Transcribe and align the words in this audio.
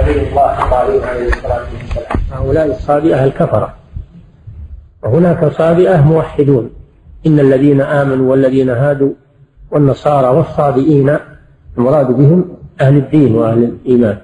الله 0.00 1.06
عليه 1.10 1.28
الصلاة 1.28 1.66
والسلام. 1.72 2.20
هؤلاء 2.32 2.66
الصابئه 2.66 3.24
الكفرة. 3.24 3.74
وهناك 5.02 5.52
صابئه 5.52 6.00
موحدون. 6.00 6.70
إن 7.26 7.40
الذين 7.40 7.80
آمنوا 7.80 8.30
والذين 8.30 8.70
هادوا 8.70 9.12
والنصارى 9.70 10.28
والصابئين 10.28 11.18
المراد 11.78 12.06
بهم 12.06 12.56
أهل 12.80 12.96
الدين 12.96 13.34
وأهل 13.34 13.64
الإيمان. 13.64 14.18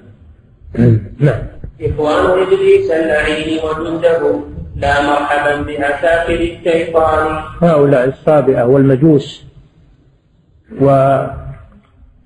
نعم. 1.19 1.39
إخوان 1.81 2.25
إبليس 2.41 2.91
اللعين 2.91 3.59
وجنده 3.63 4.39
لا 4.75 5.01
مرحبا 5.01 5.61
بعساكر 5.61 6.33
الشيطان. 6.33 7.43
هؤلاء 7.61 8.05
الصابئة 8.09 8.63
والمجوس 8.63 9.43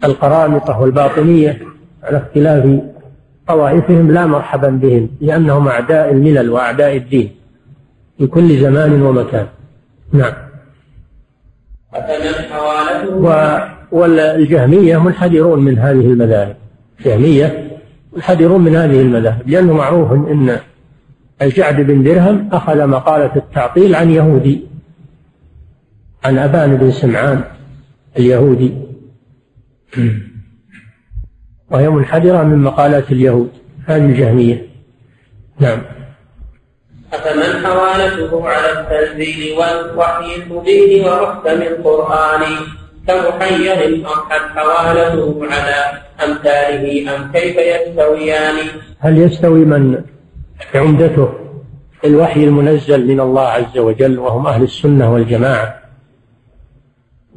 والقرامطة 0.04 0.79
والباطنية 0.79 1.61
على 2.04 2.18
اختلاف 2.18 2.79
طوائفهم 3.48 4.11
لا 4.11 4.25
مرحبا 4.25 4.70
بهم 4.70 5.10
لأنهم 5.21 5.68
أعداء 5.68 6.11
الملل 6.11 6.50
وأعداء 6.50 6.97
الدين 6.97 7.32
في 8.18 8.28
كل 8.28 8.61
زمان 8.61 9.01
ومكان. 9.01 9.47
نعم. 10.14 10.33
و 13.11 13.57
والجهمية 13.91 14.97
منحدرون 14.97 15.60
من 15.60 15.79
هذه 15.79 16.05
المذاهب. 16.05 16.55
الجهمية 17.00 17.78
منحدرون 18.14 18.61
من 18.61 18.75
هذه 18.75 19.02
المذاهب 19.02 19.50
لأنه 19.50 19.74
معروف 19.74 20.11
أن 20.11 20.60
الجعد 21.41 21.82
بن 21.82 22.04
درهم 22.04 22.50
أخذ 22.52 22.88
مقالة 22.88 23.36
التعطيل 23.36 23.96
عن 23.96 24.11
يهودي 24.11 24.61
عن 26.24 26.38
أبان 26.38 26.75
بن 26.75 26.91
سمعان 26.91 27.43
اليهودي. 28.18 28.74
وهي 31.71 31.89
منحدرة 31.89 32.44
من 32.44 32.58
مقالات 32.58 33.12
اليهود. 33.12 33.52
هذه 33.86 34.06
الجهمية. 34.06 34.67
نعم. 35.59 35.81
أفمن 37.14 37.66
حوالته 37.66 38.50
على 38.50 38.72
التنزيل 38.72 39.58
والوحي 39.58 40.36
المبين 40.36 41.06
ومحكم 41.06 41.61
القرآن 41.61 42.41
كمحير 43.08 44.06
أضحت 44.06 44.41
حوالته 44.56 45.45
على 45.52 46.02
أمثاله 46.25 47.16
أم 47.16 47.31
كيف 47.31 47.58
يستويان؟ 47.58 48.56
هل 49.00 49.17
يستوي 49.17 49.66
من؟ 49.66 50.02
عمدته 50.75 51.30
الوحي 52.06 52.44
المنزل 52.44 53.08
من 53.08 53.19
الله 53.19 53.47
عز 53.47 53.78
وجل 53.78 54.19
وهم 54.19 54.47
أهل 54.47 54.63
السنة 54.63 55.13
والجماعة. 55.13 55.80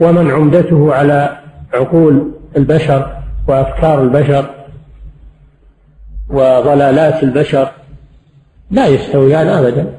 ومن 0.01 0.31
عمدته 0.31 0.95
على 0.95 1.39
عقول 1.75 2.33
البشر 2.57 3.20
وأفكار 3.49 4.03
البشر 4.03 4.51
وضلالات 6.29 7.23
البشر 7.23 7.71
لا 8.71 8.87
يستويان 8.87 9.47
أبدا. 9.47 9.99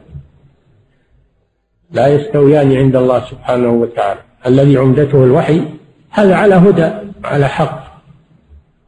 لا 1.92 2.08
يستويان 2.08 2.76
عند 2.78 2.96
الله 2.96 3.20
سبحانه 3.20 3.70
وتعالى. 3.70 4.20
الذي 4.48 4.78
عمدته 4.78 5.24
الوحي 5.24 5.62
هذا 6.10 6.36
على 6.36 6.56
هدى 6.56 6.90
على 7.24 7.48
حق. 7.48 7.84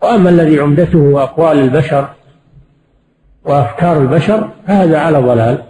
وأما 0.02 0.30
الذي 0.30 0.60
عمدته 0.60 1.24
أقوال 1.24 1.60
البشر 1.60 2.10
وأفكار 3.46 4.02
البشر 4.02 4.50
فهذا 4.68 5.00
على 5.00 5.18
ضلال. 5.18 5.64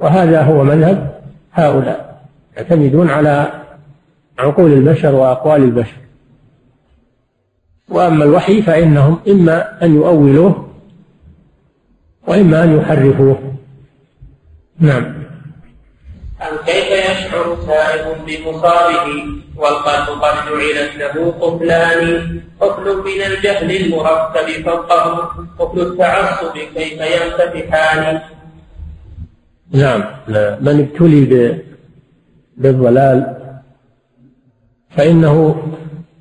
وهذا 0.00 0.42
هو 0.42 0.64
مذهب 0.64 1.20
هؤلاء 1.52 2.22
يعتمدون 2.56 3.10
على 3.10 3.52
عقول 4.38 4.72
البشر 4.72 5.14
وأقوال 5.14 5.62
البشر. 5.62 5.96
وأما 7.88 8.24
الوحي 8.24 8.62
فإنهم 8.62 9.20
إما 9.28 9.84
أن 9.84 9.94
يؤولوه 9.94 10.68
وإما 12.26 12.64
أن 12.64 12.78
يحرفوه. 12.78 13.38
نعم. 14.78 15.04
أم 16.42 16.56
كيف 16.66 16.90
يشعر 16.90 17.56
سائر 17.66 18.16
بمصابه 18.26 19.24
والقلب 19.56 20.22
قد 20.22 20.34
جعلت 20.48 20.96
له 20.96 21.30
قفلان؟ 21.40 22.40
قفل 22.60 22.96
من 22.96 23.22
الجهل 23.26 23.76
المركب 23.76 24.64
فوقه. 24.64 25.30
قفل 25.58 25.80
التعصب 25.80 26.58
كيف 26.74 27.00
ينفتحان؟ 27.00 28.20
نعم. 29.72 30.04
من 30.60 30.88
ابتلي 30.88 31.58
بالضلال 32.56 33.36
فإنه 34.90 35.62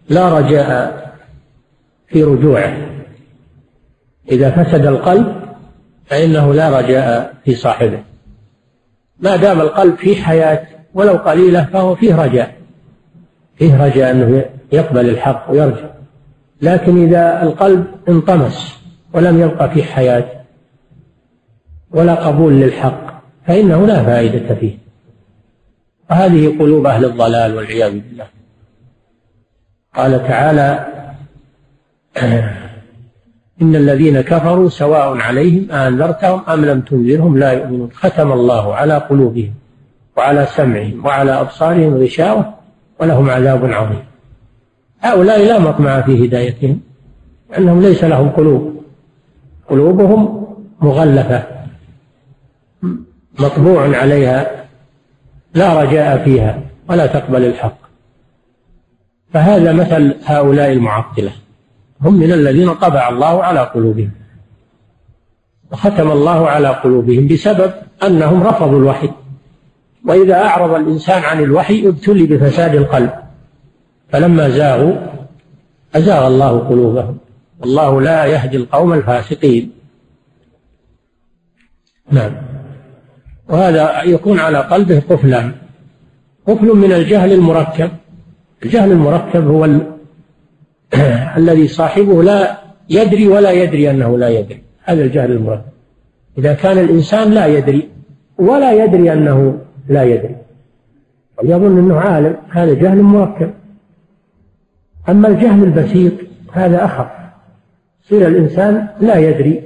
لا 0.10 0.30
رجاء 0.40 1.07
في 2.08 2.24
رجوعه. 2.24 2.78
إذا 4.32 4.52
فسد 4.52 4.86
القلب 4.86 5.36
فإنه 6.06 6.54
لا 6.54 6.80
رجاء 6.80 7.34
في 7.46 7.56
صاحبه. 7.56 8.04
ما 9.20 9.36
دام 9.36 9.62
القلب 9.62 9.96
فيه 9.96 10.22
حياة 10.22 10.68
ولو 10.94 11.14
قليلة 11.14 11.64
فهو 11.64 11.96
فيه 11.96 12.16
رجاء. 12.16 12.56
فيه 13.56 13.86
رجاء 13.86 14.12
أنه 14.12 14.46
يقبل 14.72 15.10
الحق 15.10 15.52
ويرجع. 15.52 15.90
لكن 16.62 17.04
إذا 17.04 17.44
القلب 17.44 17.86
انطمس 18.10 18.78
ولم 19.14 19.42
يبقى 19.42 19.70
فيه 19.70 19.84
حياة 19.84 20.26
ولا 21.92 22.16
قبول 22.16 22.54
للحق 22.54 23.24
فإنه 23.48 23.88
لا 23.88 24.04
فائدة 24.04 24.56
فيه. 24.56 24.78
وهذه 26.10 26.60
قلوب 26.60 26.86
أهل 26.86 27.06
الضلال 27.06 27.56
والعياذ 27.56 27.92
بالله. 27.92 28.26
قال 29.96 30.28
تعالى 30.28 30.97
إن 33.62 33.76
الذين 33.76 34.22
كفروا 34.22 34.70
سواء 34.70 35.18
عليهم 35.18 35.72
أنذرتهم 35.72 36.42
أم 36.50 36.66
لم 36.66 36.82
تنذرهم 36.82 37.38
لا 37.38 37.52
يؤمنون. 37.52 37.90
ختم 37.94 38.32
الله 38.32 38.76
على 38.76 38.98
قلوبهم 38.98 39.54
وعلى 40.18 40.46
سمعهم 40.46 41.06
وعلى 41.06 41.32
أبصارهم 41.32 41.94
غشاوة 41.94 42.54
ولهم 43.00 43.30
عذاب 43.30 43.66
عظيم. 43.66 44.04
هؤلاء 45.02 45.46
لا 45.46 45.60
مطمع 45.60 46.02
في 46.02 46.26
هدايتهم 46.26 46.80
لأنهم 47.52 47.82
ليس 47.82 48.04
لهم 48.04 48.30
قلوب. 48.30 48.84
قلوبهم 49.70 50.48
مغلفة. 50.82 51.44
مطبوع 53.40 53.98
عليها. 53.98 54.66
لا 55.54 55.82
رجاء 55.82 56.24
فيها 56.24 56.62
ولا 56.90 57.06
تقبل 57.06 57.46
الحق. 57.46 57.78
فهذا 59.34 59.74
مثل 59.74 60.16
هؤلاء 60.26 60.72
المعطلة. 60.72 61.32
هم 62.02 62.14
من 62.14 62.32
الذين 62.32 62.74
طبع 62.74 63.10
الله 63.10 63.44
على 63.44 63.60
قلوبهم. 63.60 64.12
وختم 65.72 66.12
الله 66.12 66.50
على 66.50 66.68
قلوبهم 66.68 67.28
بسبب 67.28 67.72
أنهم 68.04 68.44
رفضوا 68.44 68.80
الوحي. 68.80 69.12
وإذا 70.06 70.36
أعرض 70.36 70.74
الإنسان 70.74 71.24
عن 71.24 71.44
الوحي 71.44 71.88
ابتلي 71.88 72.26
بفساد 72.26 72.76
القلب. 72.76 73.14
فلما 74.10 74.50
زاغوا 74.50 74.96
أزاغ 75.96 76.28
الله 76.28 76.60
قلوبهم. 76.60 77.18
والله 77.60 78.02
لا 78.02 78.26
يهدي 78.26 78.58
القوم 78.58 78.94
الفاسقين. 78.94 79.72
نعم. 82.12 82.32
وهذا 83.50 84.04
يكون 84.04 84.40
على 84.40 84.58
قلبه 84.58 85.00
قفلا. 85.00 85.52
قفل 86.48 86.66
من 86.66 86.94
الجهل 86.94 87.34
المركب. 87.34 87.92
الجهل 88.64 88.92
المركب 88.92 89.48
هو 89.48 89.66
الذي 91.38 91.68
صاحبه 91.68 92.24
لا 92.24 92.58
يدري 92.90 93.28
ولا 93.28 93.52
يدري 93.52 93.92
أنه 93.92 94.18
لا 94.18 94.30
يدري. 94.30 94.62
هذا 94.84 95.04
الجهل 95.04 95.32
المركب 95.32 95.72
إذا 96.38 96.54
كان 96.54 96.78
الإنسان 96.78 97.32
لا 97.32 97.46
يدري 97.46 97.90
ولا 98.38 98.84
يدري 98.84 99.14
أنه 99.14 99.60
لا 99.90 100.04
يدري. 100.04 100.36
ويظن 101.44 101.78
أنه 101.78 101.96
عالم. 102.00 102.36
هذا 102.50 102.74
جهل 102.74 103.02
مركب 103.02 103.54
أما 105.10 105.28
الجهل 105.28 105.64
البسيط 105.64 106.14
هذا 106.52 106.86
أخف. 106.86 107.08
يصير 108.06 108.28
الإنسان 108.28 108.88
لا 109.02 109.16
يدري 109.16 109.64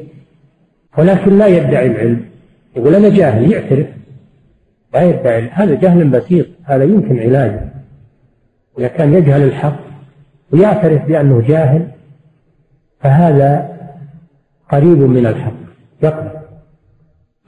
ولكن 0.97 1.37
لا 1.37 1.47
يدعي 1.47 1.87
العلم. 1.87 2.25
يقول 2.75 2.95
أنا 2.95 3.09
جاهل 3.09 3.51
يعترف. 3.51 3.87
لا 4.93 5.01
يدعي 5.03 5.49
هذا 5.51 5.75
جهل 5.75 6.07
بسيط. 6.07 6.45
هذا 6.63 6.83
يمكن 6.83 7.19
علاجه. 7.19 7.71
إذا 8.79 8.87
كان 8.87 9.13
يجهل 9.13 9.43
الحق 9.43 9.90
ويعترف 10.53 11.05
بأنه 11.05 11.41
جاهل 11.41 11.87
فهذا 12.99 13.77
قريب 14.71 14.97
من 14.97 15.25
الحق 15.25 15.53
يقبل. 16.03 16.41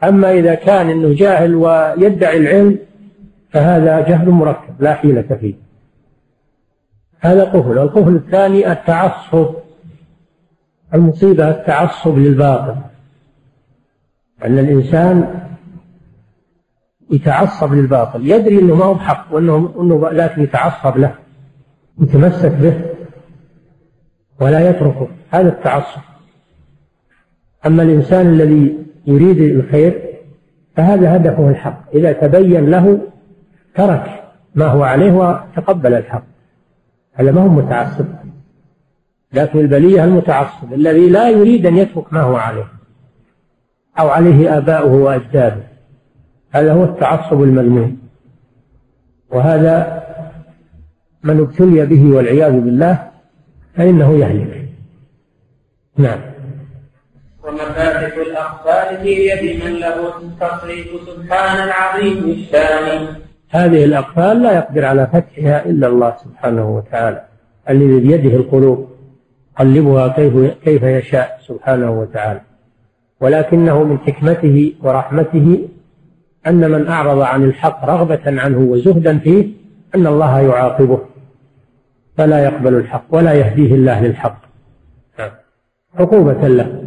أما 0.04 0.32
إذا 0.32 0.56
كان 0.56 0.90
أنه 0.90 1.16
جاهل 1.16 1.56
ويدعي 1.56 2.38
العلم 2.38 2.80
فهذا 3.50 4.00
جهل 4.00 4.30
مركب 4.30 4.74
لا 4.80 4.94
حيلة 4.94 5.38
فيه. 5.42 5.54
هذا 7.20 7.44
قفل. 7.44 7.78
القفل 7.78 8.16
الثاني 8.16 8.72
التعصب. 8.72 9.56
المصيبة 10.94 11.50
التعصب 11.50 12.18
للباطل. 12.18 12.76
أن 14.46 14.60
الإنسان 14.60 15.40
يتعصب 17.12 17.74
للباطل. 17.74 18.28
يدري 18.28 18.60
أنه 18.60 18.76
ما 18.76 18.86
هو 18.86 18.94
بحق 18.94 19.28
وأنه 19.32 19.74
أنه 19.80 20.10
لكن 20.10 20.44
يتعصب 20.44 20.98
له 20.98 21.16
يتمسك 22.02 22.52
به. 22.52 22.93
ولا 24.42 24.70
يتركه 24.70 25.08
هذا 25.32 25.50
التعصب. 25.50 26.02
أما 27.66 27.84
الإنسان 27.84 28.28
الذي 28.28 28.78
يريد 29.08 29.42
الخير 29.42 30.02
فهذا 30.76 31.16
هدفه 31.16 31.50
الحق. 31.50 31.84
إذا 31.94 32.12
تبين 32.12 32.70
له 32.70 33.02
ترك 33.76 34.24
ما 34.56 34.66
هو 34.66 34.84
عليه 34.84 35.12
وتقبل 35.12 35.94
الحق. 35.94 36.24
هذا 37.14 37.32
ما 37.32 37.42
هو 37.42 37.48
متعصب. 37.48 38.06
لكن 39.34 39.60
البلية 39.60 40.04
المتعصب 40.04 40.74
الذي 40.74 41.10
لا 41.10 41.30
يريد 41.30 41.66
أن 41.66 41.78
يترك 41.78 42.14
ما 42.14 42.22
هو 42.22 42.36
عليه 42.36 42.68
أو 44.00 44.10
عليه 44.10 44.58
آباؤه 44.58 44.94
وأجداده 44.94 45.64
هذا 46.52 46.74
هو 46.74 46.84
التعصب 46.84 47.44
المذموم. 47.44 47.98
وهذا 49.32 50.04
من 51.24 51.40
ابتلي 51.40 51.86
به 51.86 52.16
والعياذ 52.16 52.52
بالله 52.52 53.13
فإنه 53.76 54.18
يهلك. 54.18 54.70
نعم. 55.98 56.20
ومفاتح 57.44 58.16
الأقفال 58.18 59.04
في 59.04 59.10
يد 59.10 59.64
من 59.64 59.74
له 59.74 60.18
التصريف 60.18 60.88
سبحان 61.08 61.68
العظيم 61.68 62.30
الشان. 62.32 63.08
هذه 63.50 63.86
الأقفال 63.86 64.42
لا 64.42 64.52
يقدر 64.56 64.86
على 64.86 65.08
فتحها 65.14 65.66
إلا 65.66 65.88
الله 65.88 66.16
سبحانه 66.24 66.76
وتعالى. 66.76 67.26
الذي 67.70 68.00
بيده 68.00 68.36
القلوب 68.38 68.90
يقلبها 69.54 70.08
كيف 70.08 70.34
كيف 70.66 70.84
يشاء 70.84 71.40
سبحانه 71.48 72.00
وتعالى. 72.00 72.42
ولكنه 73.22 73.84
من 73.84 74.00
حكمته 74.00 74.74
ورحمته 74.82 75.68
أن 76.48 76.72
من 76.72 76.88
أعرض 76.88 77.20
عن 77.22 77.44
الحق 77.44 77.86
رغبة 77.86 78.22
عنه 78.26 78.58
وزهدا 78.58 79.18
فيه 79.18 79.48
أن 79.96 80.08
الله 80.08 80.40
يعاقبه. 80.40 81.13
فلا 82.18 82.44
يقبل 82.44 82.74
الحق 82.76 83.06
ولا 83.10 83.34
يهديه 83.34 83.76
الله 83.76 84.02
للحق. 84.02 84.42
نعم. 85.20 85.32
عقوبة 86.00 86.48
له. 86.48 86.84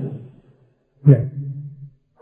نعم. 1.06 1.28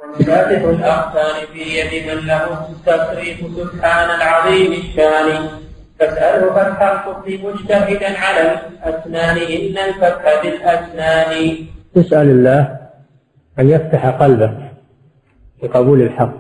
ومفاتح 0.03 0.63
الأقسام 0.63 1.47
في 1.53 1.63
يد 1.79 2.07
من 2.07 2.27
له 2.27 2.69
التصريف 2.69 3.39
سبحان 3.57 4.11
العظيم 4.21 4.73
الشان. 4.73 5.49
فاسأله 6.01 6.51
فتح 6.53 6.83
القطب 6.83 7.29
مجتهدا 7.31 8.19
على 8.19 8.41
الأسنان 8.41 9.37
إن 9.37 9.79
الفتح 9.89 10.43
بالأسنان. 10.43 11.57
اسأل 11.97 12.31
الله 12.31 12.79
أن 13.59 13.71
يفتح 13.71 14.07
قلبك 14.07 14.71
لقبول 15.63 16.03
الحق 16.03 16.35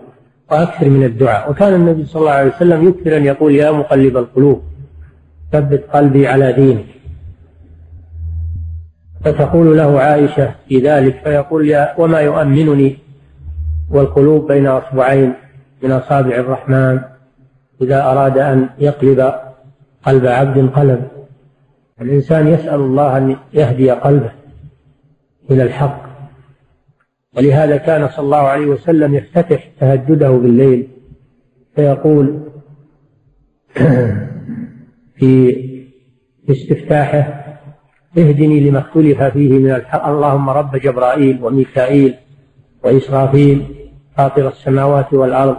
وأكثر 0.50 0.88
من 0.88 1.04
الدعاء. 1.04 1.50
وكان 1.50 1.74
النبي 1.74 2.06
صلى 2.06 2.20
الله 2.20 2.32
عليه 2.32 2.50
وسلم 2.50 2.88
يكثر 2.88 3.16
أن 3.16 3.24
يقول 3.24 3.54
يا 3.54 3.70
مقلب 3.70 4.16
القلوب. 4.16 4.73
ثبت 5.54 5.84
قلبي 5.92 6.28
على 6.28 6.52
دينك. 6.52 6.84
فتقول 9.24 9.76
له 9.76 10.00
عائشة 10.00 10.54
في 10.68 10.78
ذلك 10.78 11.20
فيقول 11.24 11.68
يا 11.68 11.94
وما 11.98 12.20
يؤمنني؟ 12.20 12.98
والقلوب 13.90 14.52
بين 14.52 14.66
أصبعين 14.66 15.32
من 15.82 15.90
أصابع 15.90 16.36
الرحمن. 16.36 17.00
إذا 17.82 18.02
أراد 18.02 18.38
أن 18.38 18.68
يقلب 18.78 19.34
قلب 20.02 20.26
عبد 20.26 20.70
قلب. 20.70 21.08
الإنسان 22.00 22.48
يسأل 22.48 22.80
الله 22.80 23.16
أن 23.16 23.36
يهدي 23.52 23.90
قلبه 23.90 24.32
إلى 25.50 25.62
الحق. 25.62 26.02
ولهذا 27.36 27.76
كان 27.76 28.08
صلى 28.08 28.24
الله 28.24 28.36
عليه 28.36 28.66
وسلم 28.66 29.14
يفتتح 29.14 29.68
تهجده 29.80 30.30
بالليل. 30.30 30.88
فيقول 31.76 32.40
في 35.16 35.56
استفتاحه 36.50 37.44
اهدني 38.18 38.60
لما 38.60 38.78
اختلف 38.78 39.22
فيه 39.22 39.58
من 39.58 39.70
الحق. 39.70 40.06
اللهم 40.06 40.50
رب 40.50 40.76
جبرائيل 40.76 41.38
وميكائيل 41.42 42.14
وإسرافيل 42.84 43.62
فاطر 44.16 44.48
السماوات 44.48 45.14
والأرض 45.14 45.56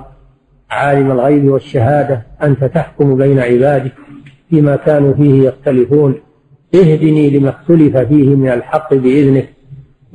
عالم 0.70 1.12
الغيب 1.12 1.46
والشهادة 1.46 2.26
أنت 2.44 2.64
تحكم 2.64 3.18
بين 3.18 3.40
عبادك 3.40 3.92
فيما 4.50 4.76
كانوا 4.76 5.14
فيه 5.14 5.48
يختلفون. 5.48 6.16
اهدني 6.76 7.30
لما 7.30 7.50
اختلف 7.50 7.98
فيه 7.98 8.36
من 8.36 8.50
الحق 8.50 8.94
بإذنك 8.94 9.50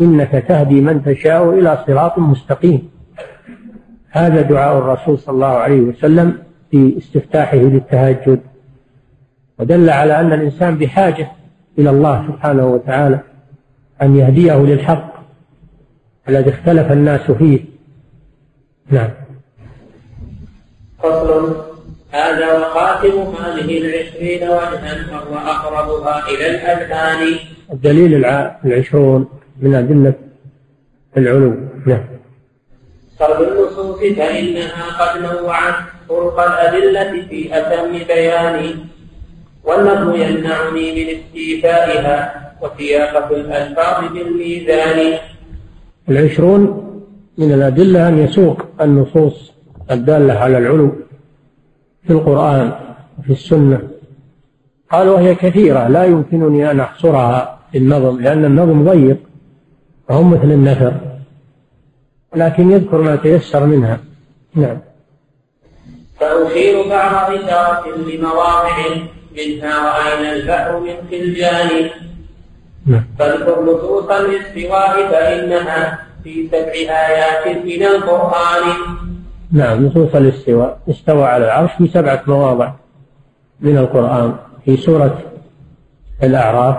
إنك 0.00 0.44
تهدي 0.48 0.80
من 0.80 1.04
تشاء 1.04 1.50
إلى 1.50 1.84
صراط 1.86 2.18
مستقيم. 2.18 2.88
هذا 4.10 4.42
دعاء 4.42 4.78
الرسول 4.78 5.18
صلى 5.18 5.34
الله 5.34 5.46
عليه 5.46 5.80
وسلم 5.80 6.38
في 6.70 6.98
استفتاحه 6.98 7.56
للتهجد. 7.56 8.40
ودل 9.60 9.90
على 9.90 10.20
أن 10.20 10.32
الإنسان 10.32 10.78
بحاجة 10.78 11.30
إلى 11.78 11.90
الله 11.90 12.26
سبحانه 12.28 12.66
وتعالى 12.66 13.20
أن 14.02 14.16
يهديه 14.16 14.54
للحق 14.54 15.14
الذي 16.28 16.50
اختلف 16.50 16.92
الناس 16.92 17.30
فيه. 17.30 17.60
نعم. 18.90 19.10
فصل. 20.98 21.56
هذا 22.12 22.58
وخاتم 22.58 23.34
هذه 23.44 23.78
العشرين 23.78 24.42
وجها 24.42 25.06
وهو 25.12 25.38
أقربها 25.38 26.28
إلى 26.28 26.50
الأذهان. 26.50 27.38
الدليل 27.72 28.24
العشرون 28.64 29.28
من 29.60 29.74
أدلة 29.74 30.14
العلو. 31.16 31.54
نعم. 31.86 32.04
صرف 33.18 33.40
النصوص 33.40 33.98
فإنها 34.00 34.84
قد 35.00 35.22
نوعت 35.22 35.74
طرق 36.08 36.40
الأدلة 36.40 37.26
في 37.28 37.58
أتم 37.58 37.92
بيان 37.92 38.74
والنظم 39.64 40.14
يمنعني 40.14 40.92
من 40.94 41.18
استيفائها 41.18 42.50
وسياقة 42.62 43.36
الألفاظ 43.36 44.12
بالميزان. 44.12 45.18
العشرون 46.08 46.86
من 47.38 47.52
الأدلة 47.52 48.08
أن 48.08 48.18
يسوق 48.18 48.62
النصوص 48.80 49.52
الدالة 49.90 50.34
على 50.34 50.58
العلو 50.58 50.92
في 52.06 52.12
القرآن 52.12 52.72
وفي 53.18 53.32
السنة. 53.32 53.80
قال 54.92 55.08
وهي 55.08 55.34
كثيرة 55.34 55.88
لا 55.88 56.04
يمكنني 56.04 56.70
أن 56.70 56.80
أحصرها 56.80 57.58
في 57.72 57.78
النظم 57.78 58.20
لأن 58.20 58.44
النظم 58.44 58.84
ضيق 58.84 59.16
وهم 60.08 60.30
مثل 60.30 60.50
النثر 60.50 60.94
لكن 62.36 62.70
يذكر 62.70 63.00
ما 63.00 63.16
تيسر 63.16 63.66
منها. 63.66 64.00
نعم. 64.54 64.78
فأشير 66.20 66.88
بعض 66.88 67.32
إشارة 67.32 67.96
لمواضع 67.96 68.76
منها 69.40 69.74
وأين 69.84 70.32
البحر 70.32 70.80
من 70.80 70.94
خلجان. 71.10 71.90
نعم. 72.86 73.04
فاذكر 73.18 73.62
نصوص 73.62 74.10
الاستواء 74.10 75.10
فإنها 75.10 75.98
في 76.24 76.48
سبع 76.48 76.72
آيات 77.08 77.56
من 77.64 77.82
القرآن. 77.82 78.62
نعم 79.52 79.86
نصوص 79.86 80.14
الاستواء 80.14 80.78
استوى 80.90 81.24
على 81.24 81.44
العرش 81.44 81.70
في 81.78 81.88
سبعة 81.88 82.22
مواضع 82.26 82.72
من 83.60 83.78
القرآن. 83.78 84.34
في 84.64 84.76
سورة 84.76 85.18
الأعراف 86.22 86.76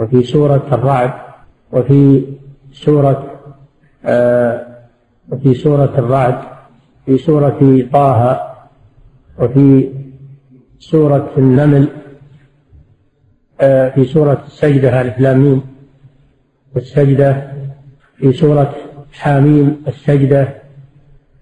وفي 0.00 0.22
سورة 0.22 0.66
الرعد 0.72 1.12
وفي 1.72 2.24
سورة 2.72 3.40
آه 4.04 4.66
وفي 5.28 5.54
سورة 5.54 5.94
الرعد 5.98 6.38
في 7.06 7.18
سورة 7.18 7.86
طه 7.92 8.40
وفي 9.38 9.88
سورة 10.78 11.30
النمل 11.38 11.88
آه 13.60 13.88
في 13.90 14.04
سورة 14.04 14.44
السجدة 14.46 15.00
ألف 15.00 15.20
لام 15.20 15.62
السجدة 16.76 17.52
في 18.16 18.32
سورة 18.32 18.74
حاميم 19.12 19.82
السجدة 19.88 20.62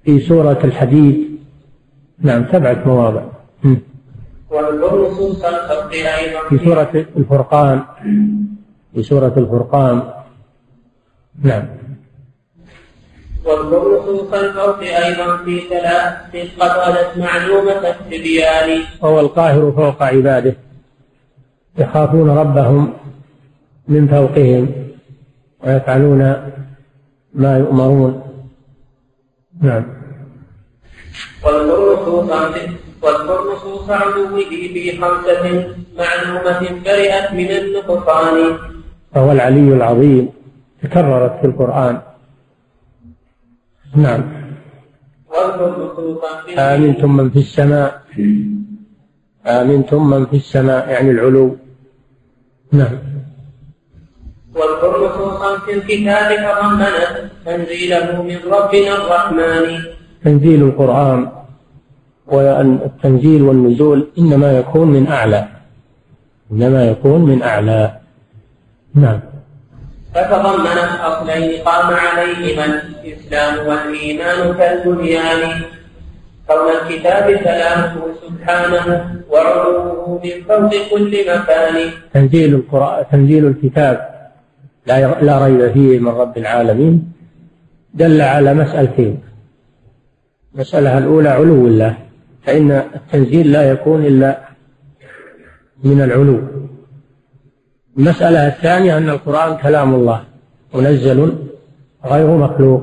في 0.05 0.21
سورة 0.21 0.61
الحديد. 0.65 1.39
نعم 2.19 2.47
سبعة 2.53 2.83
مواضع. 2.87 3.23
في 6.49 6.59
سورة 6.65 7.07
الفرقان 7.17 7.83
في 8.95 9.03
سورة 9.03 9.35
الفرقان. 9.37 10.03
نعم. 11.43 11.65
نصوص 13.49 14.33
الفرق 14.33 14.81
أيضا 14.81 15.37
في 15.37 15.61
ثلاث 15.61 16.15
قد 16.61 16.71
غدت 16.71 17.19
معلومة 17.19 17.89
التبيان. 17.89 18.81
وهو 19.03 19.21
القاهر 19.21 19.73
فوق 19.73 20.03
عباده. 20.03 20.57
يخافون 21.79 22.31
ربهم 22.31 22.93
من 23.89 24.09
فوقهم 24.09 24.69
ويفعلون 25.65 26.37
ما 27.35 27.59
يؤمرون. 27.59 28.23
نعم. 29.63 29.85
واذكر 33.03 33.53
نصوص 33.53 33.91
علوه 33.91 34.41
في 34.51 34.99
خمسة 35.01 35.45
معلومة 35.99 36.61
برئت 36.85 37.33
من 37.33 37.51
النقصان 37.51 38.59
فهو 39.15 39.33
العلي 39.33 39.73
العظيم. 39.73 40.29
تكررت 40.83 41.41
في 41.41 41.47
القرآن. 41.47 42.01
نعم. 43.97 44.23
آمنتم 46.59 47.17
من 47.17 47.31
في 47.31 47.39
السماء. 47.39 48.03
آمنتم 49.47 50.11
من 50.11 50.27
في 50.27 50.37
السماء 50.37 50.89
يعني 50.89 51.11
العلو. 51.11 51.57
نعم. 52.73 52.99
واذكر 54.55 54.93
نصوصا 55.07 55.59
في 55.59 55.73
الكتاب 55.73 56.29
تضمنت 56.37 57.31
تنزيله 57.45 58.23
من 58.23 58.39
ربنا 58.53 58.93
الرحمن 58.97 59.65
تنزيل 60.25 60.63
القرآن 60.63 61.29
والتنزيل 62.27 63.43
والنزول 63.43 64.09
إنما 64.19 64.59
يكون 64.59 64.89
من 64.89 65.09
أعلى. 65.09 65.49
إنما 66.53 66.85
يكون 66.91 67.21
من 67.21 67.43
أعلى. 67.43 68.01
نعم. 68.95 69.21
فتضمنت 70.15 70.93
أصلين 71.01 71.63
قام 71.63 71.95
عليهما. 71.95 72.96
الإسلام 73.07 73.67
والإيمان 73.67 74.55
كالبنيان. 74.59 75.63
كون 76.49 76.69
الكتاب 76.83 77.37
كلامه 77.37 77.95
سبحانه 78.23 78.87
وعلوه 79.31 80.21
من 80.25 80.43
فوق 80.49 80.73
كل 80.91 81.13
مكان. 81.31 81.91
تنزيل 82.15 82.55
القرآن 82.55 83.05
تنزيل 83.13 83.47
الكتاب. 83.47 83.97
لا 84.87 85.21
لا 85.23 85.45
ريب 85.45 85.73
فيه 85.73 85.99
من 85.99 86.09
رب 86.09 86.39
العالمين. 86.39 87.13
دل 87.95 88.21
على 88.21 88.55
مسألتين. 88.55 89.19
المسألة 90.55 90.99
الأولى 90.99 91.29
علو 91.29 91.67
الله. 91.67 91.95
فإن 92.45 92.71
التنزيل 92.71 93.53
لا 93.53 93.71
يكون 93.71 94.07
إلا 94.07 94.39
من 95.85 96.03
العلو. 96.03 96.41
المسألة 97.99 98.47
الثانية 98.47 98.99
أن 98.99 99.09
القرآن 99.09 99.57
كلام 99.57 99.95
الله 99.95 100.25
منزل 100.75 101.46
غير 102.05 102.27
مخلوق. 102.27 102.83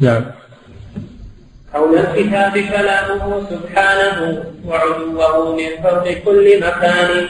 نعم. 0.00 0.24
كون 1.72 1.98
الكتاب 1.98 2.52
كلامه 2.52 3.50
سبحانه 3.50 4.44
وعلوه 4.66 5.56
من 5.56 5.82
فوق 5.82 6.08
كل 6.24 6.58
مكان 6.58 7.28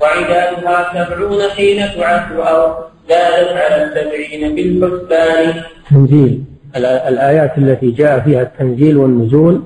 وعدادها 0.00 0.76
سبعون 0.94 1.42
حين 1.56 1.78
تعد 1.96 2.32
أو 2.32 2.74
زادت 3.08 3.52
على 3.52 3.84
السبعين 3.84 4.54
بالحسبان. 4.54 5.62
تنزيل. 5.90 6.44
الآيات 6.76 7.58
التي 7.58 7.90
جاء 7.90 8.20
فيها 8.20 8.42
التنزيل 8.42 8.96
والنزول 8.96 9.62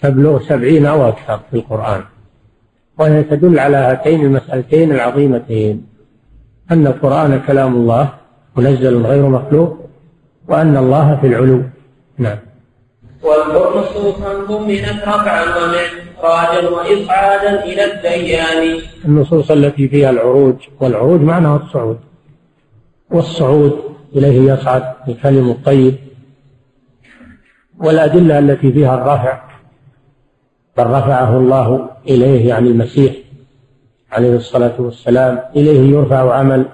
تبلغ 0.00 0.42
سبعين 0.48 0.86
أو 0.86 1.08
أكثر 1.08 1.40
في 1.50 1.56
القرآن. 1.56 2.02
وهي 2.98 3.22
تدل 3.22 3.58
على 3.58 3.76
هاتين 3.76 4.20
المسألتين 4.20 4.92
العظيمتين 4.92 5.86
أن 6.70 6.86
القرآن 6.86 7.40
كلام 7.46 7.76
الله 7.76 8.08
منزل 8.58 9.06
غير 9.06 9.28
مخلوق 9.28 9.76
وأن 10.48 10.76
الله 10.76 11.18
في 11.20 11.26
العلو. 11.26 11.62
نعم. 12.18 12.38
واذكر 13.22 13.80
نصوصا 13.80 14.34
ضمنت 14.48 15.02
رفعا 15.02 15.44
ومعراجا 15.56 16.68
وإصعادا 16.68 17.64
إلى 17.64 17.84
الديان. 17.92 18.80
النصوص 19.04 19.50
التي 19.50 19.88
فيها 19.88 20.10
العروج 20.10 20.54
والعروج 20.80 21.20
معناها 21.20 21.56
الصعود. 21.56 21.98
والصعود 23.10 23.78
إليه 24.16 24.52
يصعد 24.52 24.82
الكلم 25.08 25.50
الطيب. 25.50 25.94
والأدلة 27.78 28.38
التي 28.38 28.72
فيها 28.72 28.94
الرفع 28.94 29.40
بل 30.76 30.86
رفعه 30.86 31.36
الله 31.36 31.88
إليه 32.08 32.48
يعني 32.48 32.68
المسيح 32.68 33.12
عليه 34.12 34.36
الصلاة 34.36 34.74
والسلام 34.78 35.38
إليه 35.56 35.96
يرفع 35.96 36.34
عمل 36.34 36.64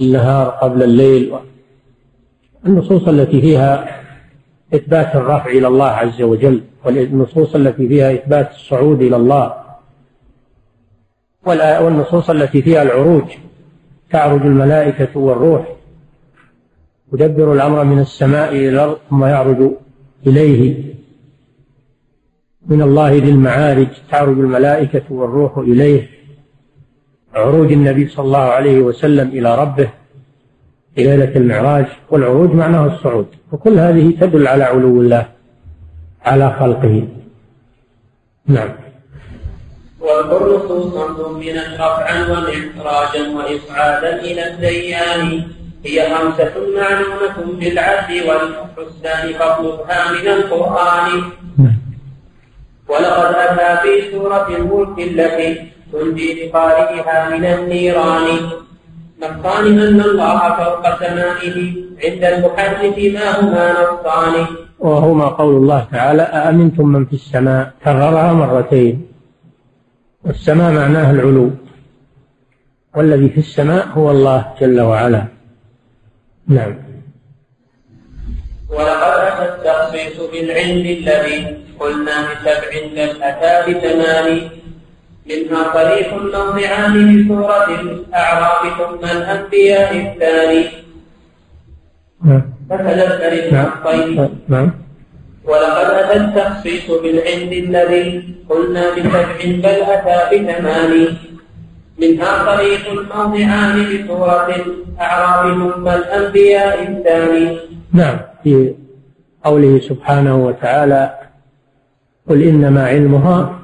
النهار 0.00 0.48
قبل 0.48 0.82
الليل. 0.82 1.34
النصوص 2.66 3.08
التي 3.08 3.40
فيها 3.40 4.00
إثبات 4.74 5.16
الرفع 5.16 5.46
إلى 5.46 5.66
الله 5.66 5.86
عز 5.86 6.22
وجل 6.22 6.60
والنصوص 6.84 7.54
التي 7.54 7.88
فيها 7.88 8.14
إثبات 8.14 8.50
الصعود 8.50 9.02
إلى 9.02 9.16
الله 9.16 9.54
والنصوص 11.46 12.30
التي 12.30 12.62
فيها 12.62 12.82
العروج 12.82 13.24
تعرج 14.10 14.46
الملائكة 14.46 15.18
والروح 15.18 15.76
يدبر 17.12 17.52
الأمر 17.52 17.84
من 17.84 17.98
السماء 17.98 18.52
إلى 18.52 18.68
الأرض 18.68 18.98
ثم 19.10 19.24
يعرج 19.24 19.70
إليه. 20.26 20.84
من 22.66 22.82
الله 22.82 23.10
ذي 23.10 23.30
المعارج 23.30 23.88
تعرج 24.10 24.38
الملائكة 24.38 25.02
والروح 25.10 25.58
إليه. 25.58 26.08
عروج 27.34 27.72
النبي 27.72 28.08
صلى 28.08 28.24
الله 28.24 28.38
عليه 28.38 28.78
وسلم 28.78 29.28
إلى 29.28 29.54
ربه 29.54 29.88
في 30.94 31.04
ليلة 31.04 31.36
المعراج 31.36 31.86
والعروج 32.10 32.50
معناه 32.54 32.86
الصعود. 32.86 33.26
وكل 33.52 33.78
هذه 33.78 34.14
تدل 34.20 34.46
على 34.48 34.64
علو 34.64 35.00
الله 35.00 35.28
على 36.24 36.56
خلقه. 36.60 37.08
نعم. 38.46 38.70
واذكر 40.00 40.56
نصوصا 40.56 41.06
ضمنت 41.06 41.74
رفعا 41.74 42.22
ومعراجا 42.22 43.28
وإصعادا 43.36 44.20
إلى 44.20 44.48
الديان. 44.50 45.42
هي 45.84 46.14
خمسة 46.14 46.52
معلومة 46.76 47.58
بالعدل 47.58 48.14
والحسنان 48.28 49.32
فاطلبها 49.38 50.12
من 50.12 50.28
القرآن. 50.28 51.22
نعم. 51.58 51.78
ولقد 52.88 53.34
أتى 53.34 53.82
في 53.82 54.10
سورة 54.10 54.48
الملك 54.56 54.98
التي 54.98 55.70
تنجي 55.92 56.28
لقارئها 56.46 57.28
من 57.32 57.44
النيران 57.44 58.26
نصان 59.22 59.78
أن 59.78 60.00
الله 60.00 60.38
فوق 60.56 60.84
سمائه 60.98 61.56
عند 62.04 62.24
المحدث 62.24 62.96
ما 63.14 63.26
هما 63.40 63.66
نصان 63.72 64.34
وهما 64.78 65.26
قول 65.28 65.54
الله 65.56 65.86
تعالى 65.92 66.22
أأمنتم 66.22 66.86
من 66.88 67.04
في 67.04 67.12
السماء? 67.12 67.72
كررها 67.84 68.32
مرتين. 68.32 69.06
السماء 70.26 70.72
معناها 70.72 71.10
العلو. 71.10 71.50
والذي 72.96 73.28
في 73.28 73.38
السماء 73.38 73.88
هو 73.88 74.10
الله 74.10 74.46
جل 74.60 74.80
وعلا. 74.80 75.24
نعم. 76.48 76.74
ولقد 78.70 79.12
أتى 79.28 79.44
التخصيص 79.54 80.16
بالعلم 80.32 80.86
الذي 80.98 81.56
قلنا 81.80 82.16
بسبع 82.28 82.70
بل 82.94 83.22
أتى 83.22 83.54
بثمان 83.66 84.50
منها 85.30 85.62
طريق 85.74 86.14
موضعان 86.14 86.94
لسورة 87.16 87.80
الأعراف 87.80 88.62
ثم 88.78 89.02
الأنبياء 89.16 89.90
الثاني. 89.96 90.64
نعم. 92.24 92.42
فتذكر 92.70 93.52
نعم. 93.52 93.70
نعم. 94.16 94.30
نعم. 94.48 94.70
ولقد 95.44 95.90
أتى 95.90 96.16
التخصيص 96.16 96.90
بالعلم 96.90 97.52
الذي 97.52 98.34
قلنا 98.48 98.84
بسبع 98.94 99.26
بل 99.44 99.78
أتى 99.94 100.18
بثمان. 100.30 100.92
منها 102.00 102.32
طريق 102.54 102.90
الموضعان 102.90 103.76
لسورة 103.82 104.48
الأعراف 104.56 105.42
ثم 105.74 105.88
الأنبياء 105.88 106.82
الثاني. 106.82 107.58
نعم. 107.92 108.16
في 108.44 108.74
قوله 109.44 109.80
سبحانه 109.80 110.36
وتعالى 110.46 111.14
قل 112.28 112.42
إنما 112.42 112.86
علمها 112.86 113.60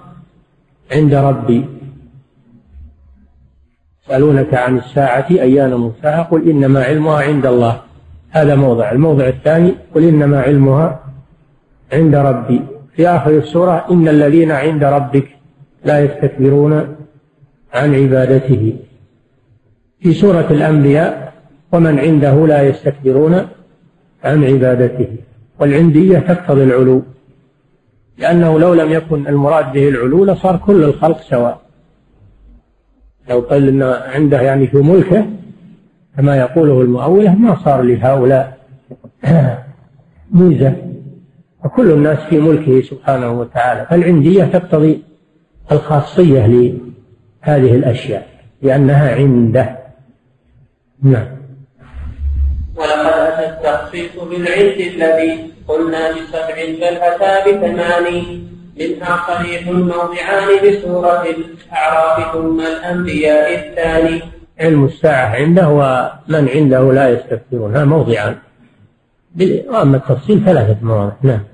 عند 0.93 1.15
ربي. 1.15 1.65
يسألونك 4.05 4.55
عن 4.55 4.79
الساعة 4.79 5.27
أيان 5.31 5.75
مرساها 5.75 6.23
قل 6.23 6.51
إنما 6.51 6.85
علمها 6.85 7.23
عند 7.23 7.47
الله. 7.47 7.81
هذا 8.31 8.55
موضع. 8.55 8.91
الموضع 8.91 9.29
الثاني 9.29 9.75
قل 9.95 10.05
إنما 10.05 10.43
علمها 10.43 11.01
عند 11.93 12.15
ربي. 12.15 12.61
في 12.97 13.09
آخر 13.09 13.31
السورة 13.31 13.87
إن 13.91 14.09
الذين 14.09 14.51
عند 14.51 14.85
ربك 14.85 15.29
لا 15.85 16.01
يستكبرون 16.01 16.97
عن 17.75 17.95
عبادته. 17.95 18.77
في 20.01 20.13
سورة 20.13 20.47
الأنبياء 20.51 21.33
ومن 21.73 21.99
عنده 21.99 22.47
لا 22.47 22.63
يستكبرون 22.63 23.35
عن 24.25 24.45
عبادته. 24.45 25.09
والعندية 25.61 26.19
تقتضي 26.19 26.65
العلو. 26.65 27.03
لأنه 28.19 28.59
لو 28.59 28.75
لم 28.75 28.93
يكن 28.93 29.27
المراد 29.27 29.73
به 29.73 29.89
العلو 29.89 30.25
لصار 30.25 30.57
كل 30.57 30.85
الخلق 30.85 31.21
سواء. 31.21 31.61
لو 33.31 33.41
قال 33.41 33.69
إن 33.69 33.83
عنده 33.83 34.41
يعني 34.41 34.67
في 34.67 34.77
ملكه 34.77 35.27
كما 36.17 36.37
يقوله 36.37 36.81
المؤولة 36.81 37.35
ما 37.35 37.57
صار 37.65 37.83
لهؤلاء 37.83 38.59
ميزة. 40.31 40.77
وكل 41.65 41.91
الناس 41.91 42.19
في 42.19 42.39
ملكه 42.39 42.83
سبحانه 42.83 43.41
وتعالى. 43.41 43.87
فالعندية 43.91 44.45
تقتضي 44.45 45.03
الخاصية 45.73 46.47
لهذه 46.47 47.75
الأشياء 47.75 48.29
لأنها 48.63 49.15
عنده. 49.15 49.79
نعم. 51.03 51.27
ولقد 52.77 53.07
أتى 53.07 53.49
التخصيص 53.49 54.11
بالعند 54.31 54.81
الذي 54.81 55.56
قلنا 55.69 56.11
بسبع 56.11 56.57
بل 56.81 56.97
أتى 56.97 57.33
بثمان 57.47 58.07
منها 58.81 59.25
صريح 59.29 59.69
موضعان 59.69 60.49
بسورة 60.65 61.23
الأعراف 61.23 62.33
ثم 62.33 62.61
الأنبياء 62.61 63.55
الثاني. 63.55 64.23
علم 64.61 64.85
الساعة 64.85 65.27
عنده 65.37 65.69
ومن 65.69 66.49
عنده 66.49 66.93
لا 66.93 67.09
يستكبرون 67.09 67.77
هذا 67.77 67.85
موضعان. 67.85 68.37
وأما 69.69 69.97
التفصيل 69.97 70.45
ثلاثة 70.45 70.77
مواضع. 70.83 71.13
نعم. 71.23 71.45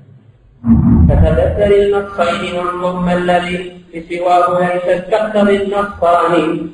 فتذكر 1.09 1.71
النصين 1.83 2.55
والضم 2.59 3.09
الذي 3.09 3.81
بسواه 3.95 4.59
ليست 4.59 5.03
تقتضي 5.11 5.63
النصان؟ 5.63 6.69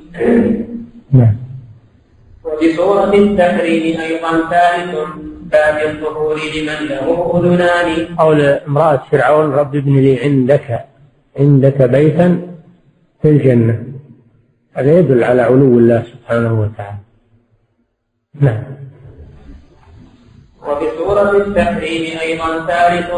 نعم. 1.12 1.36
وبصورة 2.44 3.14
التحريم 3.14 4.00
أيضا 4.00 4.32
ثالث 4.50 4.96
باب 5.52 5.78
الظهور 5.90 6.36
لمن 6.36 6.80
له 6.90 7.06
أذنان 7.36 8.16
قول 8.18 8.42
امرأة 8.42 9.04
فرعون 9.12 9.52
رب 9.52 9.76
ابن 9.76 10.00
لي 10.00 10.24
عندك 10.24 10.86
عندك 11.40 11.82
بيتا 11.82 12.42
في 13.22 13.30
الجنة. 13.30 13.84
هذا 14.74 15.00
يدل 15.00 15.24
على 15.24 15.42
علو 15.42 15.78
الله 15.80 16.04
سبحانه 16.14 16.62
وتعالى. 16.62 16.98
نعم. 18.42 18.64
وبصورة 20.68 21.32
التحريم 21.38 22.20
أيضا 22.20 22.66
ثالث 22.68 23.10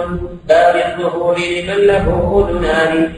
باب 0.50 0.76
الظهور 0.76 1.36
لمن 1.38 1.80
له 1.92 2.06
أذنان 2.40 3.14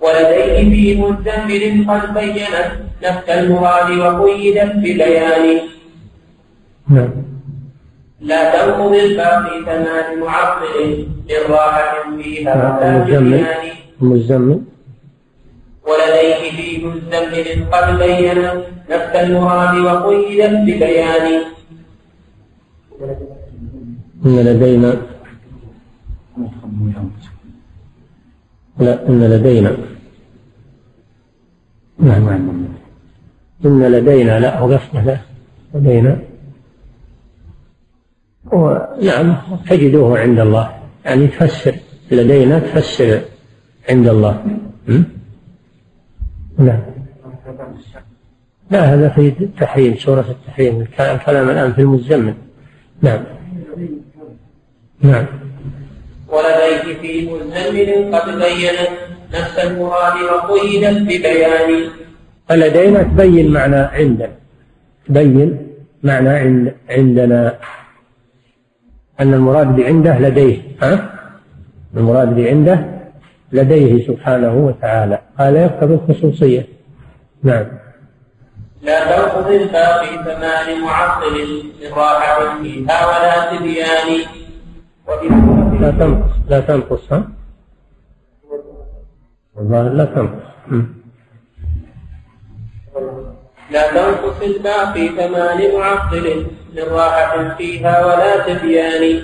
ولديه 0.00 0.70
في 0.70 1.00
مزمل 1.00 1.90
قد 1.90 2.14
بينت 2.14 2.70
نفس 3.02 3.28
المراد 3.28 3.90
وقيدت 3.98 4.72
ببيان. 4.76 5.60
نعم. 6.88 7.29
لا 8.20 8.66
تنقض 8.66 8.94
الباقي 8.94 9.64
ثمان 9.64 10.20
معطل 10.20 11.06
للراحة 11.30 12.16
فيها 12.22 12.98
المزمل 12.98 13.46
المزمل 14.02 14.60
ولديه 15.86 16.50
في 16.50 16.86
مزمل 16.86 17.64
قد 17.72 17.98
بين 17.98 18.38
نفس 18.90 19.16
المراد 19.16 19.78
وقيدت 19.78 20.52
ببيان. 20.52 21.42
إن 24.26 24.38
لدينا. 24.40 24.96
لا 28.78 29.08
إن 29.08 29.24
لدينا. 29.24 29.76
نعم. 31.98 32.28
إن 33.64 33.82
لدينا 33.92 34.40
لا 34.40 34.78
لا 34.94 35.18
لدينا. 35.74 36.29
نعم 39.02 39.36
تجدوه 39.68 40.18
عند 40.18 40.40
الله. 40.40 40.70
يعني 41.04 41.26
تفسر 41.26 41.74
لدينا 42.10 42.58
تفسر 42.58 43.20
عند 43.90 44.08
الله. 44.08 44.44
نعم. 46.58 46.82
لا 48.70 48.80
هذا 48.94 49.08
في 49.08 49.28
التحريم 49.40 49.96
سورة 49.96 50.24
التحريم 50.30 50.80
الكلام 51.00 51.48
الآن 51.48 51.72
في 51.72 51.80
المزمل 51.80 52.34
نعم. 53.02 53.24
نعم. 55.00 55.26
ولديه 56.28 57.00
في 57.00 57.26
مزمل 57.26 58.14
قد 58.16 58.28
بينت 58.38 58.90
نفس 59.34 59.58
المراد 59.58 60.22
وقيدت 60.22 61.02
ببيان. 61.02 61.90
فلدينا 62.48 63.02
تبين 63.02 63.52
معنى 63.52 63.76
عندنا. 63.76 64.30
تبين 65.08 65.66
معنى 66.02 66.28
عند 66.28 66.74
عندنا. 66.90 67.58
أن 69.20 69.34
المراد 69.34 69.76
بعنده 69.76 70.18
لديه 70.18 70.62
ها؟ 70.82 71.12
المراد 71.96 72.36
بعنده 72.36 73.00
لديه 73.52 74.06
سبحانه 74.06 74.54
وتعالى. 74.54 75.18
هذا 75.36 75.62
يقتضي 75.64 75.94
الخصوصية. 75.94 76.66
نعم. 77.42 77.66
لا 78.82 79.04
تأخذ 79.04 79.50
الباقي 79.50 80.24
ثمان 80.24 80.80
معطل 80.80 81.34
من 81.82 81.92
راحة 81.96 82.62
فيها 82.62 83.06
ولا 83.06 83.56
تبيان. 83.58 84.08
لا 85.80 85.90
تنقص 85.90 86.30
لا 86.48 86.60
تنقص 86.60 87.12
ها؟ 87.12 87.28
الظاهر 89.58 89.92
لا 89.92 90.04
تنقص. 90.04 90.50
لا 93.72 93.90
تنقص 93.90 94.42
الباقي 94.42 95.08
ثمان 95.08 95.74
معطل 95.74 96.46
من 96.76 96.82
راحة 96.82 97.54
فيها 97.58 98.06
ولا 98.06 98.54
تبيان. 98.54 99.22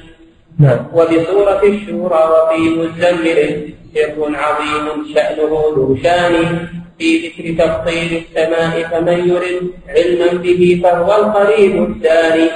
نعم. 0.58 0.86
وبصورة 0.92 1.62
الشورى 1.64 2.20
وفي 2.32 2.60
مزمل 2.78 3.70
سر 3.94 4.36
عظيم 4.36 5.14
شأنه 5.14 5.52
ذو 5.76 5.96
شان. 6.02 6.66
في 6.98 7.28
ذكر 7.28 7.64
تفصيل 7.64 8.22
السماء 8.22 8.82
فمن 8.88 9.28
يرد 9.28 9.70
علما 9.88 10.42
به 10.42 10.80
فهو 10.82 11.24
القريب 11.24 11.90
الثاني 11.90 12.50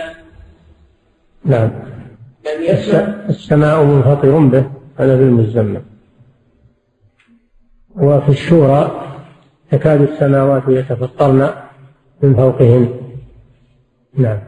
نعم. 1.44 1.70
السماء 3.28 3.84
منفطر 3.84 4.38
به 4.38 4.64
هذا 4.98 5.16
في 5.16 5.22
المزمل 5.22 5.82
وفي 7.96 8.28
الشورى 8.28 9.06
تكاد 9.72 10.02
السماوات 10.02 10.62
يتفطرن. 10.68 11.50
من 12.22 12.36
فوقهن 12.36 13.00
نعم. 14.14 14.38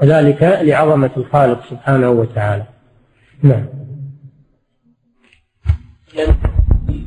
وذلك 0.00 0.42
لعظمة 0.42 1.10
الخالق 1.16 1.70
سبحانه 1.70 2.10
وتعالى. 2.10 2.66
نعم. 3.42 3.66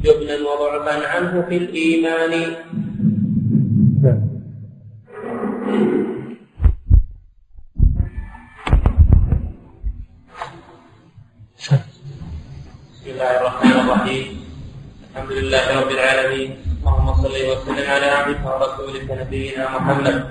جبنا 0.03 0.35
وضعفا 0.35 1.07
عنه 1.07 1.41
في 1.49 1.57
الإيمان. 1.57 2.55
نعم. 4.03 4.29
بسم 11.59 13.09
الله 13.11 13.41
الرحمن 13.41 13.71
الرحيم. 13.71 14.25
الحمد 15.15 15.31
لله 15.31 15.81
رب 15.81 15.91
العالمين. 15.91 16.68
اللهم 16.79 17.13
صل 17.13 17.35
وسلم 17.51 17.87
على 17.91 18.05
عبدك 18.05 18.39
ورسولك 18.45 19.07
نبينا 19.21 19.63
محمد 19.75 20.23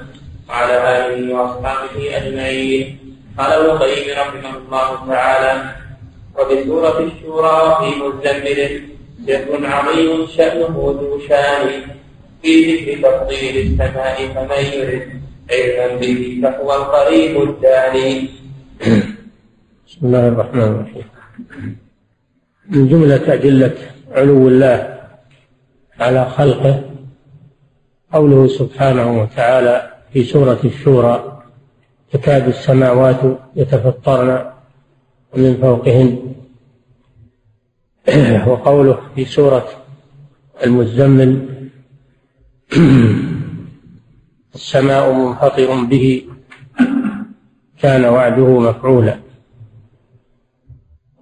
وعلى 0.49 0.75
آله 0.97 1.35
وأصحابه 1.35 2.17
أجمعين. 2.17 2.99
قال 3.39 3.53
ابن 3.53 3.71
القيم 3.71 4.07
رحمه 4.21 4.57
الله 4.59 4.89
تعالى 5.13 5.53
وبسورة 6.39 6.99
الشورى 7.09 7.59
في 7.79 7.89
مزمل 8.01 8.61
سر 9.27 9.67
عظيم 9.67 10.27
شأنه 10.27 10.75
ذو 11.01 11.21
شان 11.29 11.63
في 12.43 12.53
ذكر 12.69 13.03
تفضيل 13.03 13.55
السماء 13.67 14.17
فمن 14.35 14.63
يرد 14.73 15.07
علما 15.51 15.87
به 16.01 16.41
فهو 16.43 16.69
القريب 16.81 17.43
الداني 17.43 18.29
بسم 19.87 20.01
الله 20.03 20.29
الرحمن 20.29 20.63
الرحيم. 20.63 21.07
من 22.71 22.89
جملة 22.89 23.35
أدلة 23.35 23.77
علو 24.13 24.49
الله 24.49 24.98
على 26.01 26.31
خلقه 26.31 26.83
قوله 28.13 28.47
سبحانه 28.47 29.23
وتعالى 29.23 29.91
في 30.13 30.25
سورة 30.25 30.59
الشورى 30.65 31.43
تكاد 32.13 32.49
السماوات 32.49 33.21
يتفطرن 33.57 34.51
من 35.37 35.57
فوقهن. 35.57 36.35
وقوله 38.49 38.99
في 39.15 39.25
سورة 39.25 39.69
المزمل 40.65 41.49
السماء 44.55 45.13
منفطر 45.13 45.85
به 45.85 46.25
كان 47.79 48.05
وعده 48.05 48.61
مفعولا. 48.61 49.19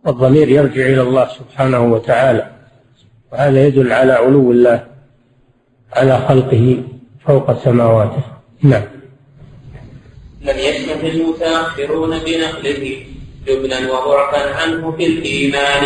والضمير 0.04 0.48
يرجع 0.48 0.86
إلى 0.86 1.02
الله 1.02 1.28
سبحانه 1.28 1.80
وتعالى. 1.80 2.55
وهذا 3.32 3.66
يدل 3.66 3.92
على 3.92 4.12
علو 4.12 4.52
الله 4.52 4.86
على 5.92 6.18
خلقه 6.28 6.82
فوق 7.26 7.64
سماواته. 7.64 8.22
نعم. 8.62 8.82
لم 10.42 10.58
يسمح 10.58 11.04
المتأخرون 11.04 12.10
بنقله 12.10 13.04
جبنا 13.46 13.92
وضعفا 13.92 14.54
عنه 14.54 14.92
في 14.92 15.06
الإيمان 15.06 15.84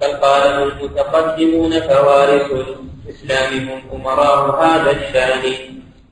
بل 0.00 0.06
قاله 0.06 0.62
المتقدمون 0.62 1.80
فوارث 1.80 2.50
الإسلام 3.06 3.68
هم 3.68 4.00
أمراء 4.00 4.64
هذا 4.64 4.90
الشأن. 4.90 5.52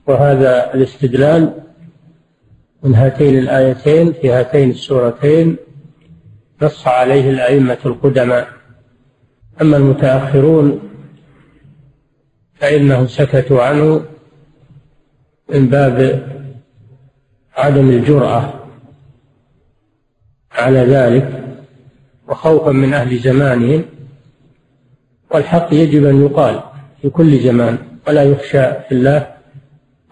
وهذا 0.06 0.74
الاستدلال 0.74 1.54
من 2.82 2.94
هاتين 2.94 3.38
الآيتين 3.38 4.12
في 4.12 4.30
هاتين 4.30 4.70
السورتين 4.70 5.56
نص 6.62 6.86
عليه 6.86 7.30
الأئمة 7.30 7.78
القدماء. 7.86 8.48
أما 9.60 9.76
المتأخرون 9.76 10.80
فإنهم 12.54 13.06
سكتوا 13.06 13.62
عنه 13.62 14.04
من 15.48 15.68
باب 15.68 16.28
عدم 17.56 17.90
الجرأة 17.90 18.54
على 20.52 20.78
ذلك 20.78 21.44
وخوفا 22.28 22.70
من 22.70 22.94
أهل 22.94 23.18
زمانهم 23.18 23.84
والحق 25.30 25.74
يجب 25.74 26.04
أن 26.04 26.24
يقال 26.24 26.60
في 27.02 27.10
كل 27.10 27.40
زمان 27.40 27.78
ولا 28.08 28.22
يخشى 28.22 28.72
في 28.88 28.92
الله 28.92 29.34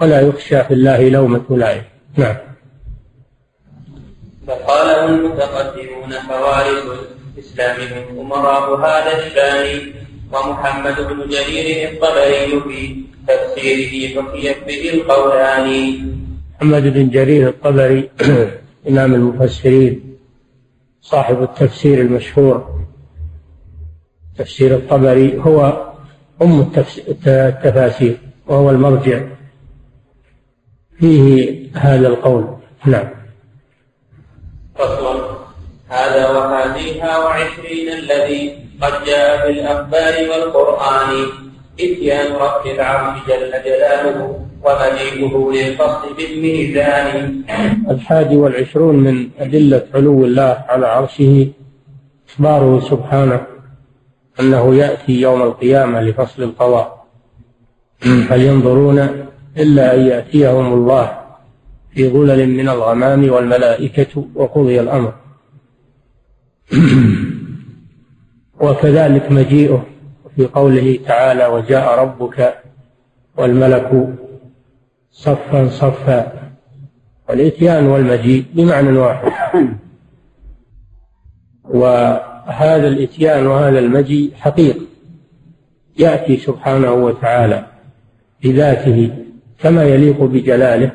ولا 0.01 0.21
يخشى 0.21 0.65
في 0.65 0.75
الله 0.75 1.09
لومة 1.09 1.45
لائم 1.51 1.83
نعم. 2.17 2.37
فقاله 4.47 5.05
المتقدمون 5.05 6.11
فوارث 6.11 7.12
الإسلام 7.53 8.19
أمراء 8.21 8.77
هذا 8.81 9.27
الشأن 9.27 9.93
ومحمد 10.33 10.97
بن 10.97 11.29
جرير 11.29 11.93
الطبري 11.93 12.61
في 12.61 13.05
تفسيره 13.29 14.23
حكيت 14.23 14.57
به 14.67 14.95
القولان 14.95 15.69
محمد 16.57 16.83
بن 16.83 17.11
جرير 17.11 17.49
الطبري 17.49 18.11
إمام 18.89 19.15
المفسرين 19.15 20.17
صاحب 21.01 21.43
التفسير 21.43 22.01
المشهور. 22.01 22.85
تفسير 24.39 24.75
الطبري 24.75 25.39
هو 25.39 25.93
أم 26.43 26.61
التفاسير 27.27 28.17
وهو 28.47 28.71
المرجع. 28.71 29.21
فيه 31.01 31.57
هذا 31.75 32.09
القول. 32.09 32.57
نعم. 32.87 33.09
فصل 34.75 35.12
وهذيها 36.83 37.19
وعشرين 37.19 37.89
الذي 37.89 38.59
قد 38.83 39.05
جاء 39.07 39.47
في 39.47 39.51
الأخبار 39.51 40.15
والقرآن 40.31 41.27
إتيان 41.81 42.33
رب 42.33 42.67
العرش 42.67 43.19
جل 43.29 43.53
جلاله 43.65 44.47
ومجيئه 44.65 45.51
للفصل 45.55 46.15
بالميزان. 46.17 47.43
الحادي 47.91 48.37
والعشرون 48.37 48.97
من 48.97 49.29
أدلة 49.39 49.87
علو 49.95 50.25
الله 50.25 50.65
على 50.69 50.87
عرشه 50.87 51.49
إخباره 52.29 52.81
سبحانه 52.81 53.41
أنه 54.41 54.75
يأتي 54.75 55.13
يوم 55.21 55.43
القيامة 55.43 56.01
لفصل 56.01 56.43
القضاء. 56.43 57.07
هل 58.31 58.43
ينظرون 58.43 58.99
إلا 59.57 59.95
أن 59.95 60.07
يأتيهم 60.07 60.73
الله 60.73 61.19
في 61.95 62.09
ظلل 62.09 62.49
من 62.49 62.69
الغمام 62.69 63.31
والملائكة 63.31 64.25
وقضي 64.35 64.81
الأمر؟ 64.81 65.22
وكذلك 68.61 69.33
مجيئه 69.33 69.87
في 70.37 70.47
قوله 70.47 70.99
تعالى 71.07 71.47
وجاء 71.47 71.99
ربك 71.99 72.55
والملك 73.37 74.09
صفا 75.11 75.69
صفا. 75.69 76.53
والإتيان 77.29 77.87
والمجيء 77.87 78.45
بمعنى 78.55 78.99
واحد. 78.99 79.33
وهذا 81.65 82.89
الإتيان 82.89 83.47
وهذا 83.47 83.79
المجيء 83.79 84.35
حقيقة 84.35 84.81
يأتي 85.99 86.37
سبحانه 86.37 86.93
وتعالى 86.93 87.67
بذاته 88.43 89.11
كما 89.59 89.85
يليق 89.85 90.23
بجلاله 90.23 90.93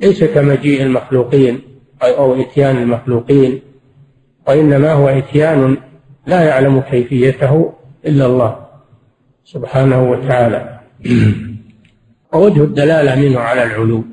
ليس 0.00 0.24
كمجيء 0.24 0.82
المخلوقين 0.82 1.60
أو 2.02 2.40
إتيان 2.40 2.76
المخلوقين. 2.76 3.60
وإنما 4.46 4.92
هو 4.92 5.08
إتيان 5.08 5.76
لا 6.26 6.42
يعلم 6.42 6.80
كيفيته 6.80 7.72
إلا 8.06 8.26
الله 8.26 8.66
سبحانه 9.44 10.10
وتعالى. 10.10 10.80
ووجه 12.32 12.64
الدلالة 12.64 13.14
منه 13.14 13.40
على 13.40 13.62
العلو 13.62 14.04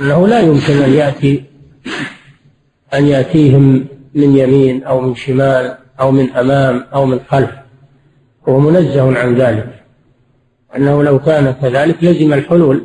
أنه 0.00 0.28
لا 0.28 0.40
يمكن 0.40 0.82
أن 0.82 0.92
يأتي 0.92 1.44
أن 2.94 3.06
يأتيهم 3.06 3.86
من 4.14 4.36
يمين 4.36 4.84
أو 4.84 5.00
من 5.00 5.14
شمال 5.14 5.76
أو 6.00 6.10
من 6.10 6.30
أمام 6.30 6.84
أو 6.94 7.06
من 7.06 7.20
خلف 7.28 7.50
هو 8.48 8.58
منزه 8.60 9.18
عن 9.18 9.34
ذلك. 9.34 9.84
أنه 10.76 11.02
لو 11.02 11.18
كان 11.18 11.54
كذلك 11.62 12.04
لزم 12.04 12.32
الحلول 12.32 12.84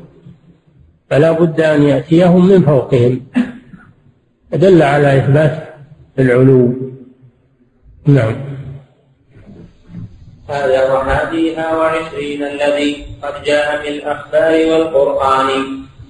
فلا 1.09 1.31
بد 1.31 1.61
أن 1.61 1.83
يأتيهم 1.83 2.47
من 2.47 2.61
فوقهم. 2.61 3.21
دل 4.53 4.81
على 4.81 5.17
إثبات 5.17 5.68
العلو. 6.19 6.73
نعم. 8.05 8.35
هذا 10.49 10.93
وحاديها 10.93 11.77
وعشرين 11.77 12.43
الذي 12.43 13.05
قد 13.23 13.43
جاء 13.43 13.81
في 13.81 13.89
الأخبار 13.89 14.53
والقرآن. 14.71 15.49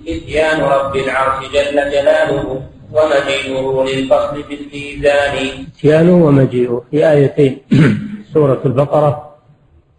إتيان 0.07 0.61
رب 0.61 0.95
العرش 0.95 1.45
جل 1.53 1.75
جلاله 1.75 2.61
ومجيئه 2.91 3.83
للفصل 3.83 4.43
في 4.43 4.53
الميزان. 4.53 5.35
إتيانه 5.77 6.25
ومجيئه 6.25 6.83
في 6.91 7.11
آيتين. 7.11 7.57
سورة 8.33 8.61
البقرة 8.65 9.35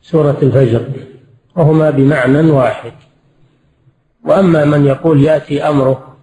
سورة 0.03 0.39
الفجر 0.43 0.85
وهما 1.57 1.91
بمعنى 1.91 2.51
واحد. 2.51 2.93
وأما 4.25 4.65
من 4.65 4.87
يقول 4.87 5.25
يأتي 5.25 5.63
أمره 5.63 6.17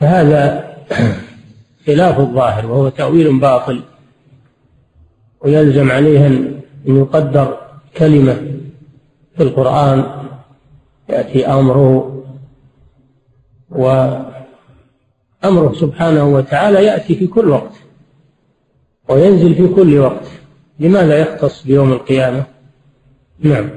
فهذا 0.00 0.72
خلاف 1.86 2.20
الظاهر 2.20 2.66
وهو 2.66 2.88
تأويل 2.88 3.40
باطل 3.40 3.82
ويلزم 5.40 5.90
عليه 5.90 6.26
أن 6.26 6.60
يقدر 6.84 7.58
كلمة 7.96 8.34
في 9.36 9.42
القرآن 9.42 10.04
يأتي 11.08 11.46
أمره 11.46 12.22
وأمره 13.70 15.72
سبحانه 15.74 16.24
وتعالى 16.24 16.84
يأتي 16.84 17.14
في 17.14 17.26
كل 17.26 17.48
وقت 17.48 17.72
وينزل 19.08 19.54
في 19.54 19.68
كل 19.68 19.98
وقت. 19.98 20.26
لماذا 20.80 21.18
يختص 21.18 21.66
بيوم 21.66 21.92
القيامة؟ 21.92 22.44
نعم. 23.40 23.70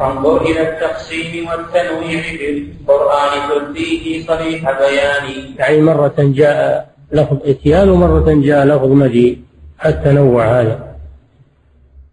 فانظر 0.00 0.42
إلى 0.42 0.62
التقسيم 0.68 1.48
والتنويع 1.48 2.22
في 2.22 2.50
القرآن 2.50 3.74
فيه 3.74 4.26
صريح 4.26 4.62
بيان 4.64 5.54
يعني 5.58 5.80
مرة 5.80 6.14
جاء 6.18 6.90
لفظ 7.12 7.36
إتيان 7.44 7.88
ومرة 7.88 8.32
جاء 8.34 8.66
لفظ 8.66 8.86
مجيء. 8.86 9.38
التنوع 9.86 10.60
هذا. 10.60 10.96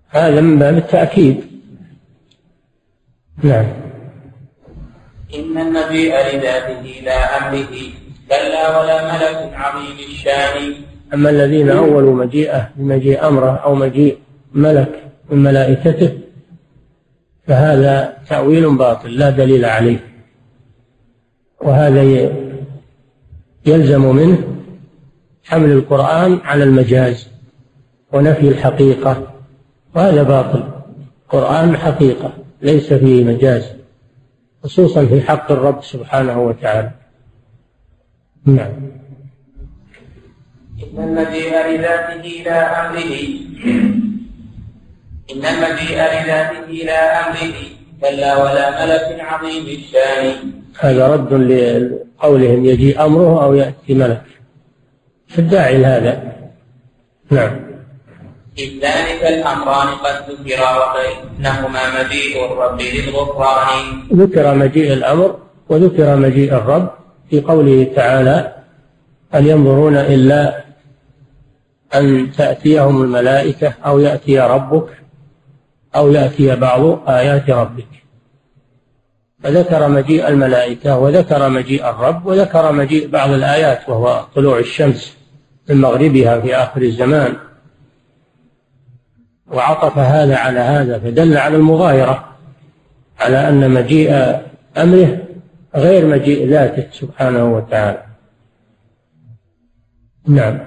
هذا 0.10 0.42
من 0.42 0.60
باب 0.60 0.78
التأكيد. 0.78 1.44
نعم. 3.44 3.66
إن 5.36 5.58
المجيء 5.58 6.14
لذاته 6.14 7.02
لا 7.04 7.38
أمره 7.38 7.76
كلا 8.30 8.80
ولا 8.80 8.98
ملك 9.14 9.54
عظيم 9.54 9.98
الشان. 10.10 10.74
أما 11.14 11.30
الذين 11.30 11.70
أولوا 11.70 12.16
مجيئه 12.16 12.70
بمجيء 12.76 13.28
أمره 13.28 13.52
أو 13.52 13.76
مجيء 13.76 14.18
ملك 14.54 15.04
من 15.30 15.44
ملائكته 15.44 16.27
فهذا 17.48 18.18
تأويل 18.30 18.78
باطل 18.78 19.12
لا 19.12 19.30
دليل 19.30 19.66
عليه. 19.66 20.00
وهذا 21.62 22.32
يلزم 23.66 24.16
منه 24.16 24.38
حمل 25.44 25.72
القرآن 25.72 26.40
على 26.44 26.64
المجاز 26.64 27.30
ونفي 28.14 28.48
الحقيقة. 28.48 29.34
وهذا 29.96 30.24
باطل 30.24 30.64
القرآن 31.26 31.78
حقيقة 31.78 32.34
ليس 32.62 32.94
فيه 32.94 33.24
مجاز 33.24 33.72
خصوصا 34.64 35.06
في 35.06 35.22
حق 35.22 35.52
الرب 35.52 35.84
سبحانه 35.84 36.42
وتعالى. 36.42 36.92
نعم. 38.46 38.72
إن 40.94 41.04
المجيء 41.04 41.54
لذاته 41.68 42.44
لا 42.46 42.90
أمره 42.90 44.07
إن 45.32 45.46
المجيء 45.46 45.98
لذاته 45.98 46.72
لا 46.86 47.28
أمره 47.28 47.58
كلا 48.02 48.32
ولا 48.44 48.86
ملك 48.86 49.20
عظيم 49.20 49.66
الشان. 49.66 50.52
هذا 50.80 51.08
رد 51.08 51.34
لقولهم 51.34 52.66
يجيء 52.66 53.06
أمره 53.06 53.44
أو 53.44 53.54
يأتي 53.54 53.94
ملك. 53.94 54.22
في 55.28 55.40
الداعي 55.40 55.78
لهذا. 55.78 56.14
نعم. 57.32 57.68
إذ 58.58 58.70
ذلك 58.82 59.22
الأمران 59.24 59.88
قد 59.88 60.16
ذكرا 60.30 60.72
وبينهما 60.82 62.04
مجيء 62.04 62.46
الرب 62.46 62.82
للغفران. 62.82 63.84
ذكر 64.14 64.56
مجيء 64.56 64.94
الأمر 64.94 65.40
وذكر 65.70 66.16
مجيء 66.16 66.54
الرب 66.54 66.90
في 67.30 67.42
قوله 67.42 67.92
تعالى 67.96 68.54
هل 69.32 69.48
ينظرون 69.48 69.96
إلا 69.96 70.64
أن 71.96 72.32
تأتيهم 72.38 73.02
الملائكة 73.02 73.74
أو 73.86 74.00
يأتي 74.00 74.40
ربك 74.40 74.88
أو 75.98 76.12
يأتي 76.12 76.56
بعض 76.56 77.10
آيات 77.10 77.50
ربك. 77.50 77.88
فذكر 79.44 79.88
مجيء 79.88 80.28
الملائكة 80.28 81.00
وذكر 81.00 81.50
مجيء 81.50 81.90
الرب 81.90 82.26
وذكر 82.26 82.72
مجيء 82.72 83.08
بعض 83.08 83.30
الآيات 83.30 83.90
وهو 83.90 84.26
طلوع 84.36 84.60
الشمس 84.60 85.18
من 85.70 85.82
مغربها 85.82 86.40
في 86.40 86.56
آخر 86.56 86.82
الزمان. 86.82 87.36
وعطف 89.52 89.98
هذا 89.98 90.38
على 90.38 90.60
هذا 90.60 91.00
فدل 91.00 91.38
على 91.38 91.56
المغايرة 91.56 92.36
على 93.20 93.50
أن 93.50 93.72
مجيء 93.72 94.42
أمره 94.78 95.18
غير 95.76 96.06
مجيء 96.06 96.48
ذاته 96.50 96.88
سبحانه 96.92 97.56
وتعالى. 97.56 98.04
نعم. 100.28 100.60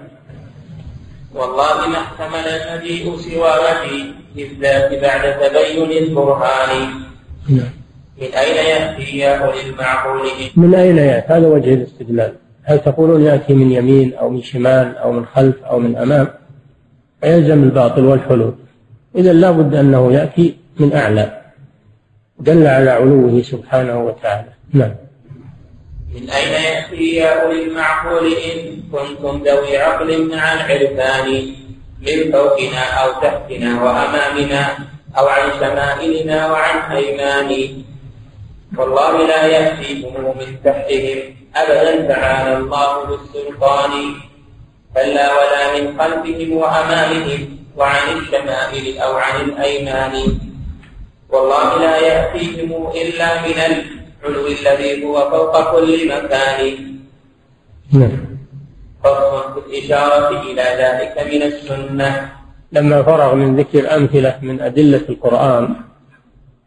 والله 1.35 1.89
ما 1.89 1.99
احتمل 1.99 2.49
المجيء 2.49 3.17
سوى 3.17 3.51
مجيء 3.51 4.20
الذات 4.39 5.01
بعد 5.03 5.39
تبين 5.41 5.91
البرهان. 6.03 6.91
نعم. 7.49 7.71
من 8.21 8.27
أين 8.27 8.57
يأتي 8.57 9.19
يا 9.19 9.37
أولي 9.37 9.71
المعقول 9.71 10.29
من 10.57 10.75
أين 10.75 10.99
يأتي؟ 10.99 11.33
هذا 11.33 11.47
وجه 11.47 11.75
الاستدلال. 11.75 12.33
هل 12.63 12.79
تقولون 12.79 13.23
يأتي 13.23 13.55
من 13.55 13.73
يمين 13.73 14.15
أو 14.15 14.31
من 14.31 14.43
شمال 14.43 14.97
أو 14.97 15.13
من 15.13 15.27
خلف 15.27 15.65
أو 15.65 15.79
من 15.79 15.97
أمام؟ 15.97 16.29
فيلزم 17.21 17.63
الباطل 17.63 18.05
والحلول. 18.05 18.55
إذا 19.17 19.33
لا 19.33 19.51
بد 19.51 19.75
أنه 19.75 20.13
يأتي 20.13 20.57
من 20.81 20.93
أعلى. 20.93 21.41
دل 22.39 22.67
على 22.67 22.91
علوه 22.91 23.43
سبحانه 23.43 24.05
وتعالى. 24.05 24.49
نعم. 24.73 24.95
من 26.15 26.31
أين 26.31 26.53
يأتي 26.53 27.17
يا 27.17 27.43
أولي 27.43 27.65
المعقول 27.65 28.27
إن 28.27 28.83
كنتم 28.93 29.43
ذوي 29.47 29.77
عقل 29.77 30.29
مع 30.31 30.53
العرفان 30.53 31.55
من 32.01 32.33
فوقنا 32.33 32.85
أو 32.85 33.21
تحتنا 33.21 33.83
وأمامنا 33.85 34.79
أو 35.19 35.27
عن 35.29 35.51
شمائلنا 35.61 36.53
وعن 36.53 36.97
أيمان 36.97 37.51
والله 38.79 39.27
لا 39.27 39.47
يأتيكم 39.47 40.15
من 40.39 40.63
تحتهم. 40.65 41.19
أبدا 41.57 42.15
تعالى 42.15 42.57
الله 42.57 43.05
بالسلطان. 43.05 44.15
كلا 44.95 45.27
ولا 45.35 45.63
من 45.81 45.99
خلفهم 45.99 46.53
وأمامهم 46.53 47.59
وعن 47.77 48.05
الشمائل 48.17 48.99
أو 48.99 49.13
عن 49.17 49.41
الأيمان. 49.41 50.39
والله 51.29 51.79
لا 51.79 51.97
يأتيهم 51.97 52.91
إلا 52.95 53.29
من 53.43 53.59
العلو 53.59 54.47
الذي 54.47 55.05
هو 55.05 55.31
فوق 55.31 55.55
كل 55.73 56.09
مكان. 56.09 56.61
نعم. 57.93 58.30
فصل 59.05 59.55
في 59.55 59.69
الإشارة 59.69 60.43
إلى 60.43 60.63
ذلك 60.63 61.35
من 61.35 61.43
السنة 61.43 62.33
لما 62.73 63.03
فرغ 63.03 63.35
من 63.35 63.57
ذكر 63.57 63.97
أمثلة 63.97 64.39
من 64.43 64.61
أدلة 64.61 65.03
القرآن 65.09 65.77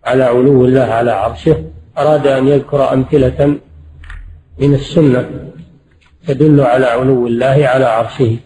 على 0.06 0.24
علو 0.24 0.66
الله 0.66 0.84
على 0.84 1.12
عرشه 1.12 1.64
أراد 1.98 2.28
أن 2.28 2.48
يذكر 2.48 2.94
أمثلة 2.94 3.58
من 4.58 4.74
السنة 4.74 5.30
تدل 6.28 6.62
على 6.62 6.86
علو 6.86 7.28
الله 7.28 7.68
على 7.68 7.86
عرشه 7.86 8.38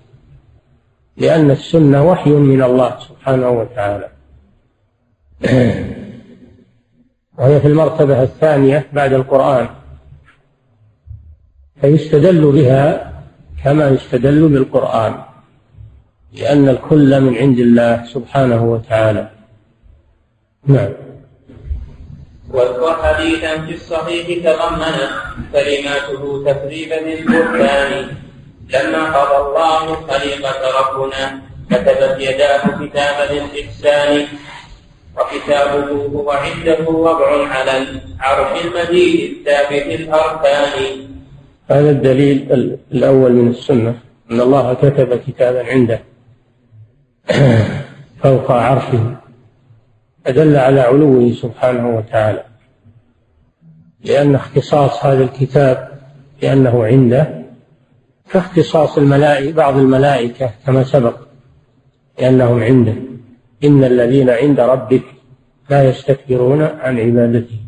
لأن 1.17 1.51
السنة 1.51 2.09
وحي 2.09 2.29
من 2.29 2.63
الله 2.63 2.99
سبحانه 2.99 3.49
وتعالى. 3.49 4.09
وهي 7.37 7.59
في 7.59 7.67
المرتبة 7.67 8.23
الثانية 8.23 8.87
بعد 8.93 9.13
القرآن 9.13 9.67
فيستدل 11.81 12.51
بها 12.51 13.06
كما 13.67 13.89
يستدل 13.89 14.47
بالقرآن 14.47 15.13
لأن 16.33 16.69
الكل 16.69 17.21
من 17.21 17.37
عند 17.37 17.59
الله 17.59 18.03
سبحانه 18.13 18.63
وتعالى. 18.63 19.29
نعم. 20.65 20.89
واذكر 22.53 22.93
حديثا 23.03 23.65
في 23.65 23.73
الصحيح 23.75 24.25
تضمن 24.45 24.95
كلماته 25.53 26.43
تكذيبا 26.47 26.95
للبهتان. 26.95 27.91
لما 28.73 29.03
قضى 29.17 29.37
الله 29.47 29.95
خليقة 30.07 30.61
ربنا 30.79 31.41
كتبت 31.71 32.15
يداه 32.19 32.63
كتاب 32.85 33.17
الإحسان 33.31 34.27
وكتابه 35.17 35.87
هو 36.15 36.31
عنده 36.31 36.89
وضع 36.89 37.47
على 37.47 37.73
العرش 37.77 38.65
المجيد 38.65 39.37
الثابت 39.37 39.85
الأركان. 39.99 40.73
هذا 41.69 41.91
الدليل 41.91 42.51
الأول 42.91 43.33
من 43.33 43.47
السنة 43.47 43.95
أن 44.31 44.41
الله 44.41 44.73
كتب 44.73 45.19
كتابا 45.27 45.65
عنده 45.65 45.99
فوق 48.23 48.51
عرشه 48.51 49.15
أدل 50.27 50.55
على 50.55 50.81
علوه 50.81 51.31
سبحانه 51.31 51.97
وتعالى. 51.97 52.43
لأن 54.03 54.35
اختصاص 54.35 55.05
هذا 55.05 55.23
الكتاب 55.23 55.91
لأنه 56.41 56.85
عنده 56.85 57.43
كاختصاص 58.31 58.97
الملائكة 58.97 59.53
بعض 59.53 59.77
الملائكة 59.77 60.51
كما 60.65 60.83
سبق 60.83 61.15
لأنهم 62.19 62.63
عنده. 62.63 62.95
إن 63.63 63.83
الذين 63.83 64.29
عند 64.29 64.59
ربك 64.59 65.03
لا 65.69 65.89
يستكبرون 65.89 66.61
عن 66.61 66.99
عبادته. 66.99 67.59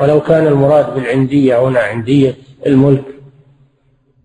ولو 0.00 0.20
كان 0.20 0.46
المراد 0.46 0.94
بالعندية 0.94 1.68
هنا 1.68 1.80
عندية 1.80 2.34
الملك 2.66 3.04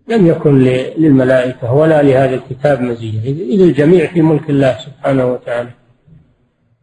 لم 0.07 0.27
يكن 0.27 0.59
للملائكة 0.97 1.73
ولا 1.73 2.01
لهذا 2.01 2.35
الكتاب 2.35 2.81
مزية 2.81 3.19
إذ 3.55 3.61
الجميع 3.61 4.07
في 4.07 4.21
ملك 4.21 4.49
الله 4.49 4.77
سبحانه 4.79 5.25
وتعالى. 5.25 5.69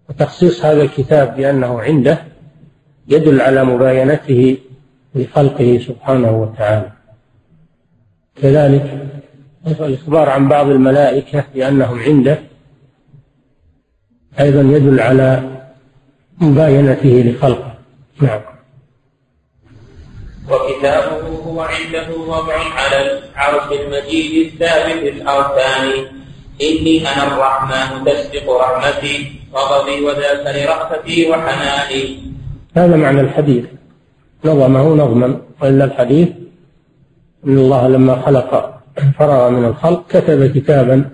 وتخصيص 0.09 0.64
هذا 0.64 0.83
الكتاب 0.83 1.37
بأنه 1.37 1.81
عنده 1.81 2.18
يدل 3.09 3.40
على 3.40 3.64
مباينته 3.64 4.57
لخلقه 5.14 5.81
سبحانه 5.87 6.42
وتعالى. 6.42 6.92
كذلك 8.42 9.09
الإخبار 9.66 10.28
عن 10.28 10.48
بعض 10.48 10.66
الملائكة 10.66 11.44
بأنهم 11.55 12.00
عنده 12.00 12.38
أيضا 14.40 14.61
يدل 14.61 15.00
على 15.00 15.42
مباينته 16.40 17.24
لخلقه. 17.26 17.74
نعم. 18.20 18.51
وكتابه 20.50 21.28
هو 21.46 21.61
عنده 21.61 22.16
وضع 22.28 22.55
على 22.55 22.98
العرش 23.18 23.81
المجيد 23.81 24.46
الثابت 24.46 25.02
الأركان. 25.02 26.07
إني 26.62 27.00
أنا 27.00 27.26
الرحمن 27.26 28.05
تسبق 28.05 28.61
رحمتي 28.61 29.33
غضبي 29.55 30.05
وذاك 30.05 30.46
لرأفتي 30.57 31.31
وحناني. 31.31 32.33
هذا 32.76 32.96
معنى 32.96 33.20
الحديث. 33.20 33.64
نظمه 34.44 34.94
نظما. 34.94 35.40
وإلا 35.62 35.85
الحديث 35.85 36.28
إن 37.46 37.59
الله 37.59 37.88
لما 37.88 38.22
خلق 38.26 38.81
فرغ 39.18 39.50
من 39.50 39.64
الخلق 39.64 40.02
كتب 40.09 40.46
كتابا 40.46 41.11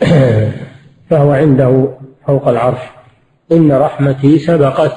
فهو 1.10 1.30
عنده 1.32 1.88
فوق 2.26 2.48
العرش. 2.48 2.80
إن 3.52 3.72
رحمتي 3.72 4.38
سبقت 4.38 4.96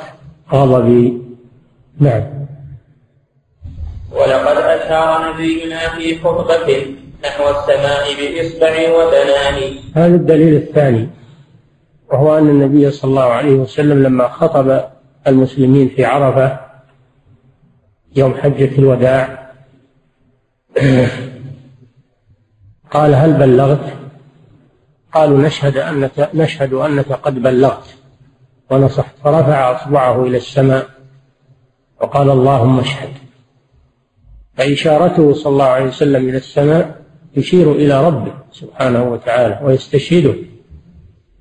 غضبي. 0.53 1.21
نعم. 1.99 2.36
ولقد 4.17 4.57
أشار 4.57 5.33
نبينا 5.33 5.89
في 5.89 6.19
خطبة 6.19 6.95
نحو 7.25 7.49
السماء 7.49 8.05
بإصبع 8.19 8.73
وبنان 8.91 9.77
هذا 9.95 10.15
الدليل 10.15 10.55
الثاني 10.55 11.09
وهو 12.11 12.37
أن 12.37 12.49
النبي 12.49 12.91
صلى 12.91 13.09
الله 13.09 13.23
عليه 13.23 13.55
وسلم 13.55 14.03
لما 14.03 14.27
خطب 14.27 14.83
المسلمين 15.27 15.89
في 15.89 16.05
عرفة 16.05 16.59
يوم 18.15 18.33
حجة 18.33 18.77
الوداع 18.79 19.47
قال 22.91 23.15
هل 23.15 23.33
بلغت؟ 23.33 23.93
قالوا 25.13 25.39
نشهد 25.39 25.77
أنك 25.77 26.29
نشهد 26.33 26.73
أنك 26.73 27.11
قد 27.11 27.41
بلغت. 27.41 27.95
ونصحت 28.71 29.15
فرفع 29.23 29.75
أصبعه 29.75 30.23
إلى 30.23 30.37
السماء 30.37 30.87
وقال 32.01 32.29
اللهم 32.29 32.79
اشهد. 32.79 33.09
فإشارته 34.57 35.33
صلى 35.33 35.53
الله 35.53 35.65
عليه 35.65 35.85
وسلم 35.85 36.29
إلى 36.29 36.37
السماء 36.37 37.01
يشير 37.35 37.71
إلى 37.71 38.07
ربه 38.07 38.33
سبحانه 38.51 39.11
وتعالى 39.11 39.59
ويستشهده. 39.63 40.33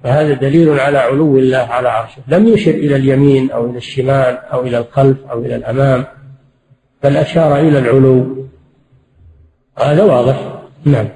فهذا 0.04 0.34
دليل 0.34 0.80
على 0.80 0.98
علو 0.98 1.38
الله 1.38 1.58
على 1.58 1.88
عرشه. 1.88 2.22
لم 2.28 2.48
يشر 2.48 2.70
إلى 2.70 2.96
اليمين 2.96 3.50
أو 3.50 3.70
إلى 3.70 3.78
الشمال 3.78 4.38
أو 4.52 4.62
إلى 4.62 4.78
الخلف 4.78 5.16
أو 5.30 5.38
إلى 5.38 5.56
الأمام 5.56 6.04
بل 7.02 7.16
أشار 7.16 7.58
إلى 7.60 7.78
العلو. 7.78 8.46
هذا 9.78 10.02
واضح. 10.02 10.36
نعم. 10.84 11.08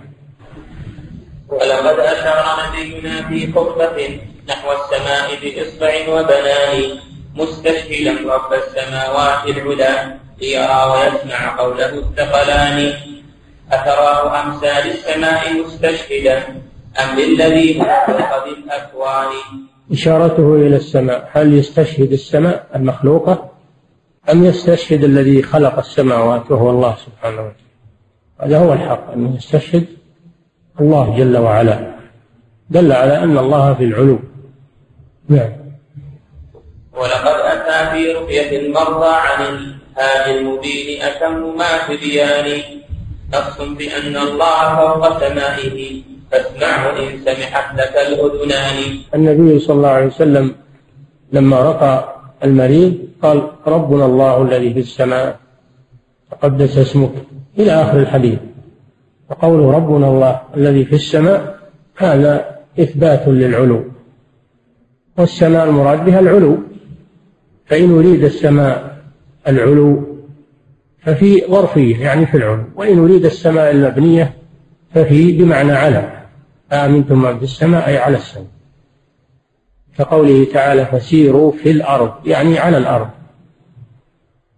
ولقد 1.49 1.99
أشار 1.99 2.45
نبينا 2.69 3.29
في 3.29 3.53
خطبة 3.53 4.21
نحو 4.49 4.69
السماء 4.73 5.29
بإصبع 5.43 5.93
وبنان 6.09 6.99
مستشهدا 7.35 8.35
رب 8.35 8.53
السماوات 8.53 9.45
العلى 9.47 10.17
ليرى 10.41 10.81
ويسمع 10.93 11.57
قوله 11.59 11.99
الثقلان. 11.99 12.93
أتراه 13.73 14.43
أمثال 14.43 14.91
السماء 14.91 15.63
مستشهدا 15.65 16.39
أم 17.03 17.19
للذي 17.19 17.81
هو 17.81 17.85
فوق 18.07 18.45
الأكوان 18.45 19.33
إشارته 19.93 20.55
إلى 20.55 20.77
السماء. 20.77 21.31
هل 21.33 21.55
يستشهد 21.55 22.13
السماء 22.13 22.67
المخلوقة 22.75 23.51
أم 24.33 24.45
يستشهد 24.45 25.05
الذي 25.05 25.43
خلق 25.43 25.79
السماوات 25.79 26.51
وهو 26.51 26.71
الله 26.71 26.97
سبحانه 27.07 27.41
وتعالى؟ 27.41 27.55
هذا 28.41 28.59
هو 28.59 28.73
الحق 28.73 29.13
أنه 29.13 29.37
يستشهد 29.37 29.87
الله 30.81 31.17
جل 31.19 31.37
وعلا. 31.37 31.95
دل 32.71 32.93
على 32.93 33.19
أن 33.19 33.39
الله 33.39 33.75
في 33.75 33.85
العلو. 33.85 34.19
نعم. 35.29 35.53
ولقد 36.93 37.41
أتى 37.41 37.91
في 37.91 38.13
رؤية 38.13 38.61
المرضى 38.61 39.15
عن 39.15 39.80
الهادي 39.99 40.39
المبين 40.39 41.03
أتم 41.03 41.59
ما 41.59 41.79
في 41.87 41.97
بيان 41.97 42.63
نص 43.35 43.57
بأن 43.79 44.17
الله 44.17 44.77
فوق 44.77 45.19
سمائه 45.19 46.03
فاسمعه 46.31 46.99
إن 46.99 47.19
سمحت 47.25 47.75
لك 47.75 47.95
الأذنان. 48.09 48.99
النبي 49.15 49.59
صلى 49.59 49.77
الله 49.77 49.89
عليه 49.89 50.07
وسلم 50.07 50.55
لما 51.33 51.61
رقى 51.61 52.15
المريض 52.45 52.95
قال 53.23 53.43
ربنا 53.67 54.05
الله 54.07 54.43
الذي 54.43 54.75
في 54.75 54.81
السماء 54.81 55.37
تقدس 56.31 56.79
اسمك. 56.79 57.13
إلى 57.59 57.73
آخر 57.73 57.99
الحديث. 57.99 58.39
وقوله 59.31 59.73
ربنا 59.73 60.09
الله 60.09 60.41
الذي 60.57 60.85
في 60.85 60.95
السماء 60.95 61.59
هذا 61.97 62.59
إثبات 62.81 63.29
للعلو. 63.29 63.85
والسماء 65.19 65.65
المراد 65.65 66.05
بها 66.05 66.21
العلو. 66.21 66.59
فإن 67.67 67.99
أريد 67.99 68.25
السماء 68.25 69.00
العلو 69.49 70.17
ففي 71.03 71.43
ظرفية 71.51 71.97
يعني 71.97 72.27
في 72.27 72.37
العلو. 72.37 72.65
وإن 72.77 72.99
أريد 72.99 73.25
السماء 73.25 73.71
المبنية 73.71 74.35
ففي 74.95 75.33
بمعنى 75.33 75.73
على. 75.73 76.23
آمنتم 76.73 77.23
من 77.23 77.39
في 77.39 77.45
السماء 77.45 77.89
أي 77.89 77.99
على 77.99 78.17
السماء. 78.17 78.47
كقوله 79.99 80.47
تعالى 80.53 80.87
فسيروا 80.87 81.53
في 81.53 81.71
الأرض 81.71 82.13
يعني 82.27 82.59
على 82.59 82.77
الأرض. 82.77 83.09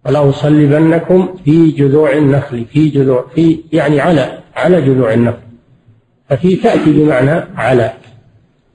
ولأصلبنكم 0.07 1.35
في 1.45 1.71
جذوع 1.71 2.12
النخل 2.12 2.64
في 2.64 2.88
جذوع 2.88 3.27
في 3.35 3.61
يعني 3.73 4.01
على 4.01 4.38
على 4.57 4.83
جذوع 4.83 5.12
النخل. 5.12 5.38
ففي 6.29 6.57
تأتي 6.57 6.92
بمعنى 6.92 7.45
على. 7.57 7.92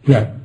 نعم. 0.07 0.36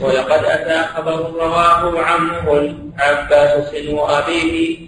ولقد 0.00 0.44
أتى 0.44 0.82
خبر 0.94 1.30
رواه 1.30 2.02
عمه 2.02 2.52
العباس 2.52 3.70
سن 3.70 3.98
أبيه 3.98 4.78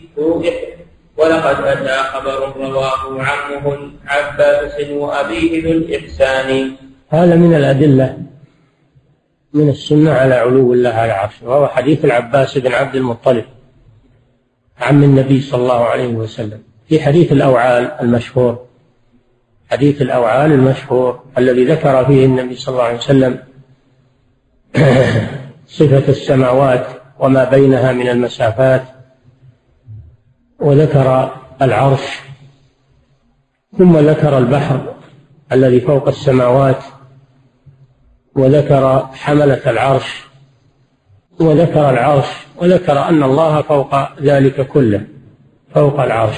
ولقد 1.16 1.64
أتى 1.64 1.96
خبر 2.12 2.52
رواه 2.56 3.22
عمه 3.22 3.74
العباس 3.74 4.72
سن 4.72 5.00
أبيه 5.02 5.64
ذو 5.64 5.70
الإحسان. 5.70 6.72
هذا 7.08 7.36
من 7.36 7.54
الأدلة 7.54 8.18
من 9.54 9.68
السنة 9.68 10.12
على 10.12 10.34
علو 10.34 10.72
الله 10.72 10.90
على 10.90 11.12
عرشه 11.12 11.48
وهو 11.48 11.68
حديث 11.68 12.04
العباس 12.04 12.58
بن 12.58 12.72
عبد 12.72 12.94
المطلب 12.94 13.44
عم 14.80 15.04
النبي 15.04 15.40
صلى 15.40 15.62
الله 15.62 15.84
عليه 15.84 16.08
وسلم. 16.08 16.62
في 16.88 17.00
حديث 17.00 17.32
الأوعال 17.32 17.92
المشهور 18.00 18.66
حديث 19.70 20.02
الأوعال 20.02 20.52
المشهور 20.52 21.20
الذي 21.38 21.64
ذكر 21.64 22.04
فيه 22.04 22.26
النبي 22.26 22.54
صلى 22.56 22.72
الله 22.72 22.84
عليه 22.84 22.98
وسلم 22.98 23.38
صفة 25.78 26.08
السماوات 26.08 26.86
وما 27.18 27.44
بينها 27.44 27.92
من 27.92 28.08
المسافات 28.08 28.82
وذكر 30.60 31.30
العرش 31.62 32.20
ثم 33.78 33.98
ذكر 33.98 34.38
البحر 34.38 34.94
الذي 35.52 35.80
فوق 35.80 36.08
السماوات 36.08 36.84
وذكر 38.34 39.06
حملة 39.12 39.70
العرش 39.70 40.24
وذكر 41.40 41.90
العرش 41.90 42.26
وذكر 42.56 43.08
أن 43.08 43.22
الله 43.22 43.62
فوق 43.62 44.20
ذلك 44.22 44.66
كله 44.66 45.06
فوق 45.74 46.00
العرش. 46.00 46.36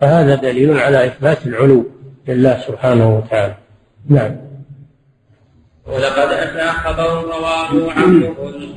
فهذا 0.00 0.34
دليل 0.34 0.78
على 0.78 1.06
إثبات 1.06 1.46
العلو 1.46 1.86
لله 2.28 2.60
سبحانه 2.66 3.16
وتعالى. 3.16 3.54
نعم. 4.08 4.36
ولقد 5.86 6.28
أتى 6.32 6.70
خبر 6.70 7.24
رواه 7.24 7.92
عمه 7.92 8.34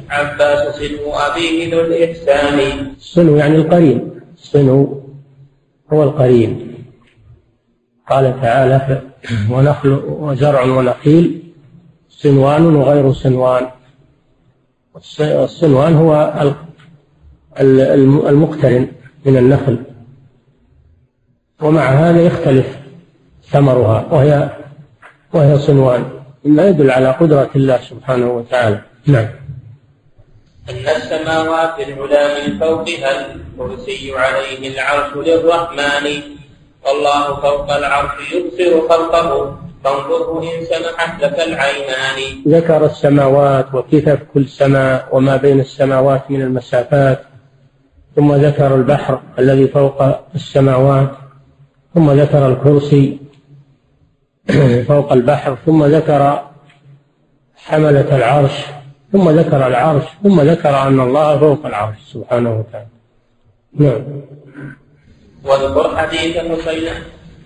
العباس 0.10 0.76
سنو 0.76 1.14
أبيه 1.14 1.76
ذو 1.76 1.82
الإحسان. 1.82 2.60
السنو 2.98 3.36
يعني 3.36 3.56
القرين. 3.56 4.12
السنو 4.38 5.04
هو 5.94 6.04
القرين. 6.04 6.74
قال 8.10 8.42
تعالى 8.42 9.02
ونخل 9.52 10.02
وزرع 10.08 10.64
ونخيل 10.64 11.44
صنوان 12.10 12.76
وغير 12.76 13.14
صنوان. 13.14 13.68
الصنوان 15.20 15.94
هو 15.94 16.34
المقترن 18.30 18.88
من 19.26 19.38
النخل. 19.38 19.84
ومع 21.62 21.82
هذا 21.82 22.22
يختلف 22.22 22.78
ثمرها 23.44 24.06
وهي 24.12 24.50
وهي 25.34 25.60
صنوان. 25.60 26.17
مما 26.46 26.68
يدل 26.68 26.92
على 26.92 27.12
قدرة 27.12 27.50
الله 27.56 27.78
سبحانه 27.78 28.32
وتعالى. 28.32 28.82
نعم. 29.06 29.28
أن 30.70 30.88
السماوات 30.96 31.80
العلى 31.80 32.48
من 32.48 32.60
فوقها 32.60 33.36
الكرسي 33.36 34.12
عليه 34.16 34.74
العرش 34.74 35.28
للرحمن. 35.28 36.22
والله 36.86 37.36
فوق 37.36 37.74
العرش 37.74 38.34
يبصر 38.34 38.88
خلقه. 38.90 39.58
فانظره 39.84 40.44
إن 40.44 40.66
سمحت 40.66 41.24
لك 41.24 41.40
العينان. 41.40 42.44
ذكر 42.48 42.86
السماوات 42.86 43.76
وكتف 43.76 44.20
كل 44.34 44.48
سماء 44.48 45.08
وما 45.12 45.36
بين 45.38 45.60
السماوات 45.60 46.32
من 46.32 46.42
المسافات. 46.42 47.22
ثم 48.16 48.34
ذكر 48.34 48.76
البحر 48.76 49.22
الذي 49.40 49.68
فوق 49.68 50.04
السماوات. 50.36 51.12
ثم 51.96 52.12
ذكر 52.12 52.48
الكرسي. 52.48 53.27
فوق 54.88 55.14
البحر 55.14 55.58
ثم 55.66 55.86
ذكر 55.86 56.42
حملة 57.56 58.16
العرش 58.16 58.66
ثم 59.12 59.30
ذكر 59.30 59.68
العرش 59.68 60.04
ثم 60.24 60.42
ذكر 60.42 60.82
أن 60.82 61.00
الله 61.00 61.40
فوق 61.40 61.66
العرش 61.66 61.98
سبحانه 62.14 62.60
وتعالى. 62.60 62.88
نعم. 63.74 64.22
واذكر 65.46 65.98
حديث 65.98 66.38
حسين 66.38 66.94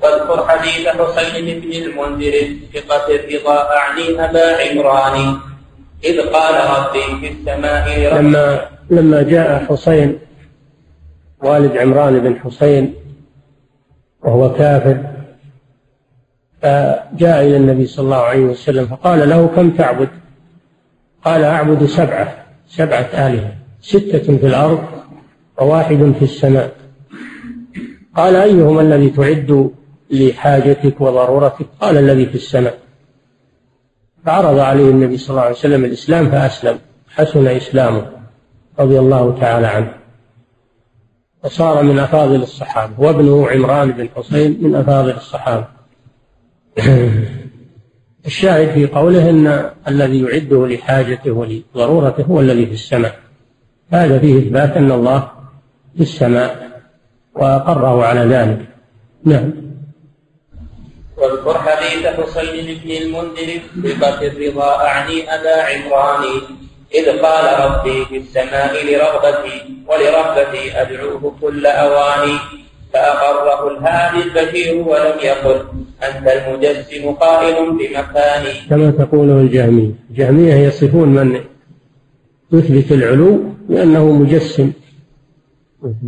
واذكر 0.02 0.48
حديث 0.48 0.88
حسين 0.88 1.62
بن 1.62 1.72
المنذر 1.72 2.34
ثقة 2.74 3.16
الرضا 3.16 3.76
أعني 3.78 4.26
أبا 4.26 4.70
عمران 4.70 5.38
إذ 6.04 6.22
قال 6.22 6.56
ربي 6.78 7.28
في 7.28 7.34
السماء 7.34 8.20
لما 8.20 8.70
لما 8.90 9.22
جاء 9.22 9.66
حسين 9.70 10.20
والد 11.44 11.78
عمران 11.78 12.20
بن 12.20 12.40
حسين 12.40 12.94
وهو 14.22 14.54
كافر 14.54 14.98
فجاء 16.62 17.48
إلى 17.48 17.58
النبي 17.58 17.86
صلى 17.86 18.04
الله 18.06 18.18
عليه 18.18 18.44
وسلم 18.44 18.86
فقال 18.86 19.30
له 19.30 19.48
كم 19.48 19.72
تعبد؟ 19.72 20.10
قال 21.26 21.44
أعبد 21.44 21.86
سبعة 21.86 22.46
سبعة 22.68 23.10
آلهة 23.28 23.54
ستة 23.82 24.38
في 24.38 24.48
الأرض 24.48 24.84
وواحد 25.58 26.14
في 26.20 26.26
السماء. 26.26 26.72
قال 28.16 28.36
أيهما 28.36 28.82
الذي 28.82 29.10
تعد 29.10 29.72
لحاجتك 30.12 31.02
وضرورتك؟ 31.02 31.66
قال 31.82 31.98
الذي 31.98 32.26
في 32.26 32.36
السماء. 32.36 32.78
فعرض 34.26 34.60
عليه 34.60 34.90
النبي 34.90 35.18
صلى 35.18 35.30
الله 35.30 35.42
عليه 35.42 35.56
وسلم 35.56 35.86
الإسلام 35.86 36.30
فأسلم. 36.32 36.80
حسن 37.10 37.48
إسلامه 37.48 38.06
رضي 38.80 39.00
الله 39.00 39.40
تعالى 39.40 39.68
عنه. 39.68 39.94
وصار 41.44 41.84
من 41.84 42.00
أفاضل 42.00 42.42
الصحابة. 42.42 42.94
وابنه 42.98 43.50
عمران 43.50 43.92
بن 43.92 44.10
حسين 44.16 44.58
من 44.62 44.76
أفاضل 44.76 45.12
الصحابة. 45.12 45.81
الشاهد 48.26 48.72
في 48.72 48.88
قوله 48.88 49.30
إن 49.30 49.72
الذي 49.88 50.22
يعده 50.22 50.68
لحاجته 50.68 51.32
ولضرورته 51.32 52.24
هو 52.24 52.40
الذي 52.40 52.66
في 52.66 52.74
السماء. 52.74 53.20
هذا 53.92 54.20
فيه 54.20 54.38
إثبات 54.40 54.78
أن 54.78 54.92
الله 54.92 55.32
في 55.96 56.02
السماء 56.02 56.82
واقره 57.36 58.06
على 58.06 58.20
ذلك. 58.20 58.60
نعم. 59.26 59.54
واذكر 61.18 61.58
حديث 61.58 62.08
حسين 62.08 62.80
بن 62.84 62.92
المنذر 62.92 63.62
بقتل 63.76 64.26
الرضا 64.26 64.76
أعني 64.76 65.36
أبا 65.36 65.62
عمران 65.62 66.24
إذ 66.96 67.22
قال 67.22 67.46
ربي 67.72 68.06
في 68.06 68.18
السماء 68.18 68.86
لرغبتي 68.86 69.62
ولرغبتي 69.88 70.82
أدعوه 70.82 71.36
كل 71.42 71.66
أواني. 71.66 72.38
فأقره 72.94 73.72
الهادي 73.72 74.24
البشير 74.24 74.76
ولم 74.76 75.18
يقل. 75.24 75.66
أنت 76.04 76.28
المجسم 76.28 77.12
قائل 77.12 77.72
بمكاني. 77.72 78.70
كما 78.70 78.92
تقوله 78.92 79.34
الجهمية 79.34 79.92
الجهمية 80.10 80.54
يصفون 80.54 81.10
من 81.10 81.40
يثبت 82.54 82.92
العلو 82.92 83.44
بأنه 83.70 84.12
مجسم. 84.12 84.72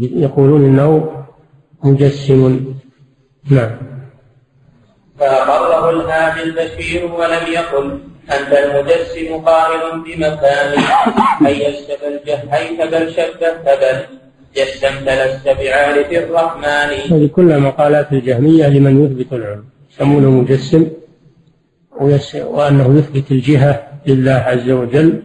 يقولون 0.01 0.65
إنه 0.65 1.23
مجسم. 1.83 2.73
نعم. 3.51 3.71
فأقره 5.19 5.89
الهادي 5.89 6.43
البشير 6.43 7.05
ولم 7.05 7.47
يقل. 7.53 7.99
أنت 8.31 8.53
المجسم 8.53 9.37
قائل 9.45 10.01
بمكاني. 10.05 10.83
هيست 11.45 11.91
بل 12.03 12.19
هيت 12.51 12.81
بل 12.91 13.11
شبهت 13.11 13.65
بل 13.65 14.17
لست 14.57 15.47
بعارف 15.47 16.11
الرحمن 16.11 17.11
هذه 17.11 17.29
كلها 17.35 17.59
مقالات 17.59 18.13
الجهمية 18.13 18.67
لمن 18.67 19.05
يثبت 19.05 19.33
العلو 19.33 19.63
يسمونه 19.91 20.29
مجسم 20.29 20.87
وأنه 22.45 22.97
يثبت 22.97 23.31
الجهة 23.31 23.87
لله 24.07 24.31
عز 24.31 24.69
وجل 24.69 25.21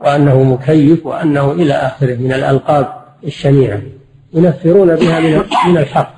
وأنه 0.00 0.42
مكيف 0.42 1.06
وأنه 1.06 1.52
إلى 1.52 1.72
آخره 1.72 2.14
من 2.16 2.32
الألقاب 2.32 2.88
الشنيعة. 3.24 3.82
ينفرون 4.34 4.96
بها 4.96 5.20
من 5.68 5.76
الحق. 5.78 6.16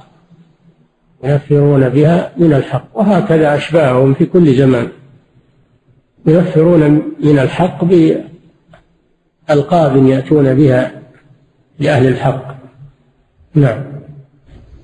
ينفرون 1.24 1.88
بها 1.88 2.32
من 2.36 2.52
الحق. 2.52 2.84
وهكذا 2.94 3.56
أشباههم 3.56 4.14
في 4.14 4.26
كل 4.26 4.54
زمان. 4.54 4.88
ينفرون 6.26 7.02
من 7.20 7.38
الحق 7.38 7.84
بألقاب 9.48 10.06
يأتون 10.06 10.54
بها 10.54 10.92
لأهل 11.78 12.06
الحق. 12.06 12.44
نعم. 13.54 13.84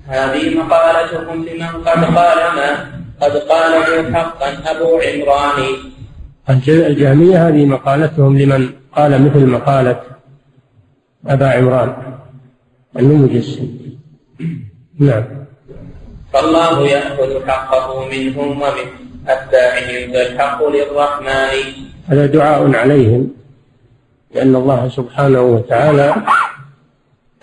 هذه 0.07 0.57
مقالتهم 0.57 1.45
لمن 1.45 1.67
قد 1.67 2.03
قال 2.03 2.37
ما؟ 2.55 2.69
قد 3.21 3.31
قاله 3.31 4.13
حقا 4.13 4.49
أبو 4.71 4.99
عمران. 4.99 5.59
الجهمية 6.67 7.47
هذه 7.47 7.65
مقالتهم 7.65 8.37
لمن 8.37 8.69
قال 8.95 9.21
مثل 9.21 9.45
مقالة 9.45 10.01
أبا 11.27 11.49
عمران. 11.49 11.93
أنه 12.99 13.13
مجسم 13.13 13.67
نعم. 14.99 15.23
فالله 16.33 16.87
يأخذ 16.87 17.47
حقه 17.47 18.09
منهم 18.09 18.61
ومن 18.61 18.87
أتباعهم 19.27 20.13
فالحق 20.13 20.67
للرحمن. 20.67 21.55
هذا 22.07 22.25
دعاء 22.25 22.75
عليهم 22.75 23.31
لأن 24.35 24.55
الله 24.55 24.89
سبحانه 24.89 25.41
وتعالى 25.41 26.15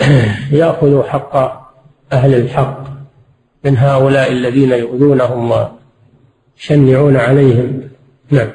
يأخذ 0.61 1.03
حق 1.09 1.37
أهل 2.13 2.35
الحق 2.35 2.85
من 3.65 3.77
هؤلاء 3.79 4.33
الذين 4.33 4.73
يؤذونهم 4.73 5.53
ويشنعون 5.53 7.17
عليهم. 7.17 7.81
نعم. 8.31 8.49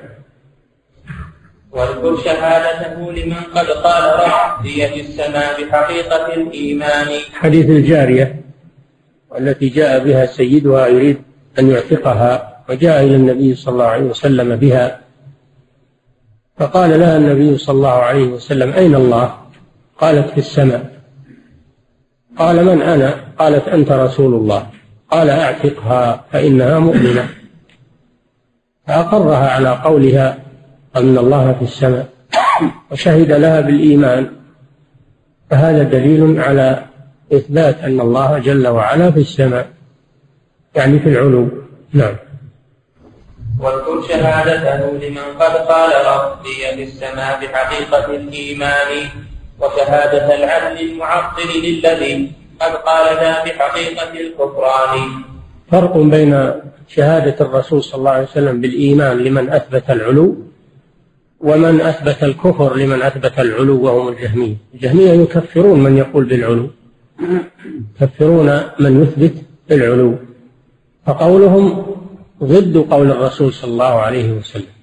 واذكر 1.72 2.18
شهادته 2.18 3.12
لمن 3.12 3.36
قد 3.56 3.66
قال 3.66 4.20
ربي 4.20 4.88
في 4.88 5.02
السماء 5.02 5.64
بحقيقة 5.64 6.34
الإيمان. 6.34 7.08
حديث 7.34 7.70
الجارية 7.70 8.42
والتي 9.30 9.70
جاء 9.70 10.04
بها 10.04 10.26
سيدها 10.26 10.88
يريد 10.88 11.18
أن 11.60 11.72
يعتقها 11.72 12.64
وجاء 12.70 13.04
إلى 13.04 13.16
النبي 13.16 13.56
صلى 13.56 13.74
الله 13.74 13.86
عليه 13.86 14.06
وسلم 14.06 14.56
بها. 14.56 15.00
فقال 16.60 17.00
لها 17.00 17.18
النبي 17.18 17.58
صلى 17.58 17.76
الله 17.76 17.90
عليه 17.90 18.28
وسلم 18.28 18.74
أين 18.74 18.96
الله؟ 18.96 19.38
قالت 19.98 20.30
في 20.30 20.38
السماء. 20.38 20.97
قال 22.40 22.66
من 22.66 22.82
أنا؟ 22.82 23.16
قالت 23.40 23.68
أنت 23.68 23.92
رسول 23.92 24.34
الله. 24.34 24.68
قال 25.12 25.30
أعتقها 25.30 26.26
فإنها 26.32 26.80
مؤمنة. 26.80 27.30
فأقرها 28.88 29.50
على 29.50 29.70
قولها 29.70 30.38
أن 30.96 31.18
الله 31.18 31.54
في 31.60 31.66
السماء 31.66 32.08
وشهد 32.92 33.32
لها 33.32 33.62
بالإيمان. 33.62 34.32
فهذا 35.50 35.84
دليل 35.84 36.40
على 36.40 36.84
إثبات 37.34 37.80
أن 37.80 38.00
الله 38.00 38.40
جل 38.40 38.68
وعلا 38.68 39.12
في 39.12 39.20
السماء 39.20 39.68
يعني 40.76 41.00
في 41.00 41.10
العلو. 41.10 41.50
نعم. 41.94 42.16
واذكر 43.60 44.02
شهادته 44.08 45.08
لمن 45.08 45.24
قد 45.40 45.52
قال 45.52 45.92
ربي 46.06 46.76
في 46.76 46.84
السماء 46.84 47.40
بحقيقة 47.42 48.06
الإيمان 48.16 49.10
وشهادة 49.62 50.36
العدل 50.36 50.90
المعطل 50.90 51.50
للذي 51.64 52.32
قد 52.62 52.72
قال 52.72 53.06
ذا 53.16 53.44
بحقيقة 53.46 54.20
الكفران. 54.20 55.00
فرق 55.72 55.98
بين 55.98 56.52
شهادة 56.88 57.46
الرسول 57.46 57.84
صلى 57.84 58.00
الله 58.00 58.12
عليه 58.12 58.28
وسلم 58.28 58.62
بالإيمان 58.62 59.18
لمن 59.18 59.50
أثبت 59.50 59.90
العلو 59.90 60.36
ومن 61.40 61.82
أثبت 61.82 62.24
الكفر 62.24 62.76
لمن 62.76 63.02
أثبت 63.02 63.40
العلو 63.40 63.86
وهم 63.86 64.08
الجهمية. 64.08 64.56
الجهمية 64.74 65.12
يكفرون 65.12 65.80
من 65.84 65.98
يقول 65.98 66.26
بالعلو. 66.26 66.70
يكفرون 68.02 68.62
من 68.80 69.04
يثبت 69.04 69.34
العلو 69.72 70.16
فقولهم 71.06 71.86
ضد 72.44 72.78
قول 72.78 73.12
الرسول 73.12 73.54
صلى 73.54 73.72
الله 73.72 73.94
عليه 74.00 74.32
وسلم. 74.32 74.76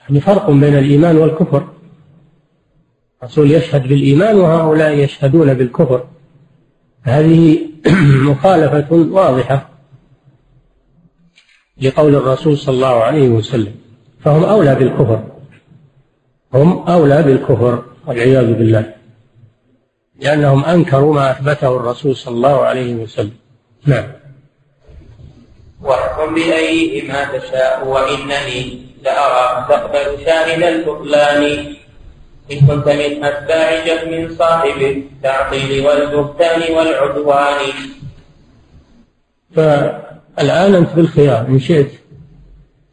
يعني 0.00 0.20
فرق 0.20 0.50
بين 0.50 0.78
الإيمان 0.78 1.16
والكفر. 1.16 1.73
الرسول 3.24 3.50
يشهد 3.50 3.88
بالإيمان 3.88 4.36
وهؤلاء 4.36 4.92
يشهدون 4.92 5.54
بالكفر. 5.54 6.06
هذه 7.02 7.58
مخالفة 8.30 8.86
واضحة 8.92 9.70
لقول 11.82 12.14
الرسول 12.14 12.58
صلى 12.58 12.74
الله 12.74 13.02
عليه 13.02 13.28
وسلم. 13.28 13.74
فهم 14.24 14.44
أولى 14.44 14.74
بالكفر. 14.74 15.24
هم 16.54 16.88
أولى 16.88 17.22
بالكفر 17.22 17.82
والعياذ 18.06 18.52
بالله. 18.54 18.94
لأنهم 20.20 20.64
أنكروا 20.64 21.14
ما 21.14 21.30
أثبته 21.30 21.76
الرسول 21.76 22.16
صلى 22.16 22.34
الله 22.34 22.60
عليه 22.60 22.94
وسلم. 22.94 23.36
نعم. 23.86 24.04
واحكم 25.82 26.34
بأيهما 26.34 27.38
تشاء 27.38 27.86
وإنني 27.88 28.86
لأراك 29.02 29.68
تقبل 29.68 30.24
شاهد 30.24 30.62
البطلان. 30.62 31.74
إن 32.52 32.58
كنت 32.60 32.88
من 32.88 33.24
أتباع 33.24 33.86
جهم 33.86 34.34
صاحب 34.34 34.82
التعطيل 34.82 35.86
والبهتان 35.86 36.76
والعدوان. 36.76 37.58
فالآن 39.56 40.74
أنت 40.74 40.88
بالخيار 40.96 41.46
إن 41.48 41.58
شئت 41.58 41.90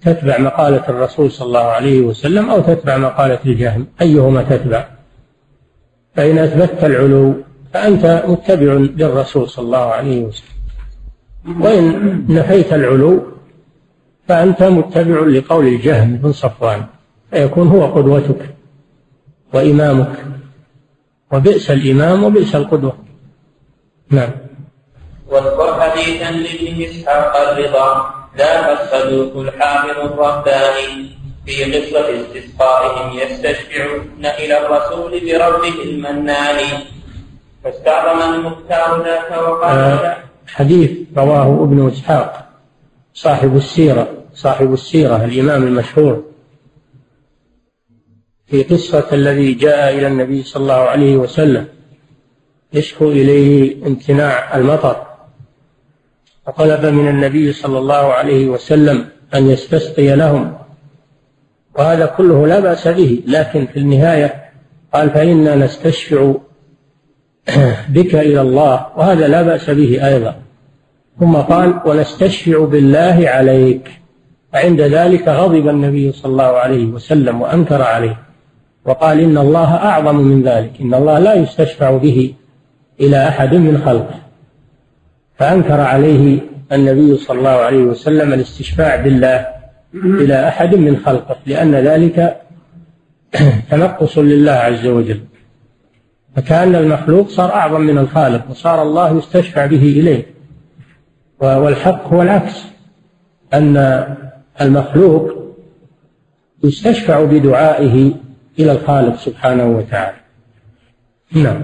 تتبع 0.02 0.38
مقالة 0.38 0.90
الرسول 0.90 1.32
صلى 1.32 1.48
الله 1.48 1.60
عليه 1.60 2.02
وسلم 2.02 2.50
أو 2.50 2.62
تتبع 2.62 2.98
مقالة 2.98 3.40
الجهم 3.46 3.88
أيهما 4.02 4.44
تتبع؟ 4.44 4.88
فإن 6.16 6.38
أثبتت 6.38 6.84
العلو 6.84 7.34
فأنت 7.74 8.24
متبع 8.28 8.74
للرسول 8.74 9.50
صلى 9.50 9.66
الله 9.66 9.86
عليه 9.92 10.22
وسلم. 10.22 11.62
وإن 11.62 12.26
نفيت 12.30 12.74
العلو 12.74 13.22
فأنت 14.28 14.64
متبع 14.64 15.20
لقول 15.20 15.68
الجهم 15.68 16.16
بن 16.18 16.32
صفوان 16.32 16.86
فيكون 17.32 17.68
هو 17.68 17.86
قدوتك. 17.86 18.56
وإمامك. 19.54 20.26
وبئس 21.32 21.72
الإمام 21.72 22.24
وبئس 22.24 22.56
القدوة. 22.56 22.98
نعم. 24.10 24.30
واذكر 25.28 25.82
حديثا 25.82 26.32
لابن 26.32 26.82
إسحاق 26.84 27.38
الرضا 27.38 28.14
ذاك 28.38 28.80
الصدوق 28.80 29.38
الحامل 29.38 29.92
الرباني 29.92 31.10
في 31.46 31.64
قصة 31.64 32.06
استسقائهم 32.22 33.18
يستشفعون 33.20 34.26
إلى 34.26 34.66
الرسول 34.66 35.12
بربه 35.12 35.84
المنان. 35.84 36.60
فاستعظم 37.64 38.34
المختار 38.34 39.04
ذاك 39.04 39.32
وقال 39.32 39.78
آه 39.78 40.18
حديث 40.48 40.92
رواه 41.18 41.64
ابن 41.64 41.88
إسحاق 41.88 42.50
صاحب 43.14 43.56
السيرة 43.56 44.08
صاحب 44.34 44.74
السيرة 44.74 45.26
الإمام 45.26 45.64
المشهور. 45.64 46.24
في 48.52 48.64
قصة 48.64 49.08
الذي 49.14 49.54
جاء 49.54 49.98
إلى 49.98 50.08
النبي 50.08 50.44
صلى 50.44 50.62
الله 50.62 50.74
عليه 50.74 51.18
وسلم. 51.18 51.66
يشكو 52.74 53.12
إليه 53.12 53.86
امتناع 53.88 54.58
المطر. 54.58 55.06
فطلب 56.46 56.86
من 56.86 57.08
النبي 57.08 57.54
صلى 57.54 57.78
الله 57.78 58.14
عليه 58.14 58.48
وسلم 58.48 59.06
أن 59.36 59.50
يستسقي 59.50 60.16
لهم. 60.16 60.58
وهذا 61.76 62.06
كله 62.06 62.48
لا 62.48 62.60
بأس 62.60 62.88
به 62.88 63.24
لكن 63.28 63.68
في 63.68 63.80
النهاية 63.80 64.50
قال 64.94 65.10
فإنا 65.10 65.56
نستشفع 65.56 66.34
بك 67.96 68.16
إلى 68.16 68.42
الله. 68.42 68.88
وهذا 68.98 69.28
لا 69.28 69.42
بأس 69.42 69.70
به 69.70 70.08
أيضا. 70.08 70.36
ثم 71.20 71.36
قال 71.36 71.80
ونستشفع 71.86 72.66
بالله 72.66 73.24
عليك. 73.30 73.92
فعند 74.54 74.82
ذلك 74.82 75.28
غضب 75.28 75.68
النبي 75.68 76.12
صلى 76.12 76.32
الله 76.32 76.44
عليه 76.44 76.86
وسلم 76.86 77.42
وأنكر 77.42 77.82
عليه. 77.82 78.31
وقال 78.86 79.20
إن 79.20 79.38
الله 79.38 79.76
أعظم 79.76 80.16
من 80.16 80.44
ذلك 80.44 80.72
إن 80.82 80.94
الله 80.94 81.20
لا 81.20 81.34
يستشفع 81.34 81.98
به 81.98 82.34
إلى 83.00 83.28
أحد 83.28 83.56
من 83.56 83.82
خلقه. 83.86 84.20
فأنكر 85.36 85.80
عليه 85.80 86.40
النبي 86.72 87.18
صلى 87.18 87.40
الله 87.40 87.50
عليه 87.50 87.84
وسلم 87.84 88.34
الاستشفاع 88.34 88.96
بالله 88.96 89.48
إلى 89.94 90.48
أحد 90.48 90.76
من 90.76 90.98
خلقه 90.98 91.36
لأن 91.46 91.76
ذلك 91.76 92.42
تنقص 93.72 94.18
لله 94.18 94.52
عز 94.52 94.88
وجل. 94.88 95.20
فكأن 96.36 96.76
المخلوق 96.76 97.28
صار 97.28 97.54
أعظم 97.54 97.82
من 97.82 97.98
الخالق 97.98 98.50
وصار 98.50 98.82
الله 98.82 99.18
يستشفع 99.18 99.66
به 99.66 99.84
إليه. 99.84 100.26
والحق 101.40 102.14
هو 102.14 102.22
العكس 102.22 102.64
أن 103.54 104.06
المخلوق 104.62 105.32
يستشفع 106.64 107.24
بدعائه 107.24 108.12
إلى 108.62 108.72
الخالق 108.72 109.16
سبحانه 109.16 109.66
وتعالى. 109.78 110.18
نعم. 111.32 111.62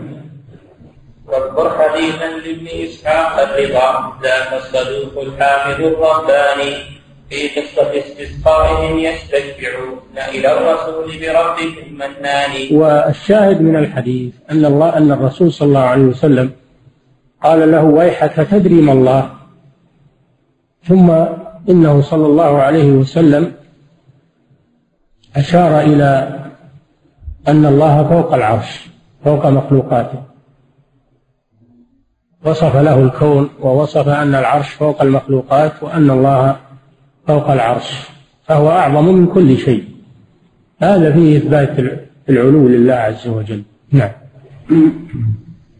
واذكر 1.27 1.69
حديثا 1.79 2.25
لابن 2.25 2.67
إسحاق 2.67 3.39
الرضا 3.39 4.13
ذاك 4.23 4.53
الصدوق 4.53 5.23
الحافظ 5.23 5.81
الرباني 5.81 6.73
في 7.29 7.47
قصة 7.47 7.99
استسقائهم 7.99 8.99
يستشفعون 8.99 9.99
إلى 10.29 10.57
الرسول 10.57 11.05
بربهم 11.19 11.75
المنان 11.87 12.51
والشاهد 12.71 13.61
من 13.61 13.75
الحديث 13.75 14.33
أن 14.51 14.65
الله 14.65 14.97
أن 14.97 15.11
الرسول 15.11 15.53
صلى 15.53 15.67
الله 15.67 15.79
عليه 15.79 16.03
وسلم 16.03 16.51
قال 17.43 17.71
له 17.71 17.83
ويحك 17.83 18.35
تدري 18.51 18.81
ما 18.81 18.91
الله؟ 18.91 19.31
ثم 20.83 21.11
إنه 21.69 22.01
صلى 22.01 22.25
الله 22.25 22.61
عليه 22.61 22.91
وسلم 22.91 23.53
أشار 25.35 25.81
إلى 25.81 26.39
أن 27.47 27.65
الله 27.65 28.03
فوق 28.03 28.33
العرش 28.33 28.87
فوق 29.25 29.45
مخلوقاته. 29.45 30.23
وصف 32.45 32.75
له 32.75 32.99
الكون 32.99 33.49
ووصف 33.59 34.07
أن 34.07 34.35
العرش 34.35 34.69
فوق 34.69 35.01
المخلوقات 35.01 35.83
وأن 35.83 36.11
الله 36.11 36.55
فوق 37.27 37.51
العرش. 37.51 37.91
فهو 38.47 38.71
أعظم 38.71 39.05
من 39.05 39.27
كل 39.27 39.57
شيء. 39.57 39.83
هذا 40.81 41.13
فيه 41.13 41.37
إثبات 41.37 41.79
العلو 42.29 42.67
لله 42.67 42.93
عز 42.93 43.27
وجل. 43.27 43.63
نعم. 43.91 44.11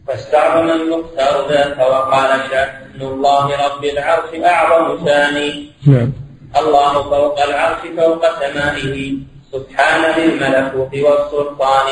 فاستعظم 0.06 0.70
المختار 0.70 1.48
ذاك 1.50 1.78
وقال 1.78 2.40
شأن 2.50 3.02
الله 3.02 3.44
رب 3.44 3.84
العرش 3.84 4.34
أعظم 4.44 5.04
ثاني 5.04 5.70
نعم. 5.86 6.12
الله 6.60 7.02
فوق 7.02 7.44
العرش 7.44 7.80
فوق 7.96 8.22
سمائه. 8.40 9.16
سبحان 9.52 10.02
ذي 10.14 10.24
الملكوت 10.24 10.94
والسلطان. 10.94 11.88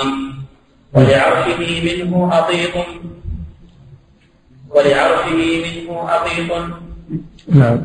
ولعرشه 0.96 1.58
منه 1.84 2.38
أطيط 2.38 2.74
ولعرشه 4.70 5.36
منه 5.36 6.08
أطيط 6.16 6.52
نعم. 7.48 7.82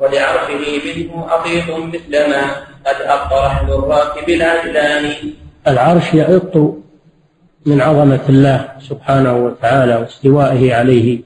ولعرشه 0.00 0.58
منه 0.86 1.26
أطيط 1.30 1.70
مثلما 1.70 2.42
قد 2.86 2.96
أبطر 3.00 3.46
أهل 3.46 3.72
الراكب 3.72 4.28
العجلان 4.28 5.12
العرش 5.68 6.14
يئط 6.14 6.56
من 7.66 7.80
عظمة 7.80 8.20
الله 8.28 8.68
سبحانه 8.80 9.36
وتعالى 9.36 9.96
واستوائه 9.96 10.74
عليه 10.74 11.20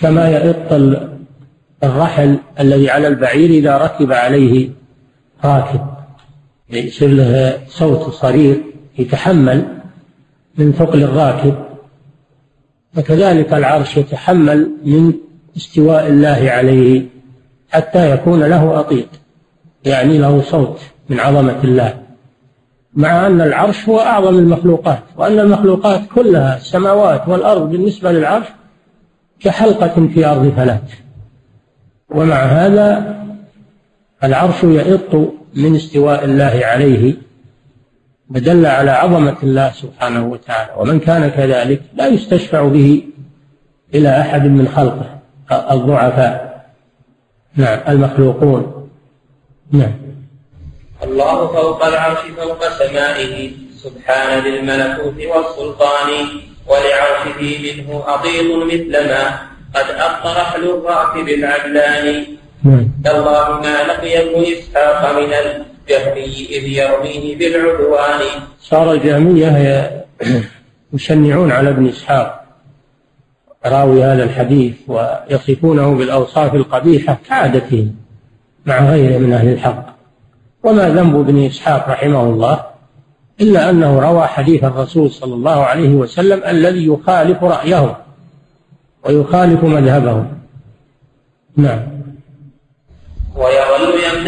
كما 0.00 0.30
يئط 0.30 0.72
الرحل 1.84 2.38
الذي 2.60 2.90
على 2.90 3.08
البعير 3.08 3.50
إذا 3.50 3.78
ركب 3.78 4.12
عليه 4.12 4.70
راكب. 5.44 5.97
يصير 6.70 7.08
له 7.08 7.58
صوت 7.68 8.10
صرير 8.10 8.62
يتحمل 8.98 9.78
من 10.58 10.72
ثقل 10.72 11.02
الراكب 11.02 11.54
وكذلك 12.96 13.52
العرش 13.52 13.96
يتحمل 13.96 14.70
من 14.84 15.12
استواء 15.56 16.06
الله 16.06 16.50
عليه 16.50 17.06
حتى 17.70 18.10
يكون 18.10 18.40
له 18.40 18.80
أطيط 18.80 19.08
يعني 19.84 20.18
له 20.18 20.42
صوت 20.42 20.80
من 21.08 21.20
عظمة 21.20 21.64
الله. 21.64 21.94
مع 22.94 23.26
أن 23.26 23.40
العرش 23.40 23.88
هو 23.88 24.00
أعظم 24.00 24.38
المخلوقات 24.38 25.02
وأن 25.16 25.38
المخلوقات 25.38 26.00
كلها 26.14 26.56
السماوات 26.56 27.28
والأرض 27.28 27.70
بالنسبة 27.70 28.12
للعرش 28.12 28.46
كحلقة 29.40 30.08
في 30.14 30.26
أرض 30.26 30.52
فلات 30.56 30.90
ومع 32.10 32.34
هذا 32.34 33.16
العرش 34.24 34.64
يئط 34.64 35.34
من 35.54 35.76
استواء 35.76 36.24
الله 36.24 36.60
عليه 36.62 37.14
ودل 38.30 38.66
على 38.66 38.90
عظمة 38.90 39.36
الله 39.42 39.72
سبحانه 39.72 40.26
وتعالى. 40.26 40.70
ومن 40.76 41.00
كان 41.00 41.28
كذلك 41.30 41.82
لا 41.94 42.06
يستشفع 42.06 42.62
به 42.62 43.02
إلى 43.94 44.20
أحد 44.20 44.44
من 44.44 44.68
خلقه 44.68 45.18
الضعفاء. 45.70 46.64
نعم 47.56 47.80
المخلوقون. 47.88 48.88
نعم. 49.72 49.94
الله 51.04 51.46
فوق 51.46 51.84
العرش 51.84 52.18
فوق 52.18 52.68
سمائه 52.68 53.50
سبحان 53.76 54.38
ذي 54.44 54.58
الملكوت 54.58 55.14
والسلطان 55.14 56.10
ولعرشه 56.66 57.40
منه 57.62 58.04
أطيط 58.06 58.64
مثل 58.64 58.92
ما 59.08 59.48
قد 59.74 59.90
أبطر 59.90 60.40
أهل 60.40 60.70
الراكب 60.70 61.28
العدلان 61.28 62.26
نعم. 62.64 62.88
الله 63.06 63.60
ما 63.60 63.82
لقي 63.82 64.22
ابن 64.22 64.52
إسحاق 64.52 65.18
من 65.18 65.32
الجهمي 65.32 66.46
إذ 66.50 66.64
يرميه 66.64 67.36
بالعدوان. 67.36 68.20
صار 68.60 68.92
الجهمية 68.92 70.04
يشنعون 70.92 71.52
على 71.52 71.68
ابن 71.68 71.88
إسحاق 71.88 72.44
راوي 73.66 74.04
هذا 74.04 74.24
الحديث 74.24 74.74
ويصفونه 74.88 75.94
بالأوصاف 75.94 76.54
القبيحة 76.54 77.18
كعادتهم 77.28 77.94
مع 78.66 78.90
غيره 78.90 79.18
من 79.18 79.32
أهل 79.32 79.48
الحق. 79.48 79.98
وما 80.62 80.88
ذنب 80.88 81.20
ابن 81.20 81.46
إسحاق 81.46 81.88
رحمه 81.88 82.22
الله 82.22 82.64
إلا 83.40 83.70
أنه 83.70 83.98
روى 83.98 84.26
حديث 84.26 84.64
الرسول 84.64 85.10
صلى 85.10 85.34
الله 85.34 85.64
عليه 85.64 85.94
وسلم 85.94 86.42
الذي 86.44 86.86
يخالف 86.86 87.44
رأيهم 87.44 87.94
ويخالف 89.04 89.64
مذهبهم 89.64 90.26
نعم. 91.56 91.97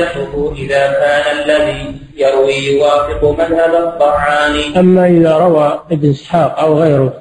يمدحه 0.01 0.53
إذا 0.53 0.92
كان 0.92 1.24
الذي 1.38 1.94
يروي 2.16 2.55
يوافق 2.55 3.24
مذهب 3.24 3.74
الطعان. 3.88 4.76
أما 4.76 5.07
إذا 5.07 5.36
روى 5.36 5.80
ابن 5.90 6.11
إسحاق 6.11 6.61
أو 6.61 6.78
غيره 6.78 7.12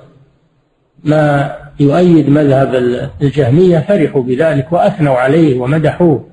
ما 1.04 1.56
يؤيد 1.80 2.30
مذهب 2.30 2.76
الجهمية 3.22 3.80
فرحوا 3.80 4.24
بذلك 4.24 4.68
وأثنوا 4.72 5.16
عليه 5.16 5.60
ومدحوه. 5.60 6.26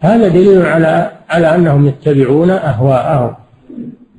هذا 0.00 0.28
دليل 0.28 0.66
على 0.66 1.10
على 1.28 1.54
أنهم 1.54 1.88
يتبعون 1.88 2.50
أهواءهم. 2.50 3.34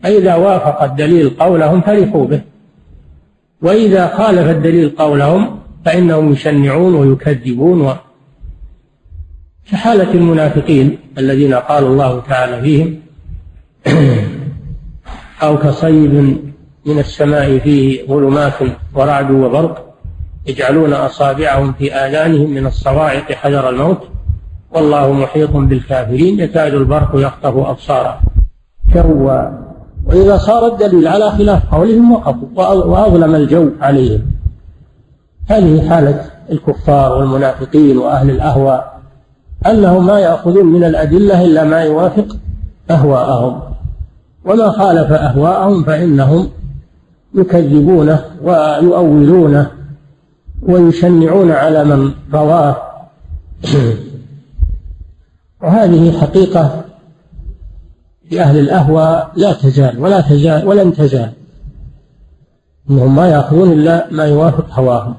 فإذا 0.04 0.36
وافق 0.36 0.84
الدليل 0.84 1.30
قولهم 1.30 1.82
فرحوا 1.82 2.26
به. 2.26 2.42
وإذا 3.62 4.08
خالف 4.08 4.50
الدليل 4.50 4.90
قولهم 4.90 5.60
فإنهم 5.86 6.34
يشنعون 6.34 6.96
ويكذبون 6.96 7.82
و 7.82 7.94
كحالة 9.72 10.14
المنافقين 10.14 10.99
الذين 11.20 11.54
قال 11.54 11.84
الله 11.84 12.22
تعالى 12.30 12.62
فيهم 12.62 13.00
أو 15.44 15.58
كصيب 15.58 16.14
من 16.86 17.00
السماء 17.00 17.60
فيه 17.60 18.08
ظلمات 18.08 18.54
ورعد 18.96 19.32
وبرق 19.32 19.86
يجعلون 20.48 20.94
أصابعهم 20.94 21.74
في 21.74 21.94
آذانهم 21.94 22.50
من 22.50 22.68
الصواعق 22.68 23.32
حذر 23.32 23.70
الموت 23.70 24.02
والله 24.72 25.12
محيط 25.14 25.52
بالكافرين 25.52 26.40
يكاد 26.40 26.74
البرق 26.74 27.12
يخطف 27.16 27.58
أبصارهم. 27.58 28.22
كوا 28.94 29.70
وإذا 30.06 30.38
صار 30.38 30.74
الدليل 30.74 31.08
على 31.08 31.32
خلاف 31.32 31.76
قولهم 31.76 32.12
وقفوا 32.12 32.74
وأظلم 32.74 33.36
الجو 33.36 33.70
عليهم. 33.82 34.22
هذه 35.50 35.90
حالة 35.90 36.26
الكفار 36.52 37.18
والمنافقين 37.18 37.98
وأهل 37.98 38.30
الأهواء. 38.30 38.99
أنهم 39.68 40.06
ما 40.06 40.20
يأخذون 40.20 40.66
من 40.66 40.84
الأدلة 40.84 41.46
إلا 41.46 41.64
ما 41.64 41.82
يوافق 41.82 42.38
أهواءهم. 42.92 43.62
وما 44.46 44.70
خالف 44.70 45.12
أهواءهم 45.12 45.84
فإنهم 45.84 46.50
يكذبونه 47.36 48.26
ويؤولونه 48.44 49.72
ويشنعون 50.62 51.52
على 51.52 51.84
من 51.84 52.12
رواه. 52.34 52.78
وهذه 55.64 56.20
حقيقة 56.20 56.84
لأهل 58.32 58.60
الأهواء 58.60 59.32
لا 59.36 59.54
تزال 59.54 60.00
ولا 60.00 60.22
تزال 60.22 60.68
ولن 60.68 60.94
تزال. 60.94 61.32
أنهم 62.90 63.16
ما 63.16 63.28
يأخذون 63.28 63.72
إلا 63.72 64.08
ما 64.12 64.26
يوافق 64.26 64.80
هواهم. 64.80 65.16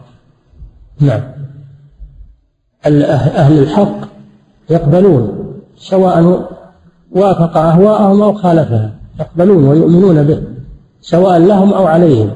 نعم. 1.00 1.20
أهل 2.86 3.58
الحق 3.58 4.10
يقبلون 4.70 5.54
سواء 5.76 6.48
وافق 7.12 7.56
أهواءهم 7.56 8.22
أو 8.22 8.34
خالفها 8.34 8.90
يقبلون 9.20 9.68
ويؤمنون 9.68 10.22
به 10.22 10.42
سواء 11.00 11.38
لهم 11.38 11.74
أو 11.74 11.86
عليهم. 11.86 12.30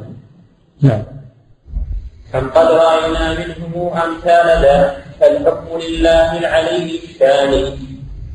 نعم. 0.80 1.02
كم 2.32 2.48
قد 2.48 2.66
رأينا 2.66 3.32
منهم 3.32 3.88
أمثال 3.92 4.46
ذا 4.62 4.96
فالحكم 5.20 5.78
لله 5.88 6.38
العلي 6.38 6.98
الشان 7.04 7.52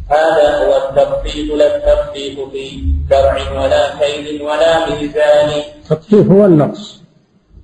هذا 0.09 0.47
هو 0.57 0.71
التخفيف 0.89 1.53
لا 1.53 1.75
التخفيف 1.75 2.39
في 2.51 2.83
شرع 3.09 3.61
ولا 3.61 3.83
كيل 3.99 4.41
ولا 4.41 4.89
ميزان. 4.89 5.49
التخفيف 5.83 6.31
هو 6.31 6.45
النقص 6.45 7.01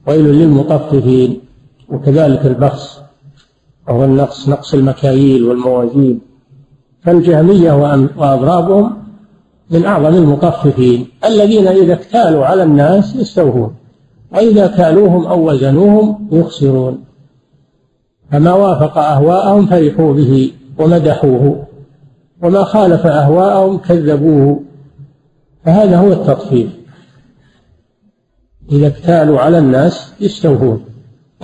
ويل 0.08 0.26
للمطففين 0.26 1.42
وكذلك 1.90 2.46
البخس. 2.46 3.05
وهو 3.90 4.04
النقص 4.04 4.50
نقص 4.50 4.74
المكاييل 4.74 5.44
والموازين. 5.44 6.22
فالجهمية 7.02 7.72
وأضرابهم 8.18 8.98
من 9.72 9.86
أعظم 9.86 10.16
المطففين. 10.16 11.08
الذين 11.26 11.68
إذا 11.68 11.94
اكتالوا 11.94 12.46
على 12.46 12.64
الناس 12.64 13.16
يستوفون 13.16 13.76
وإذا 14.32 14.68
كالوهم 14.68 15.26
أو 15.26 15.50
وزنوهم 15.50 16.28
يخسرون. 16.32 17.04
فما 18.32 18.54
وافق 18.54 18.98
أهواءهم 18.98 19.66
فرحوا 19.66 20.14
به 20.14 20.52
ومدحوه 20.80 21.66
وما 22.44 22.64
خالف 22.64 23.06
أهواءهم 23.06 23.78
كذبوه. 23.78 24.62
فهذا 25.66 25.98
هو 25.98 26.12
التطفيف. 26.12 26.70
إذا 28.72 28.88
اكتالوا 28.88 29.40
على 29.40 29.58
الناس 29.58 30.14
يستوفون. 30.22 30.86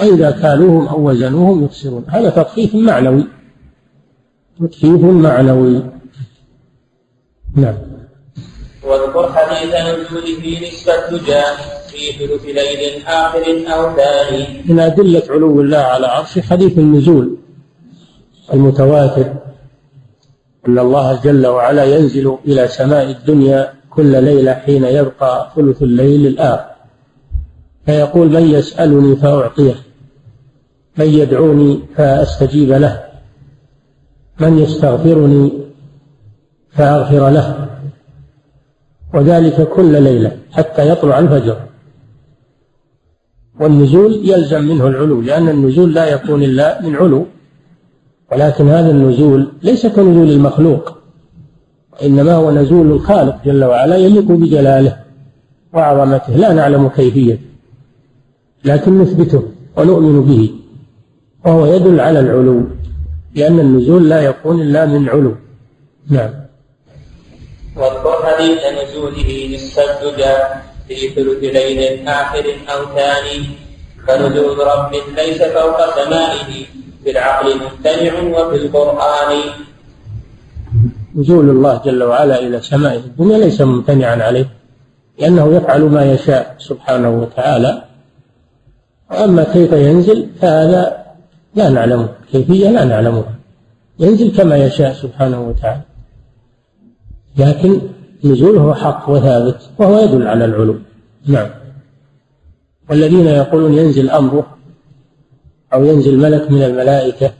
وإذا 0.01 0.31
كالوهم 0.31 0.87
أو 0.87 1.09
وزنوهم 1.09 1.65
يخسرون. 1.65 2.05
هذا 2.07 2.29
تطفيف 2.29 2.75
معنوي. 2.75 3.27
تطفيف 4.59 5.03
معنوي. 5.03 5.83
نعم. 7.55 7.75
واذكر 8.83 9.33
حديث 9.33 9.73
نزول 9.75 10.41
في 10.41 10.67
نصف 10.67 10.89
الدجى 10.89 11.41
في 11.87 12.11
ثلث 12.19 12.45
ليل 12.45 13.05
آخر 13.07 13.73
أو 13.73 13.95
ثاني. 13.95 14.61
من 14.65 14.79
أدلة 14.79 15.23
علو 15.29 15.61
الله 15.61 15.77
على 15.77 16.07
عرشه 16.07 16.41
حديث 16.41 16.77
النزول 16.77 17.37
المتواتر. 18.53 19.33
أن 20.67 20.79
الله 20.79 21.21
جل 21.23 21.47
وعلا 21.47 21.83
ينزل 21.83 22.37
إلى 22.45 22.67
سماء 22.67 23.09
الدنيا 23.11 23.73
كل 23.89 24.23
ليلة 24.23 24.53
حين 24.53 24.83
يبقى 24.83 25.51
ثلث 25.55 25.81
الليل 25.81 26.27
الآخر. 26.27 26.71
فيقول 27.85 28.27
من 28.29 28.51
يسألني 28.51 29.15
فأعطيه. 29.15 29.90
من 30.97 31.05
يدعوني 31.05 31.79
فأستجيب 31.95 32.71
له. 32.71 33.03
من 34.39 34.59
يستغفرني 34.59 35.51
فأغفر 36.69 37.29
له. 37.29 37.67
وذلك 39.13 39.69
كل 39.69 40.03
ليلة 40.03 40.37
حتى 40.51 40.89
يطلع 40.89 41.19
الفجر. 41.19 41.57
والنزول 43.59 44.29
يلزم 44.29 44.63
منه 44.63 44.87
العلو 44.87 45.21
لأن 45.21 45.49
النزول 45.49 45.93
لا 45.93 46.05
يكون 46.05 46.43
إلا 46.43 46.81
من 46.81 46.95
علو. 46.95 47.25
ولكن 48.31 48.67
هذا 48.67 48.91
النزول 48.91 49.51
ليس 49.63 49.87
كنزول 49.87 50.29
المخلوق 50.29 50.97
إنما 52.03 52.33
هو 52.33 52.51
نزول 52.51 52.91
الخالق 52.91 53.43
جل 53.45 53.63
وعلا 53.63 53.95
يليق 53.95 54.31
بجلاله 54.31 54.97
وعظمته. 55.73 56.35
لا 56.35 56.53
نعلم 56.53 56.87
كيفية 56.87 57.39
لكن 58.65 58.99
نثبته 58.99 59.43
ونؤمن 59.77 60.21
به. 60.21 60.60
وهو 61.45 61.65
يدل 61.65 61.99
على 61.99 62.19
العلو 62.19 62.63
لأن 63.35 63.59
النزول 63.59 64.09
لا 64.09 64.21
يكون 64.21 64.61
إلا 64.61 64.85
من 64.85 65.09
علو. 65.09 65.35
نعم. 66.09 66.29
واذكر 67.77 68.15
حديث 68.25 68.59
نزوله 68.79 69.57
الدجى 69.77 70.35
في 70.87 71.09
ثلث 71.15 71.43
ليل 71.43 72.07
آخر 72.07 72.45
أو 72.69 72.95
ثاني 72.95 73.45
فنزول 74.07 74.57
رب 74.59 74.91
ليس 75.17 75.41
فوق 75.41 76.03
سمائه 76.03 76.65
في 77.03 77.11
العقل 77.11 77.47
ممتنع 77.55 78.13
وفي 78.39 78.55
القرآن. 78.55 79.37
نزول 81.15 81.49
الله 81.49 81.81
جل 81.85 82.03
وعلا 82.03 82.39
إلى 82.39 82.61
سمائه 82.61 82.97
الدنيا 82.97 83.37
ليس 83.37 83.61
ممتنعا 83.61 84.23
عليه 84.23 84.49
لأنه 85.19 85.55
يفعل 85.55 85.81
ما 85.81 86.13
يشاء 86.13 86.55
سبحانه 86.59 87.09
وتعالى. 87.09 87.83
وأما 89.11 89.43
كيف 89.43 89.71
ينزل 89.71 90.29
فهذا 90.41 91.00
لا 91.55 91.69
نعلمه 91.69 92.09
كيفية 92.31 92.69
لا 92.69 92.85
نعلمها. 92.85 93.35
ينزل 93.99 94.37
كما 94.37 94.57
يشاء 94.57 94.93
سبحانه 94.93 95.41
وتعالى. 95.41 95.81
لكن 97.37 97.81
نزوله 98.23 98.73
حق 98.73 99.09
وثابت 99.09 99.69
وهو 99.79 99.99
يدل 99.99 100.27
على 100.27 100.45
العلو. 100.45 100.75
نعم. 101.25 101.49
والذين 102.89 103.27
يقولون 103.27 103.73
ينزل 103.73 104.09
أمره 104.09 104.57
أو 105.73 105.85
ينزل 105.85 106.17
ملك 106.17 106.51
من 106.51 106.63
الملائكة 106.63 107.31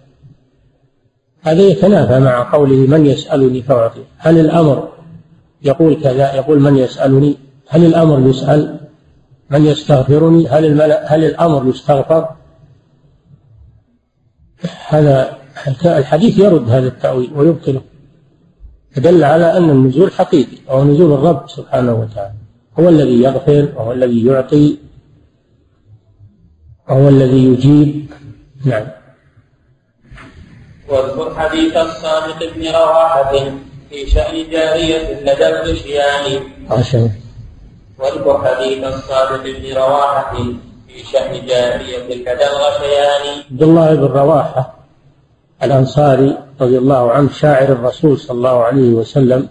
هذا 1.41 1.62
يتنافى 1.62 2.20
مع 2.20 2.51
قوله 2.51 2.76
من 2.76 3.05
يسألني 3.05 3.62
فأعطيه. 3.62 4.03
هل 4.18 4.39
الأمر 4.39 4.89
يقول 5.62 5.95
كذا؟ 5.95 6.34
يقول 6.34 6.59
من 6.59 6.78
يسألني. 6.78 7.38
هل 7.68 7.86
الأمر 7.86 8.30
يسأل؟ 8.30 8.80
من 9.49 9.66
يستغفرني؟ 9.66 10.47
هل 10.47 10.66
الملأ 10.66 11.16
هل 11.16 11.24
الأمر 11.24 11.70
يستغفر؟ 11.70 12.30
هذا 14.88 15.38
الحديث 15.86 16.38
يرد 16.39 16.70
هذا 16.70 16.88
التأويل 16.88 17.32
ويبطله. 17.36 17.82
فدل 18.95 19.24
على 19.24 19.57
أن 19.57 19.70
النزول 19.70 20.12
حقيقي 20.12 20.57
وهو 20.68 20.84
نزول 20.84 21.14
الرب 21.14 21.49
سبحانه 21.49 21.93
وتعالى. 21.93 22.34
هو 22.80 22.89
الذي 22.89 23.22
يغفر 23.22 23.70
وهو 23.76 23.91
الذي 23.91 24.26
يعطي 24.26 24.78
وهو 26.89 27.09
الذي 27.09 27.45
يجيب. 27.45 28.12
نعم. 28.66 28.88
واذكر 30.89 31.36
حديث 31.36 31.78
الصادق 31.78 32.53
بن 32.55 32.68
رواحة 32.68 33.32
في 33.89 34.07
شأن 34.07 34.49
جارية 34.49 35.22
لدى 35.22 35.47
الغشيان 35.47 36.43
واذكر 37.99 38.45
حديث 38.45 38.84
الصادق 38.84 39.43
بن 39.43 39.76
رواحة 39.76 40.38
في 40.93 41.03
شأن 41.03 41.45
جارية 41.45 42.05
لدى 42.05 42.31
الغشيان 42.31 43.43
عبد 43.51 43.63
الله 43.63 43.95
بن 43.95 44.03
رواحة 44.03 44.73
الأنصاري 45.63 46.37
رضي 46.61 46.77
الله 46.77 47.11
عنه 47.11 47.29
شاعر 47.29 47.71
الرسول 47.71 48.19
صلى 48.19 48.37
الله 48.37 48.63
عليه 48.63 48.89
وسلم 48.93 49.47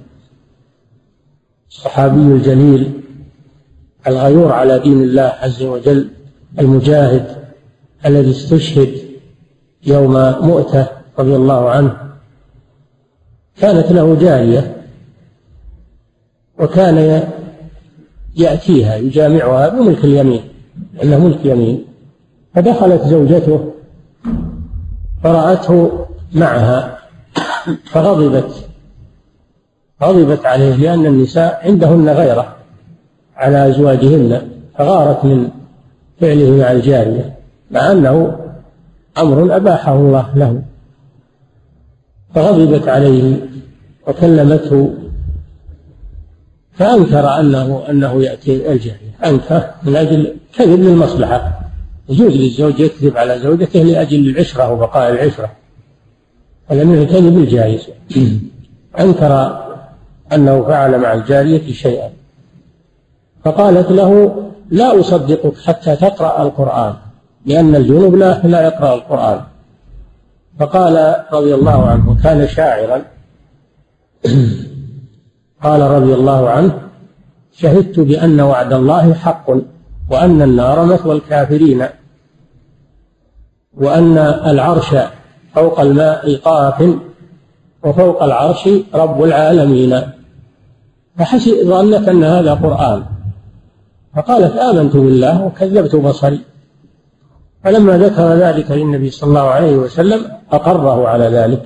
الصحابي 1.71 2.21
الجليل 2.21 3.01
الغيور 4.07 4.53
على 4.53 4.79
دين 4.79 5.03
الله 5.03 5.23
عز 5.23 5.63
وجل 5.63 6.09
المجاهد 6.59 7.37
الذي 8.07 8.31
استشهد 8.31 8.99
يوم 9.87 10.13
مؤتة 10.47 10.87
رضي 11.19 11.37
الله 11.37 11.71
عنه. 11.71 11.97
كانت 13.61 13.93
له 13.93 14.15
جارية 14.15 14.77
وكان 16.59 17.29
يأتيها 18.37 18.97
يجامعها 18.97 19.69
بملك 19.69 20.05
اليمين. 20.05 20.50
لأنه 20.95 21.19
ملك 21.19 21.47
يمين. 21.47 21.85
فدخلت 22.55 23.03
زوجته 23.03 23.73
فرأته 25.23 25.91
معها 26.35 26.99
فغضبت. 27.85 28.69
غضبت 30.03 30.47
عليه 30.47 30.77
لأن 30.77 31.07
النساء 31.07 31.61
عندهن 31.65 32.09
غيرة 32.09 32.57
على 33.37 33.69
أزواجهن 33.69 34.43
فغارت 34.79 35.25
من 35.25 35.49
فعله 36.21 36.51
مع 36.51 36.73
الجارية 36.73 37.35
مع 37.71 37.93
أنه 37.93 38.37
أمر 39.19 39.57
أباحه 39.57 39.95
الله 39.95 40.31
له. 40.35 40.63
فغضبت 42.35 42.89
عليه 42.89 43.37
وكلمته 44.09 44.95
فأنكر 46.81 47.41
أنه 47.41 47.83
أنه 47.91 48.23
يأتي 48.23 48.73
الجارية 48.73 49.15
أنكر 49.25 49.71
من 49.83 49.97
أجل 49.97 50.37
كذب 50.55 50.81
للمصلحة. 50.81 51.61
يجوز 52.09 52.37
للزوج 52.37 52.81
يكذب 52.81 53.17
على 53.17 53.39
زوجته 53.39 53.83
لأجل 53.83 54.31
العشرة 54.31 54.73
وبقاء 54.73 55.13
العشرة. 55.13 55.51
هذا 56.69 56.85
من 56.85 56.99
الكذب 56.99 57.39
الجائز. 57.39 57.89
أنكر 59.01 59.63
أنه 60.33 60.63
فعل 60.63 60.99
مع 60.99 61.13
الجارية 61.13 61.73
شيئا. 61.73 62.11
فقالت 63.45 63.91
له 63.91 64.43
لا 64.71 65.01
أصدقك 65.01 65.59
حتى 65.67 65.97
تقرأ 65.97 66.43
القرآن 66.43 66.95
لأن 67.47 67.77
الجنوب 67.77 68.15
لا 68.15 68.41
لا 68.45 68.63
يقرأ 68.63 68.95
القرآن. 68.95 69.41
فقال 70.61 71.25
رضي 71.33 71.55
الله 71.55 71.87
عنه 71.87 72.23
كان 72.23 72.49
شاعرا. 72.49 73.03
قال 75.63 75.81
رضي 75.81 76.15
الله 76.15 76.51
عنه 76.51 76.81
شهدت 77.53 78.01
بأن 78.01 78.41
وعد 78.41 78.73
الله 78.73 79.15
حق 79.15 79.51
وأن 80.11 80.43
النار 80.43 80.85
مثوى 80.85 81.17
الكافرين 81.17 81.87
وأن 83.77 84.19
العرش 84.19 84.95
فوق 85.55 85.81
الماء 85.81 86.37
قاف 86.37 86.95
وفوق 87.85 88.23
العرش 88.23 88.69
رب 88.95 89.25
العالمين. 89.25 90.01
فحسب 91.19 91.53
ظنت 91.65 92.09
أن 92.09 92.25
هذا 92.25 92.55
قرآن. 92.55 93.03
فقالت 94.17 94.57
آمنت 94.57 94.97
بالله 94.97 95.45
وكذبت 95.45 95.97
بصري. 95.97 96.41
فلما 97.65 97.99
ذكر 97.99 98.33
ذلك 98.35 98.71
للنبي 98.71 99.11
صلى 99.11 99.29
الله 99.29 99.49
عليه 99.49 99.77
وسلم 99.77 100.21
أقره 100.53 101.09
على 101.09 101.25
ذلك. 101.25 101.63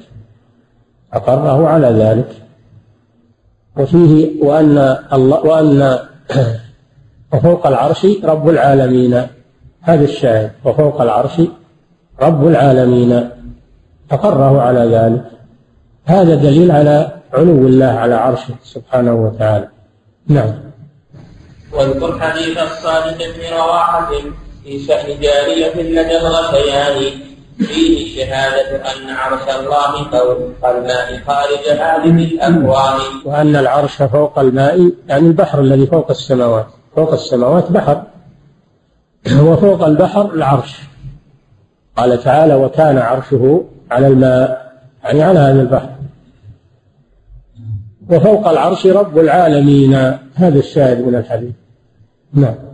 أقره 1.12 1.68
على 1.68 1.86
ذلك. 1.86 2.43
وفيه 3.76 4.42
وأن 4.42 4.98
الله 5.12 5.40
وأن 5.40 5.98
وفوق 7.32 7.66
العرش 7.66 8.06
رب 8.24 8.48
العالمين. 8.48 9.26
هذا 9.80 10.04
الشاهد. 10.04 10.50
وفوق 10.64 11.00
العرش 11.00 11.42
رب 12.20 12.46
العالمين. 12.46 13.30
أقره 14.10 14.62
على 14.62 14.80
ذلك. 14.80 15.24
هذا 16.04 16.34
دليل 16.34 16.70
على 16.70 17.10
علو 17.32 17.66
الله 17.66 17.86
على 17.86 18.14
عرشه 18.14 18.54
سبحانه 18.64 19.14
وتعالى. 19.14 19.68
نعم. 20.28 20.52
واذكر 21.72 22.20
حديث 22.20 22.58
الصادق 22.58 23.18
بن 23.18 23.56
رواحة 23.56 24.10
في 24.64 24.78
شأن 24.78 25.20
جارية 25.20 25.74
لدى 25.74 26.16
الغشيان 26.16 27.12
فيه 27.58 28.16
شهادة 28.16 28.76
أن 28.76 29.10
عرش 29.10 29.56
الله 29.60 30.10
فوق 30.10 30.68
الماء 30.70 31.20
خارج 31.26 31.68
هذه 31.68 32.24
الأكوان. 32.24 33.00
وأن 33.24 33.56
العرش 33.56 34.02
فوق 34.02 34.38
الماء 34.38 34.90
يعني 35.08 35.26
البحر 35.26 35.60
الذي 35.60 35.86
فوق 35.86 36.10
السماوات. 36.10 36.66
فوق 36.96 37.12
السماوات 37.12 37.70
بحر. 37.70 38.02
وفوق 39.40 39.84
البحر 39.84 40.34
العرش. 40.34 40.80
قال 41.96 42.22
تعالى 42.22 42.54
وكان 42.54 42.98
عرشه 42.98 43.64
على 43.90 44.06
الماء 44.06 44.72
يعني 45.04 45.22
على 45.22 45.38
هذا 45.38 45.62
البحر. 45.62 45.88
وفوق 48.10 48.48
العرش 48.48 48.86
رب 48.86 49.18
العالمين. 49.18 49.94
هذا 50.34 50.58
الشاهد 50.58 51.00
من 51.00 51.14
الحديث. 51.14 51.54
نعم. 52.32 52.73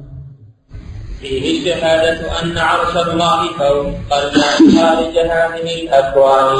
فيه 1.20 1.64
شهادة 1.64 2.42
أن 2.42 2.58
عرش 2.58 2.96
الله 2.96 3.52
فوق 3.58 4.18
الماء 4.18 4.56
خارج 4.76 5.18
هذه 5.18 5.82
الأكوان 5.82 6.56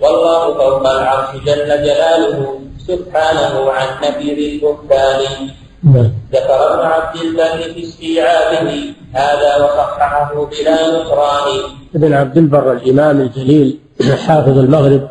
والله 0.00 0.54
فوق 0.54 0.90
العرش 0.90 1.36
جل 1.36 1.68
جلاله 1.68 2.60
سبحانه 2.88 3.72
عن 3.72 3.88
نبيذ 4.04 4.38
البهتان. 4.52 5.50
نعم. 5.84 6.12
ذكر 6.32 6.74
ابن 6.74 6.86
عبد 6.86 7.16
الله 7.20 7.72
في 7.72 7.82
استيعابه 7.82 8.94
هذا 9.12 9.56
وصححه 9.56 10.44
بلا 10.44 10.98
نكران 10.98 11.48
ابن 11.94 12.12
عبد 12.12 12.38
البر 12.38 12.72
الإمام 12.72 13.20
الجليل 13.20 13.78
حافظ 14.26 14.58
المغرب 14.58 15.08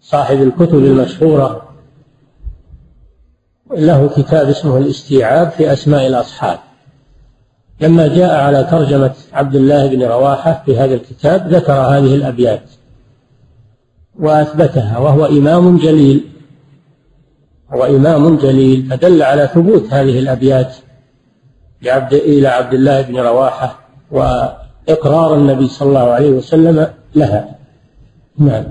صاحب 0.00 0.42
الكتب 0.42 0.74
المشهورة. 0.74 1.62
له 3.70 4.10
كتاب 4.16 4.48
اسمه 4.48 4.78
الاستيعاب 4.78 5.50
في 5.50 5.72
أسماء 5.72 6.06
الأصحاب. 6.06 6.58
لما 7.80 8.08
جاء 8.08 8.34
على 8.34 8.64
ترجمة 8.64 9.14
عبد 9.32 9.54
الله 9.54 9.86
بن 9.86 10.02
رواحة 10.02 10.62
في 10.66 10.78
هذا 10.78 10.94
الكتاب 10.94 11.48
ذكر 11.48 11.72
هذه 11.72 12.14
الأبيات 12.14 12.62
وأثبتها 14.18 14.98
وهو 14.98 15.24
إمام 15.24 15.78
جليل. 15.78 16.24
هو 17.70 17.84
إمام 17.84 18.36
جليل. 18.36 18.86
فدل 18.90 19.22
على 19.22 19.50
ثبوت 19.54 19.86
هذه 19.90 20.18
الأبيات 20.18 20.76
لعبد 21.82 22.14
إلى 22.14 22.48
عبد 22.48 22.74
الله 22.74 23.02
بن 23.02 23.16
رواحة 23.16 23.78
وإقرار 24.10 25.34
النبي 25.34 25.68
صلى 25.68 25.88
الله 25.88 26.10
عليه 26.10 26.30
وسلم 26.30 26.88
لها. 27.14 27.54
نعم. 28.38 28.64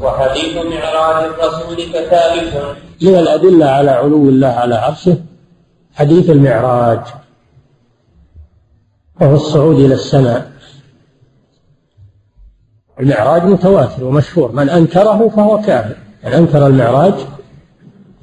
وحديث 0.00 0.56
معراج 0.56 1.24
الرسول 1.24 1.76
كثابت 1.76 2.76
من 3.02 3.14
الأدلة 3.14 3.66
على 3.66 3.90
علو 3.90 4.28
الله 4.28 4.48
على 4.48 4.74
عرشه 4.74 5.16
حديث 5.94 6.30
المعراج 6.30 7.00
وهو 9.20 9.34
الصعود 9.34 9.78
إلى 9.78 9.94
السماء. 9.94 10.52
المعراج 13.00 13.44
متواتر 13.44 14.04
ومشهور 14.04 14.52
من 14.52 14.68
أنكره 14.68 15.28
فهو 15.28 15.60
كافر. 15.60 15.96
من 16.24 16.32
أنكر 16.32 16.66
المعراج 16.66 17.14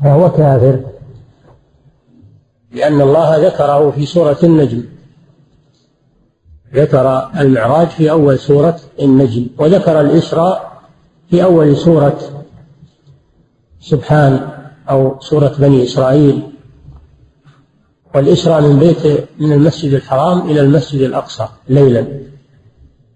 فهو 0.04 0.32
كافر. 0.32 0.80
لأن 2.72 3.02
الله 3.02 3.48
ذكره 3.48 3.92
في 3.92 4.06
سورة 4.06 4.38
النجم. 4.44 4.84
ذكر 6.74 7.30
المعراج 7.40 7.88
في 7.88 8.12
أول 8.12 8.40
سورة 8.40 8.80
النجم 9.02 9.48
وذكر 9.58 10.02
الإسراء 10.02 10.82
في 11.30 11.44
أول 11.44 11.78
سورة 11.78 12.20
سبحان 13.80 14.50
أو 14.90 15.20
سورة 15.20 15.56
بني 15.60 15.84
إسرائيل. 15.84 16.51
والإسراء 18.16 18.62
من 18.62 18.80
بيت 18.80 19.28
من 19.40 19.54
المسجد 19.54 19.94
الحرام 19.94 20.50
إلى 20.50 20.62
المسجد 20.62 21.02
الأقصى 21.02 21.48
ليلا 21.70 22.06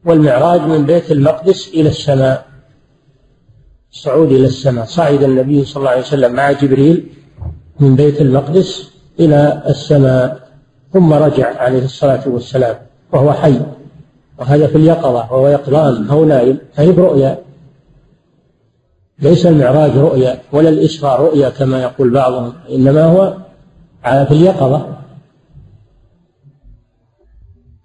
والمعراج 0.05 0.61
من 0.61 0.85
بيت 0.85 1.11
المقدس 1.11 1.69
إلى 1.73 1.89
السماء 1.89 2.45
الصعود 3.93 4.31
إلى 4.31 4.47
السماء. 4.47 4.85
صعد 4.85 5.23
النبي 5.23 5.65
صلى 5.65 5.77
الله 5.79 5.89
عليه 5.89 6.01
وسلم 6.01 6.33
مع 6.33 6.51
جبريل 6.51 7.07
من 7.79 7.95
بيت 7.95 8.21
المقدس 8.21 8.91
إلى 9.19 9.63
السماء 9.67 10.49
ثم 10.93 11.13
رجع 11.13 11.57
عليه 11.57 11.85
الصلاة 11.85 12.23
والسلام 12.27 12.75
وهو 13.13 13.33
حي. 13.33 13.59
وهذا 14.39 14.67
في 14.67 14.75
اليقظة 14.75 15.33
وهو 15.33 15.47
يقظان 15.47 16.07
أو 16.07 16.25
نائم 16.25 16.57
فهي 16.73 16.91
برؤيا 16.91 17.39
ليس 19.19 19.45
المعراج 19.45 19.97
رؤيا 19.97 20.39
ولا 20.51 20.69
الإسراء 20.69 21.21
رؤيا 21.21 21.49
كما 21.49 21.81
يقول 21.81 22.09
بعضهم 22.09 22.53
إنما 22.69 23.03
هو 23.03 23.33
في 24.05 24.31
اليقظة. 24.31 24.87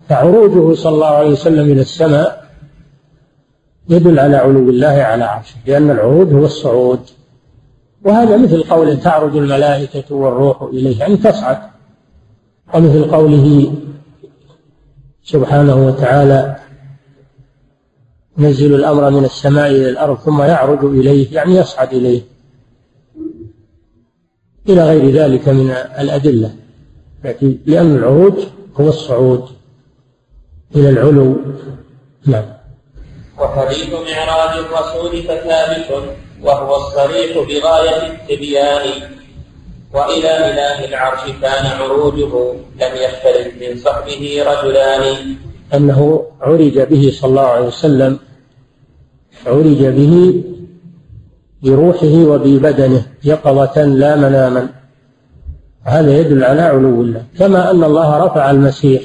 فعروجه 0.08 0.74
صلى 0.74 0.94
الله 0.94 1.06
عليه 1.06 1.30
وسلم 1.30 1.72
إلى 1.72 1.80
السماء 1.80 2.50
يدل 3.88 4.18
على 4.18 4.36
علو 4.36 4.70
الله 4.70 4.86
على 4.88 5.24
عرشه 5.24 5.56
لأن 5.66 5.90
العروج 5.90 6.32
هو 6.32 6.44
الصعود. 6.44 7.00
وهذا 8.04 8.36
مثل 8.36 8.62
قوله 8.62 8.94
تعرج 8.94 9.36
الملائكة 9.36 10.14
والروح 10.14 10.62
إليه 10.62 11.00
يعني 11.00 11.16
تصعد. 11.16 11.58
ومثل 12.74 13.10
قوله 13.10 13.72
سبحانه 15.22 15.86
وتعالى 15.86 16.56
ينزل 18.38 18.74
الأمر 18.74 19.10
من 19.10 19.24
السماء 19.24 19.70
إلى 19.70 19.90
الأرض 19.90 20.18
ثم 20.18 20.42
يعرج 20.42 20.84
إليه 20.84 21.34
يعني 21.34 21.56
يصعد 21.56 21.92
إليه. 21.94 22.22
إلى 24.72 24.84
غير 24.84 25.10
ذلك 25.10 25.48
من 25.48 25.70
الأدلة. 25.98 26.50
لأن 27.66 27.96
العروج 27.96 28.34
هو 28.76 28.88
الصعود 28.88 29.44
إلى 30.76 30.88
العلو. 30.88 31.36
نعم. 32.26 32.44
وحديث 33.38 33.88
معراج 33.92 34.64
الرسول 34.64 35.22
فثابت 35.22 35.86
وهو 36.42 36.76
الصريح 36.76 37.38
بغاية 37.48 38.12
التبيان. 38.12 38.86
وإلى 39.94 40.50
إله 40.50 40.84
العرش 40.84 41.20
كان 41.42 41.66
عروجه 41.66 42.52
لم 42.80 42.92
يختلف 42.96 43.48
من 43.60 43.76
صحبه 43.76 44.44
رجلان. 44.46 45.16
أنه 45.74 46.26
عرج 46.40 46.78
به 46.78 47.12
صلى 47.20 47.30
الله 47.30 47.46
عليه 47.46 47.66
وسلم 47.66 48.18
عرج 49.46 49.84
به 49.84 50.42
بروحه 51.62 52.14
وببدنه 52.24 53.02
يقظة 53.24 53.84
لا 53.84 54.16
مناما. 54.16 54.68
هذا 55.82 56.18
يدل 56.18 56.44
على 56.44 56.62
علو 56.62 57.00
الله. 57.00 57.24
كما 57.38 57.70
أن 57.70 57.84
الله 57.84 58.24
رفع 58.24 58.50
المسيح 58.50 59.02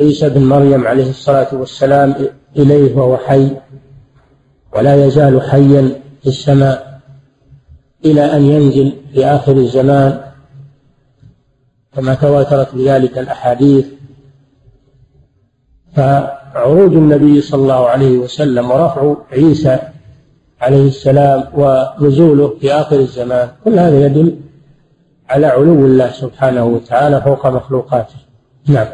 عيسى 0.00 0.28
بن 0.28 0.44
مريم 0.44 0.86
عليه 0.86 1.10
الصلاة 1.10 1.48
والسلام 1.52 2.14
إليه 2.56 2.96
وهو 2.96 3.16
حي 3.16 3.50
ولا 4.76 5.06
يزال 5.06 5.42
حيا 5.42 6.00
في 6.22 6.28
السماء 6.28 7.00
إلى 8.04 8.36
أن 8.36 8.42
ينزل 8.42 8.92
في 9.12 9.26
آخر 9.26 9.56
الزمان. 9.56 10.20
كما 11.96 12.14
تواترت 12.14 12.74
بذلك 12.74 13.18
الأحاديث. 13.18 13.86
فعروج 15.96 16.92
النبي 16.92 17.40
صلى 17.40 17.62
الله 17.62 17.88
عليه 17.88 18.18
وسلم 18.18 18.70
ورفع 18.70 19.16
عيسى 19.32 19.78
عليه 20.68 20.88
السلام 20.88 21.44
ونزوله 21.54 22.54
في 22.60 22.72
آخر 22.72 22.96
الزمان 22.96 23.48
كل 23.64 23.78
هذا 23.78 24.06
يدل 24.06 24.36
على 25.28 25.46
علو 25.46 25.86
الله 25.90 26.10
سبحانه 26.10 26.64
وتعالى 26.64 27.22
فوق 27.22 27.46
مخلوقاته. 27.46 28.18
نعم. 28.66 28.86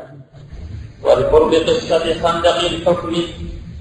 واذكر 1.04 1.42
بقصة 1.52 2.04
خندق 2.22 2.58
الحكم 2.70 3.12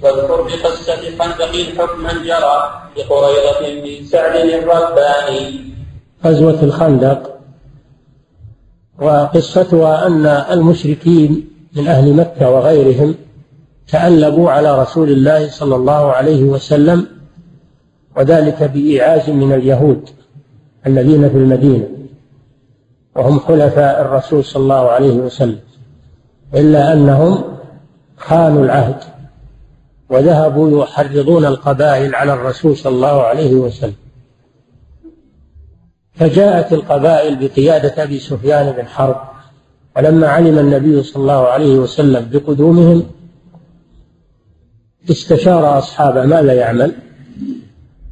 واذكر 0.02 0.42
بقصة 0.42 1.02
خندق 1.18 1.52
الحكم 1.54 2.02
جرى 2.24 2.58
بقريضة 2.96 3.60
من 3.84 4.04
سعد 4.04 4.34
الرباني. 4.34 5.60
غزوة 6.24 6.62
الخندق 6.62 7.20
وقصتها 9.02 10.06
أن 10.06 10.26
المشركين 10.26 11.48
من 11.76 11.88
أهل 11.88 12.14
مكة 12.14 12.50
وغيرهم 12.50 13.14
تألبوا 13.88 14.50
على 14.50 14.82
رسول 14.82 15.08
الله 15.10 15.50
صلى 15.50 15.76
الله 15.76 16.12
عليه 16.12 16.42
وسلم 16.42 17.13
وذلك 18.16 18.62
بإيعاز 18.62 19.30
من 19.30 19.52
اليهود 19.52 20.08
الذين 20.86 21.28
في 21.28 21.36
المدينة 21.36 21.88
وهم 23.16 23.40
حلفاء 23.40 24.00
الرسول 24.00 24.44
صلى 24.44 24.62
الله 24.62 24.90
عليه 24.90 25.12
وسلم 25.14 25.58
إلا 26.54 26.92
أنهم 26.92 27.44
خانوا 28.16 28.64
العهد 28.64 28.96
وذهبوا 30.10 30.82
يحرضون 30.82 31.44
القبائل 31.44 32.14
على 32.14 32.32
الرسول 32.32 32.76
صلى 32.76 32.94
الله 32.94 33.22
عليه 33.22 33.54
وسلم. 33.54 33.94
فجاءت 36.14 36.72
القبائل 36.72 37.36
بقيادة 37.36 38.02
أبي 38.02 38.18
سفيان 38.18 38.72
بن 38.72 38.86
حرب 38.86 39.16
ولما 39.96 40.28
علم 40.28 40.58
النبي 40.58 41.02
صلى 41.02 41.22
الله 41.22 41.46
عليه 41.48 41.78
وسلم 41.78 42.28
بقدومهم 42.32 43.02
استشار 45.10 45.78
أصحابه 45.78 46.24
ماذا 46.24 46.52
يعمل؟ 46.52 46.92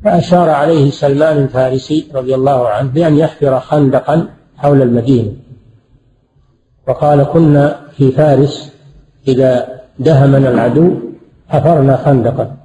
فأشار 0.05 0.50
عليه 0.50 0.90
سلمان 0.90 1.38
الفارسي 1.38 2.07
رضي 2.14 2.34
الله 2.34 2.68
عنه 2.68 2.88
بأن 2.90 3.16
يحفر 3.16 3.61
خندقا 3.61 4.28
حول 4.57 4.82
المدينة. 4.82 5.32
وقال 6.88 7.22
كنا 7.22 7.80
في 7.96 8.12
فارس 8.12 8.72
إذا 9.28 9.80
دهمنا 9.98 10.48
العدو 10.50 10.94
حفرنا 11.48 11.96
خندقا. 11.96 12.57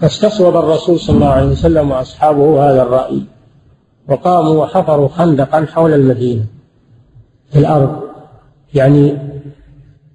فاستصوب 0.00 0.56
الرسول 0.56 1.00
صلى 1.00 1.16
الله 1.16 1.28
عليه 1.28 1.50
وسلم 1.50 1.90
وأصحابه 1.90 2.70
هذا 2.70 2.82
الرأي 2.82 3.22
وقاموا 4.08 4.62
وحفروا 4.62 5.08
خندقا 5.08 5.66
حول 5.66 5.92
المدينة. 5.94 6.44
في 7.50 7.58
الأرض 7.58 8.02
يعني 8.74 9.18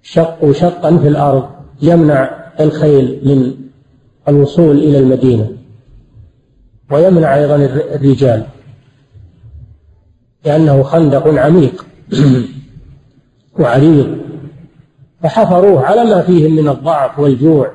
شقوا 0.01 0.53
شقا 0.53 0.97
في 0.97 1.07
الأرض 1.07 1.49
يمنع 1.82 2.30
الخيل 2.59 3.21
من 3.24 3.62
الوصول 4.28 4.78
إلى 4.78 4.99
المدينة. 4.99 5.51
ويمنع 6.91 7.36
أيضا 7.36 7.55
الرجال. 7.95 8.43
لأنه 10.45 10.84
خندق 10.84 11.28
عميق 11.28 11.86
وعريض. 13.59 14.17
فحفروه 15.24 15.86
على 15.86 16.03
ما 16.03 16.21
فيهم 16.21 16.55
من 16.55 16.69
الضعف 16.69 17.19
والجوع. 17.19 17.71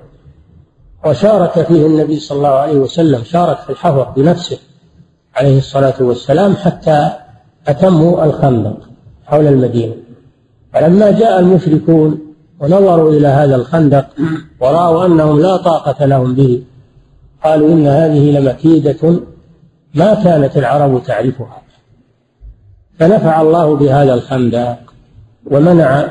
وشارك 1.07 1.67
فيه 1.67 1.87
النبي 1.87 2.21
صلى 2.21 2.37
الله 2.37 2.49
عليه 2.49 2.79
وسلم 2.79 3.25
شارك 3.25 3.59
في 3.59 3.71
الحفر 3.71 4.13
بنفسه 4.17 4.59
عليه 5.35 5.59
الصلاة 5.59 5.95
والسلام 6.01 6.55
حتى 6.57 7.11
أتموا 7.69 8.25
الخندق 8.25 8.79
حول 9.27 9.47
المدينة. 9.47 9.95
فلما 10.73 11.11
جاء 11.11 11.41
المشركون 11.41 12.28
ونظروا 12.61 13.13
إلى 13.13 13.29
هذا 13.29 13.57
الخندق 13.57 14.07
ورأوا 14.61 15.07
أنهم 15.07 15.41
لا 15.41 15.57
طاقة 15.57 16.07
لهم 16.07 16.35
به. 16.35 16.63
قالوا 17.45 17.69
إن 17.69 17.87
هذه 17.87 18.39
لمكيدة 18.39 19.21
ما 19.95 20.15
كانت 20.15 20.57
العرب 20.57 21.03
تعرفها. 21.03 21.63
فنفع 22.99 23.41
الله 23.41 23.77
بهذا 23.77 24.15
الخندق 24.15 24.79
ومنع 25.47 26.09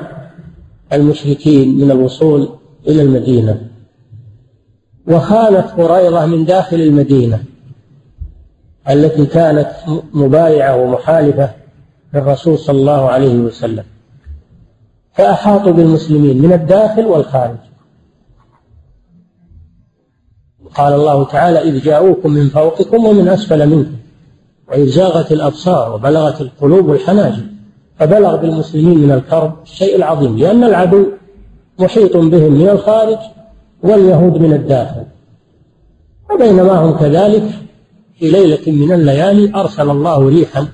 المشركين 0.93 1.77
من 1.77 1.91
الوصول 1.91 2.49
إلى 2.87 3.01
المدينة. 3.01 3.61
وخانت 5.07 5.67
قريضة 5.77 6.25
من 6.25 6.45
داخل 6.45 6.81
المدينة 6.81 7.43
التي 8.89 9.25
كانت 9.25 9.69
مبايعة 10.13 10.75
ومحالفة 10.75 11.49
للرسول 12.13 12.59
صلى 12.59 12.79
الله 12.79 13.09
عليه 13.09 13.35
وسلم. 13.35 13.83
فأحاطوا 15.17 15.71
بالمسلمين 15.71 16.41
من 16.41 16.53
الداخل 16.53 17.05
والخارج. 17.05 17.57
قال 20.75 20.93
الله 20.93 21.23
تعالى 21.23 21.61
إذ 21.61 21.83
جاءوكم 21.83 22.31
من 22.31 22.49
فوقكم 22.49 23.05
ومن 23.05 23.27
أسفل 23.27 23.69
منكم 23.69 23.95
وإذ 24.69 24.87
زاغت 24.87 25.31
الأبصار 25.31 25.95
وبلغت 25.95 26.41
القلوب 26.41 26.91
الحناجر 26.91 27.43
فبلغ 27.99 28.35
بالمسلمين 28.35 28.97
من 28.97 29.11
الكرب 29.11 29.53
الشيء 29.63 29.95
العظيم 29.95 30.37
لأن 30.37 30.63
العدو 30.63 31.05
محيط 31.79 32.17
بهم 32.17 32.51
من 32.51 32.69
الخارج 32.69 33.17
واليهود 33.83 34.37
من 34.37 34.53
الداخل. 34.53 35.03
وبينما 36.33 36.73
هم 36.73 36.97
كذلك 36.97 37.49
في 38.19 38.29
ليلة 38.29 38.71
من 38.71 38.91
الليالي 38.91 39.55
أرسل 39.55 39.89
الله 39.89 40.29
ريحا 40.29 40.67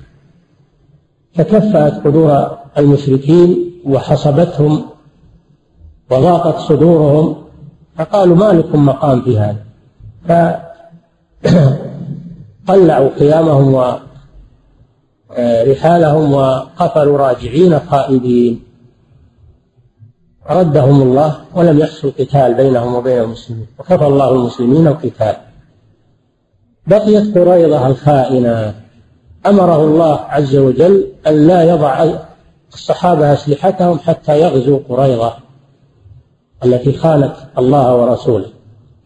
فكفأت 1.34 2.06
قدور 2.06 2.58
المشركين 2.78 3.73
وحصبتهم 3.86 4.84
وضاقت 6.10 6.58
صدورهم 6.58 7.36
فقالوا 7.96 8.36
ما 8.36 8.52
لكم 8.52 8.86
مقام 8.86 9.22
في 9.22 9.38
هذا؟ 9.38 9.56
فقلعوا 12.66 13.08
قيامهم 13.08 13.96
ورحالهم 15.38 16.32
وقفلوا 16.32 17.18
راجعين 17.18 17.78
خائبين 17.78 18.62
ردهم 20.50 21.02
الله 21.02 21.36
ولم 21.54 21.78
يحصل 21.78 22.12
قتال 22.18 22.54
بينهم 22.54 22.94
وبين 22.94 23.18
المسلمين 23.18 23.66
وكفى 23.78 24.06
الله 24.06 24.32
المسلمين 24.32 24.86
القتال. 24.86 25.36
بقيت 26.86 27.38
قريضة 27.38 27.86
الخائنة 27.86 28.74
أمره 29.46 29.84
الله 29.84 30.20
عز 30.20 30.56
وجل 30.56 31.06
أن 31.26 31.46
لا 31.46 31.62
يضع 31.62 32.04
الصحابة 32.74 33.32
أسلحتهم 33.32 33.98
حتى 33.98 34.40
يغزوا 34.40 34.78
قريضة 34.88 35.32
التي 36.64 36.92
خانت 36.92 37.34
الله 37.58 37.96
ورسوله. 37.96 38.46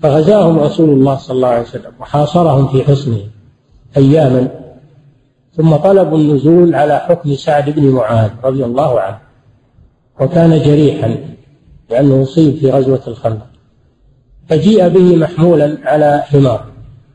فغزاهم 0.01 0.59
رسول 0.59 0.91
الله 0.91 1.17
صلى 1.17 1.37
الله 1.37 1.49
عليه 1.49 1.63
وسلم 1.63 1.93
وحاصرهم 2.01 2.69
في 2.69 2.85
حصنه 2.85 3.21
أياما. 3.97 4.49
ثم 5.57 5.77
طلبوا 5.77 6.19
النزول 6.19 6.75
على 6.75 6.99
حكم 6.99 7.35
سعد 7.35 7.71
بن 7.71 7.91
معاذ 7.91 8.31
رضي 8.45 8.65
الله 8.65 9.01
عنه 9.01 9.19
وكان 10.21 10.63
جريحا 10.63 11.17
لأنه 11.91 12.23
أصيب 12.23 12.57
في 12.57 12.71
غزوة 12.71 13.01
الخندق. 13.07 13.47
فجيء 14.49 14.89
به 14.89 15.17
محمولا 15.17 15.79
على 15.85 16.23
حمار 16.27 16.65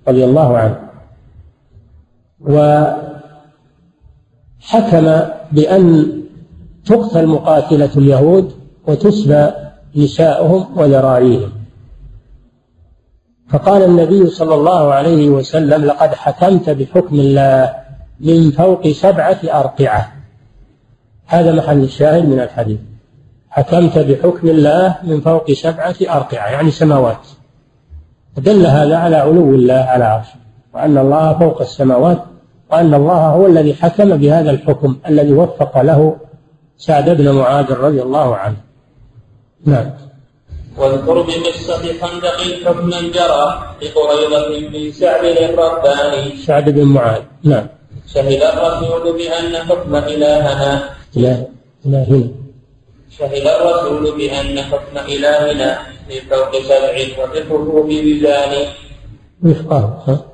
رضي 0.07 0.25
الله 0.25 0.57
عنه 0.57 0.79
وحكم 4.61 5.19
بأن 5.51 6.22
تقتل 6.85 7.27
مقاتلة 7.27 7.89
اليهود 7.97 8.51
وتسبى 8.87 9.51
نساؤهم 9.95 10.77
وذراريهم 10.77 11.51
فقال 13.49 13.83
النبي 13.83 14.27
صلى 14.27 14.55
الله 14.55 14.93
عليه 14.93 15.29
وسلم 15.29 15.85
لقد 15.85 16.13
حكمت 16.13 16.69
بحكم 16.69 17.15
الله 17.15 17.73
من 18.19 18.51
فوق 18.51 18.87
سبعة 18.87 19.39
أرقعة. 19.43 20.11
هذا 21.25 21.51
محل 21.51 21.83
الشاهد 21.83 22.29
من 22.29 22.39
الحديث. 22.39 22.79
حكمت 23.49 23.97
بحكم 23.97 24.47
الله 24.47 24.97
من 25.03 25.21
فوق 25.21 25.51
سبعة 25.51 25.95
أرقعة 26.01 26.47
يعني 26.47 26.71
سماوات. 26.71 27.27
دل 28.37 28.65
هذا 28.65 28.97
على 28.97 29.15
علو 29.15 29.55
الله 29.55 29.73
على 29.73 30.03
عرشه 30.03 30.35
وأن 30.73 30.97
الله 30.97 31.39
فوق 31.39 31.61
السماوات 31.61 32.23
وأن 32.71 32.93
الله 32.93 33.27
هو 33.27 33.47
الذي 33.47 33.73
حكم 33.73 34.17
بهذا 34.17 34.51
الحكم 34.51 34.95
الذي 35.07 35.33
وفق 35.33 35.81
له 35.81 36.15
سعد 36.77 37.09
بن 37.09 37.31
معاذ 37.31 37.73
رضي 37.73 38.01
الله 38.01 38.35
عنه. 38.35 38.57
نعم. 39.65 39.89
واذكر 40.77 41.21
بقصة 41.21 41.83
خندق 42.01 42.39
حكما 42.65 43.01
جرى 43.01 43.45
لقريضة 43.81 44.69
من 44.69 44.91
سعد 44.91 45.25
الرباني 45.25 46.37
سعد 46.37 46.69
بن 46.69 46.83
معاذ. 46.83 47.21
نعم. 47.43 47.67
شهد 48.13 48.41
الرسول 48.41 49.17
بأن 49.17 49.55
حكم 49.55 49.95
إلهنا. 49.95 50.89
إله 51.17 51.47
إلهنا. 51.85 52.27
شهد 53.17 53.47
الرسول 53.47 54.17
بأن 54.17 54.61
حكم 54.61 54.97
إلهنا 54.97 55.79
من 56.09 56.19
فوق 56.29 56.61
سبع 56.61 57.23
وفي 57.23 57.37
الحكم 57.39 57.81
بميزان 57.87 58.53
وفقه 59.43 60.32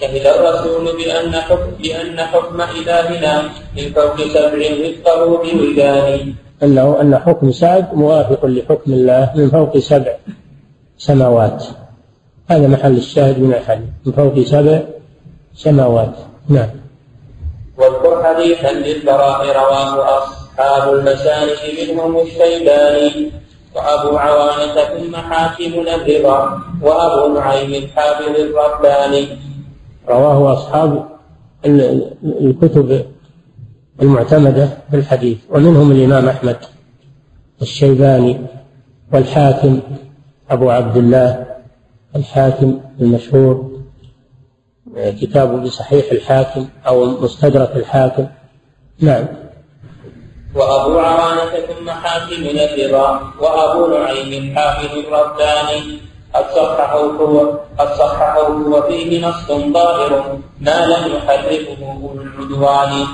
شهد 0.00 0.26
الرسول 0.26 0.96
بأن 0.96 1.32
حكم 1.34 1.70
بأن 1.82 2.20
حكم 2.20 2.60
إلهنا 2.60 3.42
من 3.76 3.92
فوق 3.92 4.16
سبع 4.16 4.62
وفقه 4.82 5.26
بوزان 5.26 6.34
أنه 6.62 7.00
أن 7.00 7.18
حكم 7.18 7.52
سعد 7.52 7.94
موافق 7.94 8.46
لحكم 8.46 8.92
الله 8.92 9.32
من 9.34 9.50
فوق 9.50 9.78
سبع 9.78 10.12
سماوات. 10.98 11.64
هذا 12.50 12.68
محل 12.68 12.96
الشاهد 12.96 13.38
من 13.38 13.54
الحديث 13.54 13.88
من 14.06 14.12
فوق 14.12 14.38
سبع 14.44 14.80
سماوات. 15.54 16.14
نعم. 16.48 16.68
واذكر 17.78 18.24
حديثا 18.24 18.72
للبراء 18.72 19.46
رواه 19.46 20.18
أصحاب 20.18 20.94
المسانح 20.94 21.60
منهم 21.80 22.20
الشيباني 22.20 23.30
وأبو 23.74 24.16
عوانة 24.16 24.74
ثم 24.74 25.16
حاكم 25.16 25.72
الرضا 25.80 26.58
وأبو 26.82 27.34
نعيم 27.34 27.88
حافظ 27.96 28.28
الرباني. 28.40 29.28
رواه 30.08 30.52
أصحاب 30.52 31.08
الكتب 32.24 33.04
المعتمدة 34.02 34.68
في 34.90 34.96
الحديث 34.96 35.38
ومنهم 35.50 35.92
الإمام 35.92 36.28
أحمد 36.28 36.56
الشيباني 37.62 38.40
والحاكم 39.12 39.80
أبو 40.50 40.70
عبد 40.70 40.96
الله 40.96 41.46
الحاكم 42.16 42.80
المشهور 43.00 43.70
كتابه 44.96 45.56
بصحيح 45.56 46.12
الحاكم 46.12 46.68
أو 46.86 47.06
مستدرك 47.06 47.76
الحاكم. 47.76 48.26
نعم. 49.00 49.24
وأبو 50.54 50.98
عوانة 50.98 51.50
ثم 51.66 51.90
حاكم 51.90 52.42
الرضا 52.42 53.20
وأبو 53.40 53.86
نعيم 53.86 54.56
حافظ 54.56 54.98
الرباني 54.98 55.98
قد 56.34 56.44
صححوه 56.54 57.60
قد 57.78 57.88
صححوه 57.98 58.68
وفيه 58.68 59.26
نص 59.26 59.46
ظاهر 59.48 60.38
ما 60.60 60.86
لم 60.86 61.04
أولو 61.82 62.22
العدوان. 62.22 63.06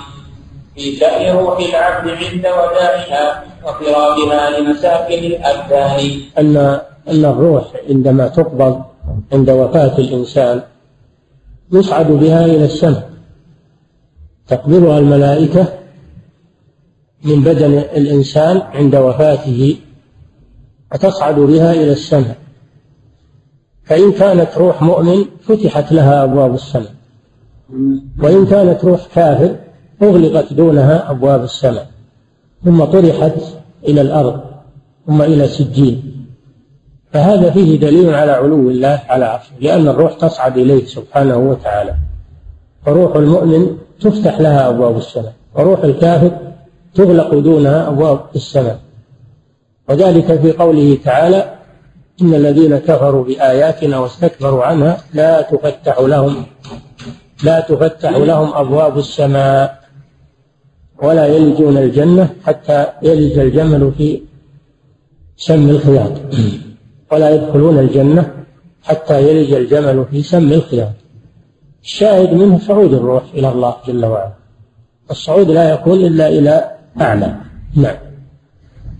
في 0.74 0.96
شأن 0.96 1.36
روح 1.36 1.58
العبد 1.58 2.08
عند 2.08 2.46
ودائها 2.46 3.44
وفراقها 3.64 4.60
لمساكن 4.60 5.18
الأبدان. 5.18 6.20
أن 6.38 6.56
أن 7.08 7.24
الروح 7.24 7.64
عندما 7.88 8.28
تقبض 8.28 8.82
عند 9.32 9.50
وفاة 9.50 9.98
الإنسان 9.98 10.62
يصعد 11.72 12.06
بها 12.06 12.44
إلى 12.44 12.64
السماء. 12.64 13.10
تقبضها 14.48 14.98
الملائكة 14.98 15.66
من 17.24 17.42
بدن 17.42 17.72
الإنسان 17.78 18.62
عند 18.74 18.96
وفاته 18.96 19.76
وتصعد 20.92 21.34
بها 21.34 21.72
إلى 21.72 21.92
السماء. 21.92 22.36
فإن 23.90 24.12
كانت 24.12 24.58
روح 24.58 24.82
مؤمن 24.82 25.24
فتحت 25.42 25.92
لها 25.92 26.24
أبواب 26.24 26.54
السماء. 26.54 26.92
وإن 28.22 28.46
كانت 28.46 28.84
روح 28.84 29.06
كافر 29.14 29.56
أغلقت 30.02 30.52
دونها 30.52 31.10
أبواب 31.10 31.44
السماء. 31.44 31.86
ثم 32.64 32.84
طرحت 32.84 33.32
إلى 33.88 34.00
الأرض 34.00 34.40
ثم 35.06 35.22
إلى 35.22 35.48
سجين. 35.48 36.26
فهذا 37.12 37.50
فيه 37.50 37.80
دليل 37.80 38.14
على 38.14 38.32
علو 38.32 38.70
الله 38.70 39.02
على 39.08 39.24
عرشه 39.24 39.52
لأن 39.60 39.88
الروح 39.88 40.12
تصعد 40.12 40.58
إليه 40.58 40.84
سبحانه 40.84 41.36
وتعالى. 41.36 41.94
فروح 42.86 43.16
المؤمن 43.16 43.76
تفتح 44.00 44.40
لها 44.40 44.68
أبواب 44.68 44.96
السماء 44.96 45.32
وروح 45.54 45.84
الكافر 45.84 46.30
تغلق 46.94 47.34
دونها 47.34 47.88
أبواب 47.88 48.20
السماء. 48.34 48.78
وذلك 49.88 50.40
في 50.40 50.52
قوله 50.52 50.98
تعالى 51.04 51.59
إن 52.22 52.34
الذين 52.34 52.78
كفروا 52.78 53.24
بآياتنا 53.24 53.98
واستكبروا 53.98 54.64
عنها 54.64 54.98
لا 55.14 55.42
تفتح 55.42 55.98
لهم 55.98 56.44
لا 57.44 57.60
تفتح 57.60 58.10
لهم 58.10 58.54
أبواب 58.54 58.98
السماء 58.98 59.80
ولا 61.02 61.26
يلجون 61.26 61.76
الجنة 61.76 62.28
حتى 62.44 62.86
يلج 63.02 63.38
الجمل 63.38 63.92
في 63.98 64.20
سم 65.36 65.70
الخياط. 65.70 66.12
ولا 67.12 67.30
يدخلون 67.30 67.78
الجنة 67.78 68.34
حتى 68.82 69.30
يلج 69.30 69.52
الجمل 69.52 70.04
في 70.10 70.22
سم 70.22 70.52
الخياط. 70.52 70.92
الشاهد 71.82 72.34
منه 72.34 72.58
صعود 72.58 72.92
الروح 72.94 73.22
إلى 73.34 73.48
الله 73.48 73.76
جل 73.86 74.06
وعلا. 74.06 74.32
الصعود 75.10 75.50
لا 75.50 75.72
يكون 75.72 75.98
إلا 76.06 76.28
إلى 76.28 76.70
أعلى 77.00 77.34
نعم. 77.74 78.09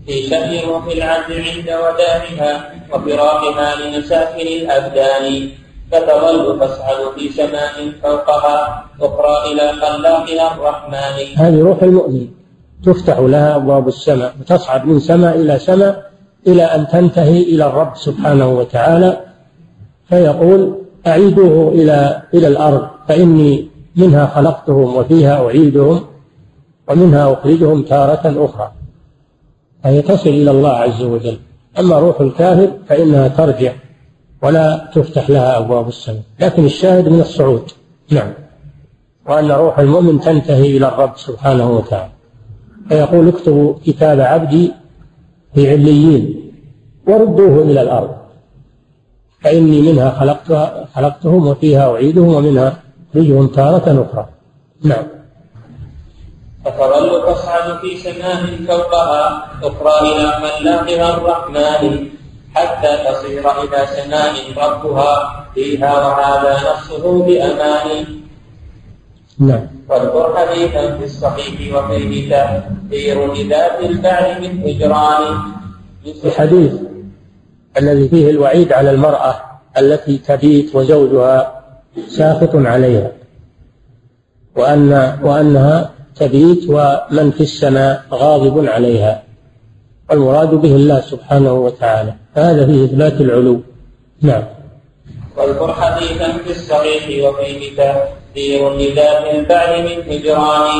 في 0.05 0.29
شأن 0.29 0.69
روح 0.69 0.85
العبد 0.85 1.31
عند 1.31 1.69
وداعها 1.83 2.71
وفراقها 2.93 3.75
لمساكن 3.75 4.47
الأبدان. 4.47 5.49
فتظل 5.91 6.59
تصعد 6.59 7.01
في 7.17 7.29
سماء 7.29 7.91
فوقها 8.03 8.85
أخرى 9.01 9.51
إلى 9.51 9.73
خلاقها 9.81 10.55
الرحمن. 10.55 11.37
هذه 11.37 11.61
روح 11.61 11.83
المؤمن. 11.83 12.27
تفتح 12.85 13.19
لها 13.19 13.55
أبواب 13.55 13.87
السماء 13.87 14.33
وتصعد 14.41 14.85
من 14.85 14.99
سماء 14.99 15.35
إلى 15.35 15.59
سماء 15.59 16.11
إلى 16.47 16.63
أن 16.63 16.87
تنتهي 16.87 17.41
إلى 17.41 17.65
الرب 17.65 17.91
سبحانه 17.95 18.49
وتعالى. 18.49 19.19
فيقول 20.09 20.75
أعيدوه 21.07 21.71
إلى 21.71 22.21
إلى 22.33 22.47
الأرض 22.47 22.87
فإني 23.07 23.67
منها 23.95 24.25
خلقتهم 24.25 24.95
وفيها 24.95 25.45
أعيدهم 25.45 26.05
ومنها 26.87 27.33
أخرجهم 27.33 27.83
تارة 27.83 28.45
أخرى. 28.45 28.71
فهي 29.83 30.01
تصل 30.01 30.29
إلى 30.29 30.51
الله 30.51 30.69
عز 30.69 31.01
وجل. 31.01 31.37
أما 31.79 31.99
روح 31.99 32.21
الكافر 32.21 32.71
فإنها 32.87 33.27
ترجع 33.27 33.73
ولا 34.43 34.91
تفتح 34.95 35.29
لها 35.29 35.57
أبواب 35.57 35.87
السماء. 35.87 36.21
لكن 36.39 36.65
الشاهد 36.65 37.09
من 37.09 37.19
الصعود. 37.19 37.71
نعم. 38.09 38.33
وأن 39.29 39.51
روح 39.51 39.79
المؤمن 39.79 40.19
تنتهي 40.19 40.77
إلى 40.77 40.87
الرب 40.87 41.11
سبحانه 41.15 41.71
وتعالى. 41.71 42.11
فيقول 42.89 43.27
اكتبوا 43.27 43.73
كتاب 43.85 44.19
عبدي 44.19 44.71
في 45.55 45.69
عليين 45.71 46.51
وردوه 47.07 47.61
إلى 47.61 47.81
الأرض. 47.81 48.15
فإني 49.41 49.91
منها 49.91 50.09
خلقتها 50.09 50.87
خلقتهم 50.95 51.47
وفيها 51.47 51.91
أعيدهم 51.91 52.35
ومنها 52.35 52.79
أخرجهم 53.11 53.47
تارة 53.47 54.07
أخرى. 54.09 54.29
نعم. 54.83 55.20
فتظل 56.65 57.33
تصعد 57.33 57.79
في 57.79 57.97
سماء 57.97 58.43
فوقها 58.67 59.47
أخرى 59.63 60.11
إلى 60.11 60.31
خلاقها 60.31 61.17
الرحمن 61.17 62.07
حتى 62.55 62.97
تصير 63.11 63.51
إلى 63.63 63.85
سماء 63.87 64.33
ربها 64.57 65.45
فيها 65.55 66.07
وهذا 66.07 66.57
نصه 66.71 67.25
بأمان. 67.25 68.05
نعم. 69.39 69.67
واذكر 69.89 70.35
حديثا 70.37 70.97
في 70.97 71.03
الصحيح 71.03 71.75
وفيه 71.75 72.29
تأثير 72.29 73.33
لذات 73.33 73.79
الفعل 73.79 74.41
من 74.41 74.63
هجران 74.63 75.37
الحديث 76.25 76.73
الذي 77.77 78.09
فيه 78.09 78.29
الوعيد 78.29 78.73
على 78.73 78.91
المرأة 78.91 79.35
التي 79.77 80.17
تبيت 80.17 80.75
وزوجها 80.75 81.61
ساخط 82.07 82.55
عليها 82.55 83.11
وأن 84.55 85.17
وأنها 85.23 85.91
تبيت 86.21 86.61
ومن 86.73 87.27
في 87.37 87.43
السماء 87.49 87.93
غاضب 88.21 88.55
عليها 88.75 89.13
والمراد 90.09 90.51
به 90.63 90.73
الله 90.79 90.99
سبحانه 91.01 91.53
وتعالى. 91.53 92.13
هذا 92.33 92.61
فيه 92.65 92.79
إثبات 92.85 93.17
العلو. 93.25 93.57
نعم. 94.21 94.43
واذكر 95.37 95.69
حديثا 95.73 96.29
في 96.43 96.51
الصحيح 96.57 97.03
وفيه 97.23 97.61
تحذير 97.77 98.61
لذات 98.79 99.23
البعد 99.35 99.71
من 99.87 99.97
هجران. 100.09 100.77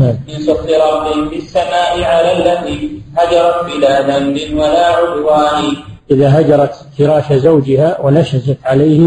نعم. 0.00 0.16
من 0.28 0.38
سخط 0.46 0.68
رب 0.86 1.28
في 1.30 1.36
السماء 1.44 1.92
على 2.12 2.30
التي 2.38 2.78
هجرت 3.18 3.58
بلا 3.68 3.94
ذنب 4.08 4.36
ولا 4.58 4.86
عدوان. 4.96 5.64
إذا 6.10 6.28
هجرت 6.40 6.74
فراش 6.98 7.28
زوجها 7.32 7.90
ونشزت 8.04 8.58
عليه 8.64 9.00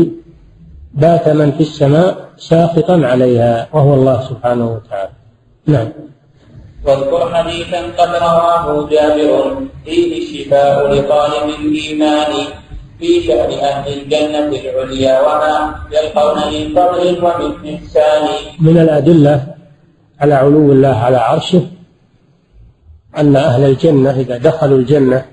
بات 0.94 1.26
من 1.30 1.50
في 1.52 1.64
السماء 1.70 2.10
ساخطا 2.38 2.98
عليها 3.12 3.68
وهو 3.74 3.94
الله 3.94 4.18
سبحانه 4.30 4.68
وتعالى. 4.76 5.13
نعم. 5.68 5.88
واذكر 6.86 7.36
حديثا 7.36 7.82
قد 7.82 8.10
رواه 8.10 8.90
جابر 8.90 9.58
فيه 9.86 10.18
الشفاء 10.18 10.94
لطالب 10.94 11.50
الإيمان 11.60 12.34
في 13.00 13.22
شأن 13.22 13.52
أهل 13.52 13.94
الجنة 13.94 14.60
العليا 14.60 15.22
وما 15.22 15.76
يلقون 15.92 16.38
من 16.54 16.76
فضل 16.76 17.26
ومن 17.26 17.76
إحسان. 17.76 18.28
من 18.60 18.78
الأدلة 18.78 19.46
على 20.20 20.34
علو 20.34 20.72
الله 20.72 20.96
على 20.96 21.18
عرشه 21.18 21.62
أن 23.18 23.36
أهل 23.36 23.64
الجنة 23.64 24.20
إذا 24.20 24.38
دخلوا 24.38 24.78
الجنة 24.78 25.26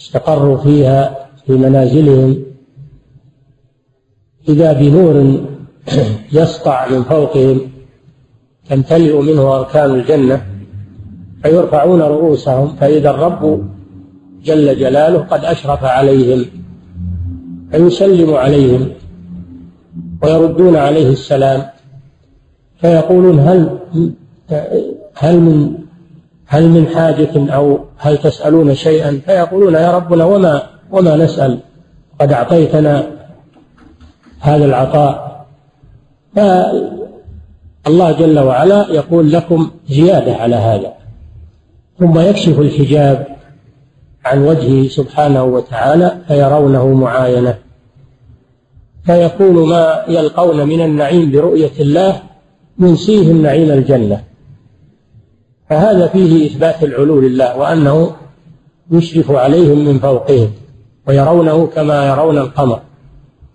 استقروا 0.00 0.58
فيها 0.58 1.28
في 1.46 1.52
منازلهم. 1.52 2.44
إذا 4.48 4.72
بنور 4.72 5.40
يسطع 6.32 6.88
من 6.88 7.02
فوقهم 7.02 7.75
تمتلئ 8.70 9.20
منه 9.20 9.56
أركان 9.56 9.90
الجنة 9.90 10.42
فيرفعون 11.42 12.02
رؤوسهم 12.02 12.76
فإذا 12.80 13.10
الرب 13.10 13.64
جل 14.44 14.78
جلاله 14.78 15.18
قد 15.18 15.44
أشرف 15.44 15.84
عليهم 15.84 16.44
فيسلم 17.70 18.34
عليهم 18.34 18.88
ويردون 20.22 20.76
عليه 20.76 21.12
السلام. 21.12 21.62
فيقولون 22.80 23.38
هل 23.38 23.78
هل 25.14 25.40
من 25.40 25.78
هل 26.46 26.68
من 26.68 26.86
حاجة 26.86 27.54
أو 27.54 27.78
هل 27.98 28.18
تسألون 28.18 28.74
شيئا؟ 28.74 29.20
فيقولون 29.26 29.74
يا 29.74 29.90
ربنا 29.96 30.24
وما 30.24 30.62
وما 30.90 31.16
نسأل؟ 31.16 31.58
قد 32.20 32.32
أعطيتنا 32.32 33.06
هذا 34.40 34.64
العطاء. 34.64 35.46
فالله 37.86 38.12
جل 38.12 38.38
وعلا 38.38 38.90
يقول 38.90 39.32
لكم 39.32 39.70
زيادة 39.88 40.36
على 40.36 40.56
هذا. 40.56 40.92
ثم 41.98 42.20
يكشف 42.20 42.58
الحجاب 42.58 43.36
عن 44.24 44.42
وجهه 44.42 44.88
سبحانه 44.88 45.44
وتعالى 45.44 46.18
فيرونه 46.28 46.94
معاينة. 46.94 47.58
فيكون 49.04 49.68
ما 49.68 50.04
يلقون 50.08 50.68
من 50.68 50.80
النعيم 50.80 51.32
برؤية 51.32 51.70
الله 51.80 52.22
ينسيهم 52.78 53.42
نعيم 53.42 53.70
الجنة. 53.70 54.24
فهذا 55.70 56.06
فيه 56.06 56.46
إثبات 56.46 56.82
العلو 56.82 57.20
لله 57.20 57.56
وأنه 57.56 58.12
يشرف 58.90 59.30
عليهم 59.30 59.84
من 59.84 59.98
فوقهم 59.98 60.50
ويرونه 61.08 61.66
كما 61.66 62.08
يرون 62.08 62.38
القمر. 62.38 62.80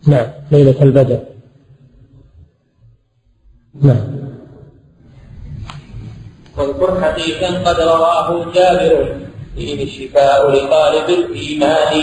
نعم 0.08 0.28
ليلة 0.52 0.84
البدر. 0.84 1.20
نعم. 3.82 4.21
واذكر 6.58 7.02
حديثا 7.02 7.48
قد 7.66 7.80
رواه 7.80 8.46
جابر. 8.56 9.16
فيه 9.56 9.84
الشفاء 9.84 10.52
لطالب 10.52 11.10
الإيمان 11.10 12.02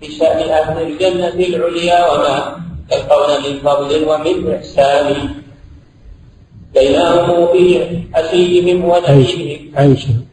في 0.00 0.12
شأن 0.12 0.48
أهل 0.50 0.82
الجنة 0.82 1.28
العليا 1.28 2.12
وما 2.12 2.56
يلقون 2.92 3.30
من 3.44 3.58
فضل 3.58 4.04
ومن 4.08 4.54
إحسان. 4.54 5.28
بينهم 6.74 7.52
في 7.52 8.00
عشيهم 8.14 8.84
ونعيمهم 8.84 9.58
عيشهم 9.76 10.24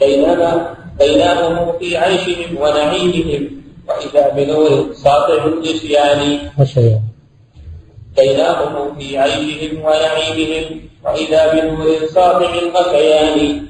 بينما 0.00 0.74
بينهم 0.98 1.78
في 1.78 1.96
عيشهم 1.96 2.56
ونعيمهم 2.60 3.42
وإذا 3.88 4.28
بنور 4.36 4.92
ساطع 4.94 5.44
النسيان. 5.44 6.38
وشيئا 6.58 7.00
بينهم 8.18 8.98
في 8.98 9.18
عيشهم 9.18 9.84
ونعيمهم 9.84 10.80
وإذا 11.04 11.40
بنور 11.52 12.06
ساطع 12.14 12.50
الغثيان 12.54 13.66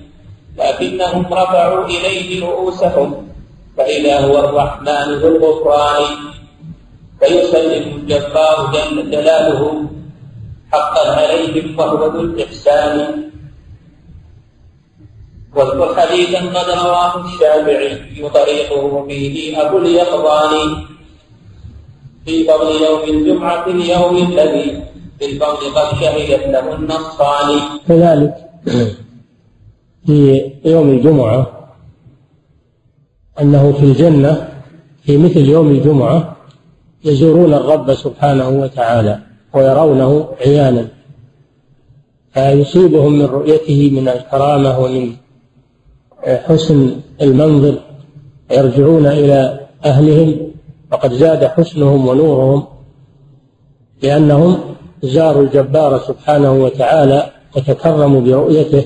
لكنهم 0.59 1.27
رفعوا 1.33 1.85
إليه 1.85 2.47
رؤوسهم 2.47 3.29
فإذا 3.77 4.21
هو 4.21 4.39
الرحمن 4.39 5.09
ذو 5.21 5.29
الغفران. 5.29 6.05
فيسلم 7.21 7.85
الجبار 7.95 8.57
جل 8.75 9.11
جلاله 9.11 9.85
حقا 10.73 11.05
عليهم 11.17 11.79
وهو 11.79 12.07
ذو 12.07 12.21
الإحسان. 12.21 12.97
واذكر 15.55 15.95
حديثا 16.01 16.39
قد 16.39 16.69
رواه 16.87 17.25
الشافعي 17.25 18.29
طريقه 18.35 19.07
فيه 19.09 19.63
أبو 19.63 19.79
اليقظان. 19.79 20.85
في 22.25 22.45
فضل 22.45 22.71
يوم 22.85 23.19
الجمعة 23.19 23.67
اليوم 23.67 24.17
الذي 24.17 24.83
بالفضل 25.21 25.75
قد 25.75 26.01
شهدت 26.01 26.47
له 26.47 26.75
النصان 26.75 27.61
كذلك 27.89 28.35
في 30.07 30.51
يوم 30.65 30.91
الجمعة 30.91 31.47
أنه 33.41 33.73
في 33.73 33.83
الجنة 33.85 34.49
في 35.03 35.17
مثل 35.17 35.41
يوم 35.41 35.69
الجمعة 35.69 36.37
يزورون 37.05 37.55
الرب 37.55 37.95
سبحانه 37.95 38.49
وتعالى 38.49 39.19
ويرونه 39.55 40.29
عيانا. 40.41 40.89
فيصيبهم 42.35 43.13
من 43.13 43.25
رؤيته 43.25 43.91
من 43.93 44.09
الكرامة 44.09 44.79
ومن 44.79 45.13
حسن 46.27 46.97
المنظر 47.23 47.75
يرجعون 48.51 49.07
إلى 49.07 49.61
أهلهم. 49.85 50.48
وقد 50.93 51.13
زاد 51.13 51.45
حسنهم 51.45 52.09
ونورهم 52.09 52.67
لأنهم 54.03 54.61
زاروا 55.03 55.43
الجبار 55.43 55.99
سبحانه 55.99 56.53
وتعالى 56.53 57.31
وتكرموا 57.57 58.21
برؤيته 58.21 58.85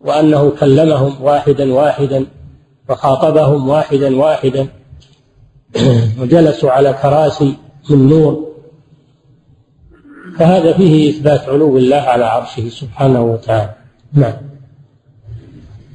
وأنه 0.00 0.50
كلمهم 0.50 1.22
واحدا 1.22 1.74
واحدا 1.74 2.26
وخاطبهم 2.88 3.68
واحدا 3.68 4.16
واحدا 4.16 4.68
وجلسوا 6.20 6.70
على 6.70 6.92
كراسي 6.92 7.56
من 7.90 8.08
نور. 8.08 8.46
فهذا 10.38 10.72
فيه 10.72 11.10
إثبات 11.10 11.48
علو 11.48 11.76
الله 11.76 11.96
على 11.96 12.24
عرشه 12.24 12.68
سبحانه 12.68 13.22
وتعالى. 13.22 13.74
نعم. 14.12 14.55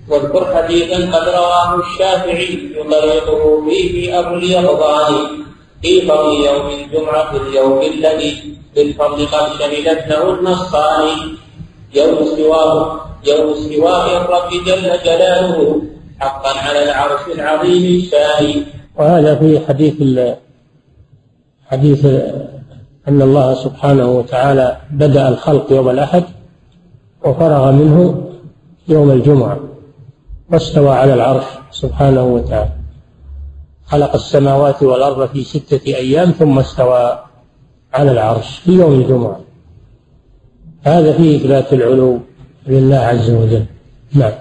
واذكر 0.09 0.55
حديثا 0.55 1.17
قد 1.17 1.29
رواه 1.29 1.79
الشافعي 1.79 2.59
يطرقه 2.75 3.69
فيه 3.69 4.19
أبو 4.19 4.35
اليقظان 4.35 5.13
في 5.81 6.01
فضل 6.01 6.45
يوم 6.45 6.69
الجمعة 6.69 7.35
اليوم 7.35 7.81
الذي 7.81 8.57
بالفضل 8.75 9.25
قد 9.25 9.59
شهدته 9.59 10.33
النصان 10.33 11.07
يوم 11.93 12.17
استواه 12.17 12.99
يوم 13.27 13.53
استواء 13.53 14.17
الرب 14.17 14.49
جل 14.65 15.03
جلاله 15.05 15.81
حقا 16.19 16.59
على 16.59 16.83
العرش 16.83 17.21
العظيم 17.35 18.01
الشان 18.01 18.63
وهذا 18.97 19.35
في 19.35 19.59
حديث 19.67 19.93
حديث 21.71 22.05
أن 23.07 23.21
الله 23.21 23.53
سبحانه 23.53 24.11
وتعالى 24.11 24.77
بدأ 24.91 25.29
الخلق 25.29 25.71
يوم 25.71 25.89
الأحد 25.89 26.23
وفرغ 27.25 27.71
منه 27.71 28.23
يوم 28.87 29.11
الجمعة. 29.11 29.59
واستوى 30.51 30.89
على 30.89 31.13
العرش 31.13 31.43
سبحانه 31.71 32.23
وتعالى. 32.23 32.71
خلق 33.85 34.13
السماوات 34.15 34.83
والأرض 34.83 35.27
في 35.27 35.43
ستة 35.43 35.95
أيام 35.95 36.31
ثم 36.31 36.59
استوى 36.59 37.19
على 37.93 38.11
العرش 38.11 38.57
في 38.57 38.71
يوم 38.71 38.93
الجمعة. 38.93 39.39
هذا 40.83 41.13
فيه 41.13 41.37
إثبات 41.37 41.73
العلو 41.73 42.19
لله 42.67 42.97
عز 42.97 43.29
وجل. 43.29 43.65
نعم. 44.13 44.31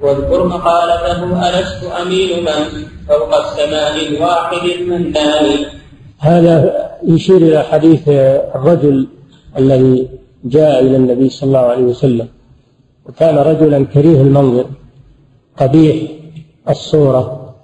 واذكر 0.00 0.46
مقالته 0.46 1.48
ألست 1.48 1.84
أمين 1.84 2.44
من؟ 2.44 2.86
فوق 3.08 3.34
السماء 3.34 4.08
الواحد 4.08 4.68
المنان 4.68 5.66
هذا 6.18 6.88
يشير 7.06 7.36
إلى 7.36 7.62
حديث 7.62 8.08
الرجل 8.08 9.08
الذي 9.58 10.08
جاء 10.44 10.80
إلى 10.80 10.96
النبي 10.96 11.28
صلى 11.28 11.46
الله 11.46 11.58
عليه 11.58 11.82
وسلم. 11.82 12.28
وكان 13.08 13.38
رجلا 13.38 13.84
كريه 13.84 14.20
المنظر 14.20 14.66
قبيح 15.56 16.10
الصورة. 16.68 17.54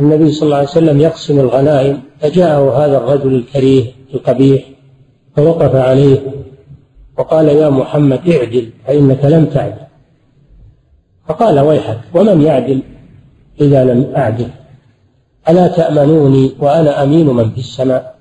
النبي 0.00 0.32
صلى 0.32 0.46
الله 0.46 0.56
عليه 0.56 0.68
وسلم 0.68 1.00
يقسم 1.00 1.40
الغنائم 1.40 2.02
فجاءه 2.20 2.84
هذا 2.84 2.96
الرجل 2.96 3.34
الكريه 3.34 3.92
القبيح 4.14 4.64
فوقف 5.36 5.74
عليه 5.74 6.18
وقال 7.18 7.48
يا 7.48 7.70
محمد 7.70 8.28
اعدل 8.28 8.70
فإنك 8.86 9.24
لم 9.24 9.44
تعدل. 9.44 9.86
فقال 11.28 11.60
ويحك 11.60 12.00
ومن 12.14 12.42
يعدل؟ 12.42 12.82
إذا 13.60 13.84
لم 13.84 14.12
أعدل. 14.16 14.48
ألا 15.48 15.68
تأمنوني 15.68 16.52
وأنا 16.58 17.02
أمين 17.02 17.26
من 17.26 17.50
في 17.50 17.58
السماء؟ 17.58 18.15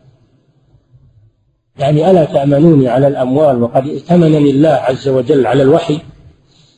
يعني 1.78 2.12
ألا 2.12 2.26
تأمنوني 2.26 2.88
على 2.90 3.08
الأموال 3.08 3.64
وقد 3.64 3.88
ائتمنني 3.88 4.52
الله 4.52 4.70
عز 4.70 5.08
وجل 5.08 5.48
على 5.48 5.64
الوحي؟ 5.64 6.00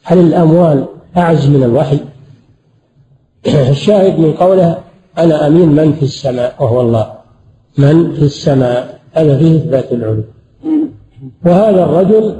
هل 0.03 0.19
الأموال 0.19 0.85
أعز 1.17 1.49
من 1.49 1.63
الوحي؟ 1.63 1.99
الشاهد 3.69 4.19
من 4.19 4.33
قوله 4.33 4.77
أنا 5.17 5.47
أمين 5.47 5.69
من 5.69 5.93
في 5.93 6.03
السماء 6.03 6.55
وهو 6.59 6.81
الله. 6.81 7.13
من 7.77 8.13
في 8.13 8.21
السماء؟ 8.21 8.99
هذا 9.13 9.37
فيه 9.37 9.55
إثبات 9.57 9.91
العلو. 9.91 10.23
وهذا 11.45 11.83
الرجل 11.83 12.35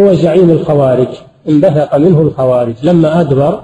هو 0.00 0.14
زعيم 0.14 0.50
الخوارج 0.50 1.08
انبثق 1.48 1.96
منه 1.96 2.20
الخوارج. 2.20 2.74
لما 2.82 3.20
أدبر 3.20 3.62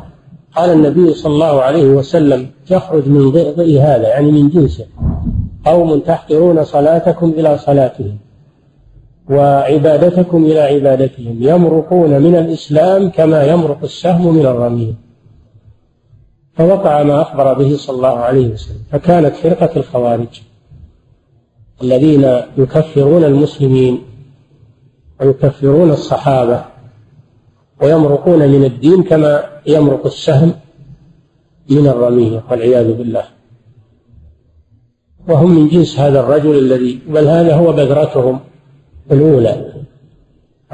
قال 0.57 0.71
النبي 0.71 1.15
صلى 1.15 1.33
الله 1.33 1.63
عليه 1.63 1.87
وسلم 1.87 2.47
تخرج 2.69 3.09
من 3.09 3.31
ضئضئ 3.31 3.79
هذا 3.81 4.09
يعني 4.09 4.31
من 4.33 4.49
جنسه. 4.49 4.85
قوم 5.65 6.01
تحقرون 6.01 6.65
صلاتكم 6.65 7.31
إلى 7.31 7.59
صلاتهم 7.59 8.19
وعبادتكم 9.31 10.45
إلى 10.45 10.61
عبادتهم 10.61 11.37
يمرقون 11.41 12.23
من 12.23 12.37
الإسلام 12.37 13.11
كما 13.11 13.45
يمرق 13.45 13.79
السهم 13.83 14.35
من 14.35 14.47
الرمية 14.47 14.93
فوقع 16.55 17.03
ما 17.03 17.23
أخبر 17.23 17.53
به 17.53 17.77
صلى 17.77 17.97
الله 17.97 18.19
عليه 18.19 18.49
وسلم 18.49 18.83
فكانت 18.91 19.35
فرقة 19.35 19.77
الخوارج 19.77 20.43
الذين 21.83 22.41
يكفرون 22.59 23.25
المسلمين 23.25 24.03
ويكفرون 25.21 25.91
الصحابة 25.91 26.65
ويمرقون 27.83 28.49
من 28.49 28.65
الدين 28.65 29.03
كما 29.03 29.45
يمرق 29.67 30.07
السهم 30.07 30.53
من 31.71 31.87
الرمية 31.89 32.43
والعياذ 32.51 32.93
بالله. 32.93 33.25
وهم 35.29 35.51
من 35.51 35.69
جنس 35.69 35.99
هذا 35.99 36.21
الرجل 36.21 36.59
الذي 36.59 37.01
بل 37.09 37.27
هذا 37.27 37.55
هو 37.55 37.73
بذرتهم 37.73 38.41
الأولى 39.13 39.73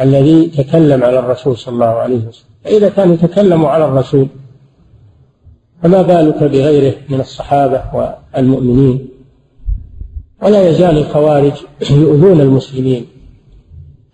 الذي 0.01 0.46
تكلم 0.46 1.05
على 1.05 1.18
الرسول 1.18 1.57
صلى 1.57 1.74
الله 1.74 1.86
عليه 1.86 2.16
وسلم. 2.16 2.49
فإذا 2.64 2.88
كانوا 2.88 3.14
يتكلموا 3.14 3.68
على 3.68 3.84
الرسول 3.84 4.26
فما 5.82 6.03
بالك 6.03 6.42
بغيره 6.42 6.94
من 7.09 7.20
الصحابة 7.20 7.82
والمؤمنين؟ 8.34 9.09
ولا 10.42 10.68
يزال 10.68 10.99
الخوارج 10.99 11.53
يؤذون 11.90 12.40
المسلمين 12.40 13.07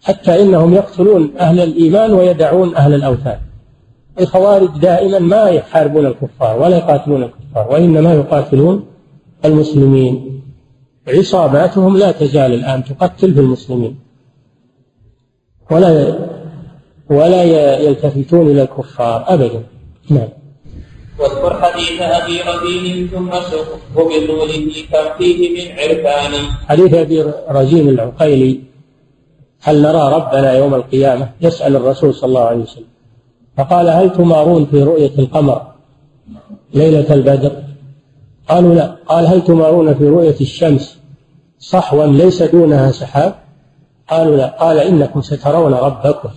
حتى 0.03 0.43
إنهم 0.43 0.75
يقتلون 0.75 1.33
أهل 1.39 1.61
الإيمان 1.61 2.13
ويدعون 2.13 2.75
أهل 2.75 2.95
الأوثان. 2.95 3.39
الخوارج 4.21 4.79
دائما 4.79 5.19
ما 5.19 5.45
يحاربون 5.49 6.07
الكفار 6.07 6.61
ولا 6.61 6.77
يقاتلون 6.77 7.23
الكفار 7.23 7.73
وإنما 7.73 8.15
يقاتلون 8.15 8.85
المسلمين. 9.45 10.43
عصاباتهم 11.09 11.97
لا 11.97 12.13
تزال 12.13 12.55
الآن 12.55 12.85
تقتل 12.85 13.35
في 13.35 13.41
المسلمين. 13.41 13.99
ولا 15.71 16.19
ولا 17.11 17.45
يلتفتون 17.79 18.51
إلى 18.51 18.63
الكفار 18.63 19.25
أبدا. 19.29 19.63
نعم. 20.11 20.29
واذكر 21.19 21.61
حديث 21.63 22.03
أبي 22.03 22.41
رزين 22.41 23.09
ثم 23.09 23.31
سقه 23.31 23.79
بطوله 23.95 24.53
كم 24.93 25.19
فيه 25.19 25.39
من 25.55 25.79
عرفان. 25.79 26.33
حديث 26.69 26.95
أبي 26.95 27.25
رزين 27.49 27.89
العقيلي 27.89 28.61
هل 29.61 29.83
نرى 29.83 30.15
ربنا 30.15 30.53
يوم 30.53 30.75
القيامة 30.75 31.31
يسأل 31.41 31.77
الرسول 31.77 32.15
صلى 32.15 32.29
الله 32.29 32.41
عليه 32.41 32.63
وسلم؟ 32.63 32.95
فقال 33.57 33.89
هل 33.89 34.13
تمارون 34.13 34.67
في 34.67 34.83
رؤية 34.83 35.11
القمر 35.19 35.63
ليلة 36.75 37.15
البدر؟ 37.15 37.54
قالوا 38.49 38.75
لا. 38.75 38.97
قال 39.07 39.27
هل 39.27 39.45
تمارون 39.45 39.95
في 39.95 40.09
رؤية 40.09 40.41
الشمس 40.41 40.99
صحوا 41.59 42.07
ليس 42.07 42.43
دونها 42.43 42.91
سحاب؟ 42.91 43.35
قالوا 44.11 44.37
لا. 44.37 44.47
قال 44.47 44.79
إنكم 44.79 45.21
سترون 45.21 45.75
ربكم 45.75 46.29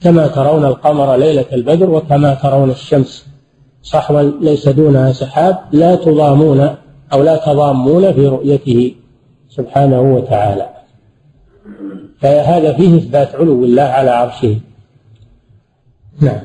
كما 0.00 0.26
ترون 0.26 0.64
القمر 0.64 1.16
ليلة 1.16 1.44
البدر 1.52 1.90
وكما 1.90 2.34
ترون 2.34 2.70
الشمس 2.70 3.26
صحوا 3.82 4.22
ليس 4.22 4.68
دونها 4.68 5.12
سحاب. 5.12 5.58
لا 5.72 5.94
تضامون 5.94 6.74
أو 7.12 7.22
لا 7.22 7.36
تضامون 7.36 8.12
في 8.12 8.26
رؤيته 8.26 8.94
سبحانه 9.48 10.00
وتعالى. 10.00 10.68
فهذا 12.20 12.72
فيه 12.72 12.96
إثبات 12.96 13.34
علو 13.34 13.64
الله 13.64 13.82
على 13.82 14.10
عرشه. 14.10 14.56
نعم. 16.20 16.40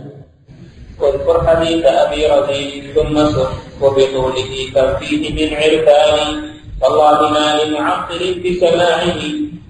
واذكر 1.02 1.48
حديث 1.48 1.86
أبي 1.86 2.28
رزين 2.28 2.84
ثم 2.94 3.16
سر 3.30 3.63
وبطوله 3.84 4.52
كفيه 4.76 5.24
من 5.34 5.54
عرفان. 5.56 6.20
والله 6.82 7.30
ما 7.30 7.64
لمعطل 7.64 8.42
بسماعه 8.44 9.22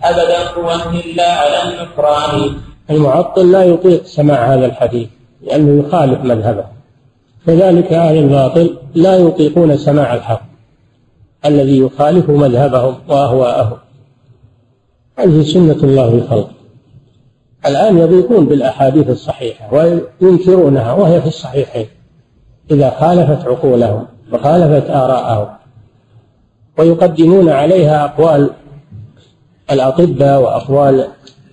أبدا 0.04 0.48
قوة 0.48 1.00
إلا 1.00 1.32
على 1.34 1.64
النكران. 1.64 2.56
المعطل 2.90 3.52
لا 3.52 3.64
يطيق 3.64 4.06
سماع 4.06 4.54
هذا 4.54 4.66
الحديث 4.66 5.08
لأنه 5.42 5.88
يخالف 5.88 6.20
مذهبه. 6.20 6.66
كذلك 7.48 7.94
أهل 7.94 8.18
الباطل 8.18 8.78
لا 8.96 9.18
يطيقون 9.18 9.78
سماع 9.78 10.14
الحق. 10.14 10.42
الذي 11.46 11.80
يخالف 11.80 12.30
مذهبهم 12.30 12.96
وأهواءهم. 13.08 13.78
هذه 15.20 15.44
سنة 15.44 15.80
الله 15.84 16.10
في 16.10 16.28
خلقه 16.28 16.52
الآن 17.66 17.98
يضيقون 17.98 18.46
بالأحاديث 18.46 19.10
الصحيحة 19.10 19.74
وينكرونها 20.22 20.94
وهي 20.94 21.22
في 21.22 21.28
الصحيحين. 21.28 21.88
إذا 22.72 22.90
خالفت 22.90 23.48
عقولهم 23.48 24.06
وخالفت 24.34 24.90
آراءهم 24.90 25.48
ويقدمون 26.78 27.50
عليها 27.50 28.06
أقوال 28.06 28.50
الأطباء 29.72 30.42
وأقوال 30.42 31.08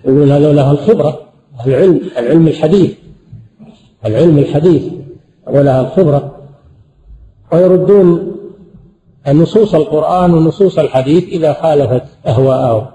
يقولون 0.05 0.31
هذول 0.32 0.57
له 0.57 0.70
الخبرة 0.70 1.20
العلم 1.66 2.01
العلم 2.19 2.49
الحديث 2.49 2.95
العلم 4.07 4.39
الحديث 4.39 4.82
ولها 5.47 5.81
الخبرة 5.81 6.37
ويردون 7.53 8.37
نصوص 9.28 9.74
القرآن 9.74 10.35
ونصوص 10.35 10.78
الحديث 10.78 11.24
إذا 11.24 11.53
خالفت 11.53 12.03
أهواءهم. 12.27 12.87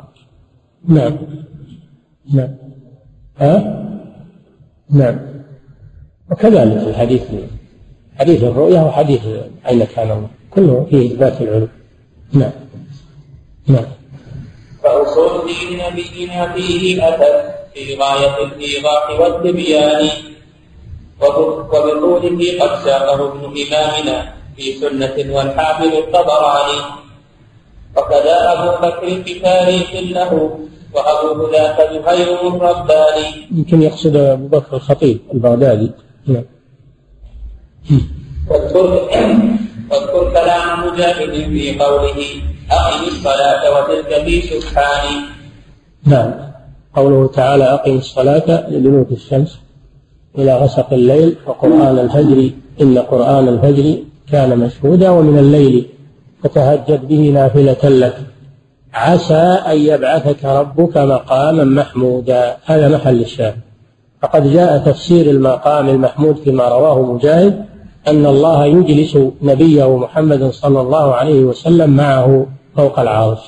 نعم. 0.88 1.18
نعم. 2.34 2.56
ها؟ 3.38 3.86
نعم. 4.90 5.20
وكذلك 6.32 6.88
الحديث. 6.88 7.22
حديث 8.20 8.44
الرؤيا 8.44 8.82
وحديث 8.82 9.22
أين 9.68 9.84
كان 9.86 10.12
الله. 10.12 10.30
كله 10.54 10.88
فيه 10.90 11.12
إثبات 11.12 11.42
العلو. 11.42 11.68
نعم. 12.34 12.52
نعم. 13.68 13.86
فأصول 14.84 15.48
دين 15.48 15.80
نبينا 15.84 16.54
فيه 16.54 17.08
أتت 17.08 17.36
في 17.74 17.96
غاية 17.96 18.36
الإيضاح 18.46 19.20
والتبيان. 19.20 20.10
وبطوله 21.22 22.46
قد 22.62 22.86
ساقه 22.86 23.20
ابن 23.28 23.44
إمامنا 23.64 24.34
في 24.56 24.74
سنة 24.74 25.36
والحافظ 25.36 25.92
الطبراني. 26.04 26.80
وكذا 27.98 28.38
أبو 28.54 28.70
بكر 28.88 29.24
في 29.24 29.40
تاريخ 29.40 29.90
له 29.94 30.60
وأبو 30.94 31.52
ذاك 31.52 31.78
زهير 31.92 32.28
رباني 32.44 33.28
يمكن 33.52 33.82
يقصد 33.82 34.16
أبو 34.16 34.48
بكر 34.48 34.76
الخطيب 34.76 35.20
البغدادي. 35.34 35.92
نعم. 36.28 36.44
واذكر 38.50 40.32
كلام 40.34 40.88
مجاهد 40.88 41.32
في 41.32 41.80
قوله 41.80 42.18
أقم 42.72 43.08
الصلاة 43.08 43.62
وتلك 43.80 44.24
في 44.26 44.42
سبحان 44.42 45.06
نعم. 46.06 46.32
قوله 46.96 47.28
تعالى 47.28 47.64
أقم 47.64 47.98
الصلاة 47.98 48.70
لدنوك 48.70 49.12
الشمس 49.12 49.60
إلى 50.38 50.58
غسق 50.58 50.94
الليل 50.94 51.36
وقرآن 51.48 52.00
الفجر 52.00 52.50
إن 52.82 52.98
قرآن 52.98 53.48
الفجر 53.48 53.98
كان 54.32 54.60
مشهودا 54.60 55.10
ومن 55.10 55.40
الليل 55.40 55.86
فتهجد 56.44 57.08
به 57.08 57.30
نافلة 57.30 57.90
لك. 57.90 58.18
عسى 58.94 59.60
أن 59.72 59.78
يبعثك 59.78 60.46
ربك 60.46 60.98
مقاما 60.98 61.64
محمودا. 61.64 62.58
هذا 62.66 62.90
محل 62.90 63.22
الشاهد. 63.22 63.56
فقد 64.22 64.54
جاء 64.54 64.78
تفسير 64.78 65.30
المقام 65.30 65.90
المحمود 65.90 66.36
فيما 66.36 66.70
رواه 66.70 67.02
مجاهد 67.02 67.66
أن 68.08 68.26
الله 68.26 68.66
يجلس 68.66 69.18
نبيه 69.42 69.98
محمد 69.98 70.50
صلى 70.50 70.82
الله 70.82 71.14
عليه 71.16 71.40
وسلم 71.40 71.90
معه 71.90 72.46
فوق 72.76 73.00
العرش. 73.00 73.40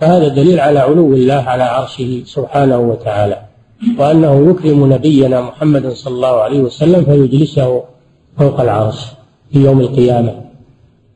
فهذا 0.00 0.28
دليل 0.28 0.60
على 0.60 0.78
علو 0.78 1.12
الله 1.12 1.34
على 1.34 1.62
عرشه 1.62 2.22
سبحانه 2.26 2.78
وتعالى. 2.78 3.42
وأنه 3.98 4.50
يكرم 4.50 4.92
نبينا 4.92 5.40
محمد 5.40 5.88
صلى 5.88 6.14
الله 6.14 6.40
عليه 6.40 6.60
وسلم 6.60 7.04
فيجلسه 7.04 7.82
فوق 8.38 8.60
العرش 8.60 9.06
في 9.52 9.58
يوم 9.58 9.80
القيامة. 9.80 10.34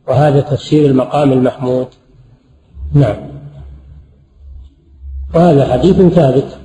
وهذا 0.08 0.40
تفسير 0.40 0.90
المقام 0.90 1.32
المحمود. 1.32 1.86
نعم. 2.94 3.16
وهذا 5.34 5.72
حديث 5.72 5.96
ثابت. 5.96 6.58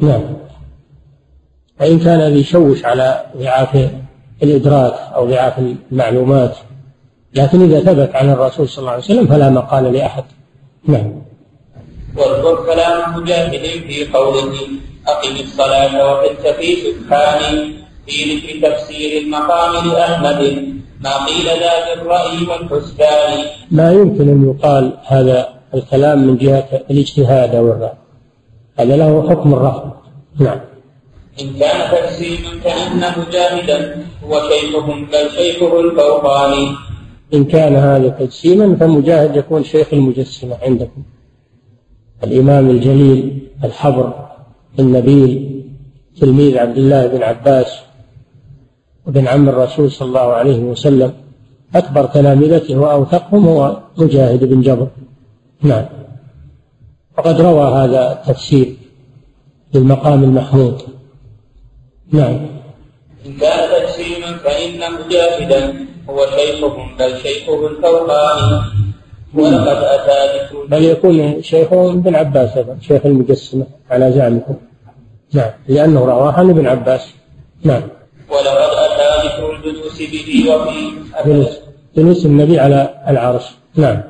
نعم. 0.00 0.22
وإن 1.80 1.98
كان 1.98 2.36
يشوش 2.36 2.84
على 2.84 3.22
ضعاف 3.36 3.90
الإدراك 4.42 4.94
أو 5.14 5.26
ضعاف 5.26 5.58
المعلومات 5.92 6.56
لكن 7.34 7.62
إذا 7.62 7.80
ثبت 7.80 8.16
عن 8.16 8.30
الرسول 8.30 8.68
صلى 8.68 8.78
الله 8.78 8.90
عليه 8.90 9.02
وسلم 9.02 9.26
فلا 9.26 9.50
مقال 9.50 9.92
لأحد. 9.92 10.24
نعم. 10.88 11.22
واذكر 12.16 12.66
كلام 12.66 13.16
مجاهد 13.16 13.60
في 13.88 14.08
قوله 14.12 14.52
أقم 15.08 15.36
الصلاة 15.40 16.12
وقلت 16.12 16.46
في 16.46 16.76
سبحان 16.76 17.72
في 18.06 18.34
ذكر 18.34 18.68
تفسير 18.70 19.22
المقام 19.22 19.88
لأحمد 19.88 20.68
ما 21.00 21.26
قيل 21.26 21.46
ذا 21.46 21.94
بالرأي 21.94 22.46
والحسبان. 22.48 23.44
ما 23.70 23.92
يمكن 23.92 24.28
أن 24.28 24.50
يقال 24.50 24.98
هذا 25.06 25.48
الكلام 25.74 26.26
من 26.26 26.36
جهة 26.36 26.68
الاجتهاد 26.90 27.54
أو 27.54 27.68
الرأي 27.68 27.92
هذا 28.78 28.96
له 28.96 29.30
حكم 29.30 29.54
الرفض. 29.54 29.90
نعم. 30.38 30.71
إن 31.40 31.52
كان 31.58 31.90
تجسيما 31.92 32.60
فإن 32.60 33.20
مجاهدا 33.20 34.06
هو 34.24 34.40
شيخهم 34.48 35.04
بل 35.04 35.30
شيخه 35.36 35.80
الفوقاني 35.80 36.68
إن 37.34 37.44
كان 37.44 37.74
هذا 37.74 38.08
تجسيما 38.08 38.76
فمجاهد 38.76 39.36
يكون 39.36 39.64
شيخ 39.64 39.86
المجسمة 39.92 40.56
عندكم. 40.62 41.02
الإمام 42.24 42.70
الجليل 42.70 43.48
الحبر 43.64 44.28
النبيل 44.78 45.62
تلميذ 46.20 46.58
عبد 46.58 46.78
الله 46.78 47.06
بن 47.06 47.22
عباس 47.22 47.78
وابن 49.06 49.28
عم 49.28 49.48
الرسول 49.48 49.90
صلى 49.90 50.08
الله 50.08 50.32
عليه 50.32 50.58
وسلم. 50.58 51.12
أكبر 51.74 52.04
تلامذته 52.04 52.78
وأوثقهم 52.78 53.48
هو 53.48 53.80
مجاهد 53.96 54.44
بن 54.44 54.60
جبر. 54.60 54.88
نعم. 55.62 55.84
وقد 57.18 57.40
روى 57.40 57.72
هذا 57.72 58.12
التفسير 58.12 58.76
للمقام 59.74 60.24
المحمود. 60.24 60.82
نعم. 62.12 62.46
إن 63.26 63.36
كان 63.40 63.58
تجسيما 63.70 64.36
فإن 64.44 64.92
مجاهدا 64.92 65.74
هو 66.10 66.26
شيخهم 66.36 66.96
بل 66.98 67.18
شيخه 67.18 67.66
الفوقاني. 67.66 68.62
ولقد 69.34 69.84
أتى 69.84 70.48
بل 70.68 70.84
يكون 70.84 71.42
شيخه 71.42 71.90
ابن 71.90 72.14
عباس 72.14 72.56
أيضا 72.56 72.78
شيخ 72.80 73.06
المجسمة 73.06 73.66
على 73.90 74.12
زعمكم 74.12 74.54
نعم 75.32 75.50
لأنه 75.68 76.04
رواه 76.04 76.32
عن 76.32 76.50
ابن 76.50 76.66
عباس. 76.66 77.00
نعم. 77.62 77.82
ولقد 78.30 78.70
أتى 78.72 79.28
ذكر 79.28 79.56
الجلوس 79.56 79.98
به 79.98 80.54
وفي 80.54 80.90
جلوس 81.26 81.58
جلوس 81.96 82.26
النبي 82.26 82.60
على 82.60 82.94
العرش. 83.08 83.44
نعم. 83.74 84.02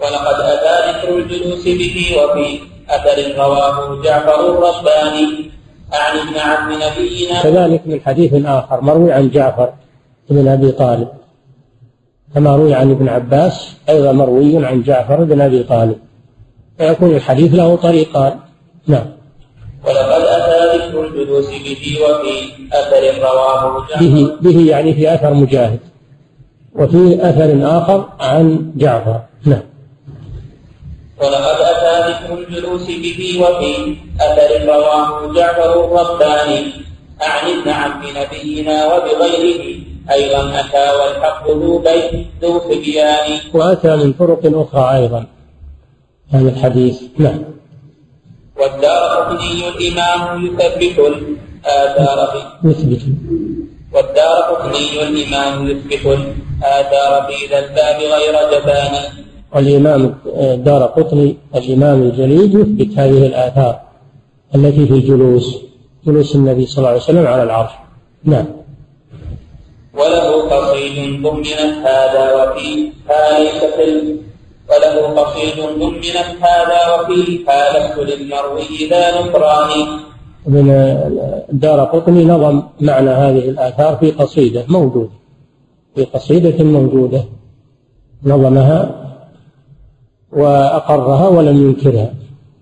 ولقد 0.00 0.40
أتى 0.40 0.90
ذكر 0.90 1.18
الجلوس 1.18 1.64
به 1.64 2.16
وفي 2.16 2.60
أثر 2.90 3.38
رواه 3.38 4.02
جعفر 4.02 4.50
الرباني. 4.50 5.53
ابن 5.94 6.38
عم 6.38 6.72
نبينا. 6.72 7.42
كذلك 7.42 7.82
من 7.86 8.00
حديث 8.00 8.46
آخر 8.46 8.80
مروي 8.80 9.12
عن 9.12 9.30
جعفر 9.30 9.72
بن 10.30 10.48
أبي 10.48 10.72
طالب 10.72 11.08
كما 12.34 12.56
روي 12.56 12.74
عن 12.74 12.90
ابن 12.90 13.08
عباس 13.08 13.76
أيضا 13.88 14.12
مروي 14.12 14.66
عن 14.66 14.82
جعفر 14.82 15.24
بن 15.24 15.40
أبي 15.40 15.62
طالب. 15.62 15.96
فيكون 16.78 17.16
الحديث 17.16 17.54
له 17.54 17.76
طريقان. 17.76 18.38
نعم. 18.86 19.06
ولقد 19.84 20.22
أتى 20.22 20.76
ذكر 20.76 21.04
الجلوس 21.06 21.46
به 21.46 21.98
وفي 22.04 22.34
أثر 22.72 23.22
رواه 23.22 23.86
جعفر 23.88 24.04
به 24.04 24.36
به 24.40 24.70
يعني 24.70 24.94
في 24.94 25.14
أثر 25.14 25.34
مجاهد. 25.34 25.78
وفي 26.74 27.28
أثر 27.28 27.78
آخر 27.78 28.08
عن 28.20 28.72
جعفر. 28.76 29.20
نعم. 29.44 29.62
ولقد 31.20 31.60
ذكر 32.08 32.34
الجلوس 32.38 32.86
به 32.86 33.20
وفي 33.42 33.96
أثر 34.20 34.50
رواه 34.66 35.32
جعفر 35.34 35.84
الرباني 35.84 36.72
عن 37.20 37.50
ابن 37.50 37.70
عم 37.70 38.02
نبينا 38.16 38.76
وبغيره 38.86 39.84
أيضا 40.10 40.60
أتى 40.60 40.86
والحق 40.96 41.50
ذو 41.50 41.78
بين 41.78 42.26
ذو 42.42 42.58
تبيان 42.58 43.38
وأتى 43.54 43.96
من 43.96 44.12
طرق 44.12 44.40
أخرى 44.44 44.98
أيضا. 44.98 45.26
هذا 46.30 46.48
الحديث. 46.48 47.02
نعم. 47.18 47.44
والدار 48.60 49.02
قطني 49.16 49.68
الإمام 49.68 50.46
يثبت 50.46 50.98
الآثار 50.98 52.18
في 52.32 52.68
يثبت 52.68 53.02
والدار 53.94 54.36
قطني 54.50 55.02
الإمام 55.02 55.68
يثبت 55.68 56.06
الآثار 56.06 57.32
في 57.32 57.46
ذا 57.46 57.58
الباب 57.58 58.00
غير 58.00 58.34
جبان. 58.52 58.94
والإمام 59.54 60.14
دار 60.54 60.82
قطني 60.82 61.36
الإمام 61.54 62.02
الجليل 62.02 62.60
يثبت 62.60 62.98
هذه 62.98 63.26
الآثار 63.26 63.80
التي 64.54 64.86
في 64.86 64.92
الجلوس 64.92 65.56
جلوس 66.06 66.36
النبي 66.36 66.66
صلى 66.66 66.78
الله 66.78 66.88
عليه 66.88 67.00
وسلم 67.00 67.26
على 67.26 67.42
العرش. 67.42 67.70
نعم. 68.24 68.46
وله 69.94 70.42
قصيد 70.50 71.22
ضمنت 71.22 71.60
هذا 71.84 72.24
وفيها 72.34 73.38
ليست 73.38 73.78
ال... 73.78 74.16
وله 74.70 75.20
قصيد 75.20 75.64
ضمنت 75.78 76.16
هذا 76.40 76.80
وفيها 76.94 77.58
لست 77.78 77.98
للمروي 77.98 78.88
ذا 78.90 79.20
نكران 79.20 79.70
من 80.46 80.66
دار 81.52 81.80
قطني 81.84 82.24
نظم 82.24 82.62
معنى 82.80 83.10
هذه 83.10 83.48
الآثار 83.48 83.96
في 83.96 84.10
قصيدة 84.10 84.64
موجودة 84.68 85.10
في 85.94 86.04
قصيدة 86.04 86.64
موجودة 86.64 87.24
نظمها 88.24 89.03
وأقرها 90.34 91.28
ولم 91.28 91.68
ينكرها 91.68 92.14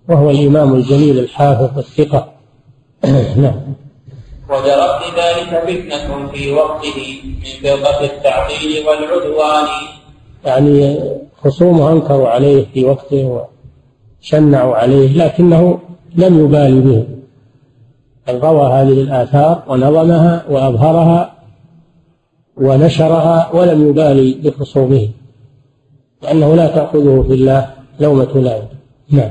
وهو 0.08 0.30
الإمام 0.30 0.74
الجليل 0.74 1.18
الحافظ 1.18 1.78
الثقة. 1.78 2.32
نعم. 3.44 3.60
وجرت 4.50 5.00
لذلك 5.02 5.62
فتنة 5.66 6.28
في 6.32 6.52
وقته 6.52 7.16
من 7.24 7.62
فرقة 7.62 8.04
التعطيل 8.04 8.86
والعدوان. 8.86 9.64
يعني 10.44 10.98
خصومه 11.44 11.92
أنكروا 11.92 12.28
عليه 12.28 12.66
في 12.74 12.84
وقته 12.84 13.44
شنعوا 14.20 14.76
عليه 14.76 15.16
لكنه 15.24 15.78
لم 16.14 16.44
يبالي 16.44 16.80
به. 16.80 17.06
بل 18.28 18.40
روى 18.40 18.66
هذه 18.66 19.00
الآثار 19.02 19.62
ونظمها 19.68 20.44
وأظهرها 20.50 21.32
ونشرها 22.56 23.50
ولم 23.54 23.88
يبالي 23.88 24.34
بخصومه. 24.34 25.08
لأنه 26.22 26.54
لا 26.54 26.66
تأخذه 26.66 27.24
في 27.28 27.34
الله 27.34 27.70
لومة 28.00 28.32
لائم 28.34 28.68
نعم. 29.10 29.30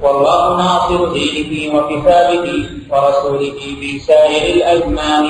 والله 0.00 0.56
ناصر 0.56 1.12
دينه 1.12 1.74
وكتابه 1.76 2.46
ورسوله 2.90 3.54
في 3.80 3.98
سائر 3.98 4.54
الأزمان. 4.54 5.26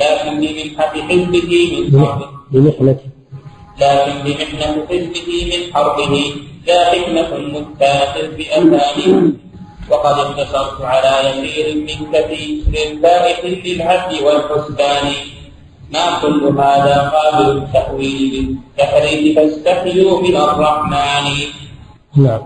لكن 0.00 0.40
بمنحة 0.40 0.92
حزبه 1.08 1.52
من 1.72 2.06
حربه. 2.06 2.28
بمحنة. 2.52 2.98
لكن 3.80 4.12
بمحنة 4.24 4.86
حزبه 4.90 5.30
من 5.50 5.74
حربه. 5.74 6.34
لا 6.66 6.84
حكمة 6.90 7.38
مبتاة 7.38 8.14
بأذانه 8.36 9.32
وقد 9.90 10.18
اقتصرت 10.18 10.80
على 10.80 11.12
يسير 11.28 11.74
من 11.74 12.12
كثير 12.12 12.98
بائس 13.02 13.40
للعدل 13.66 14.24
والحسبان. 14.24 15.12
ما 15.92 16.20
كل 16.22 16.44
هذا 16.44 16.96
قابل 17.14 17.58
التأويل 17.58 18.56
بالتحريف 18.76 19.38
فاستحيوا 19.38 20.22
من 20.22 20.36
الرحمن. 20.36 21.26
نعم. 22.16 22.42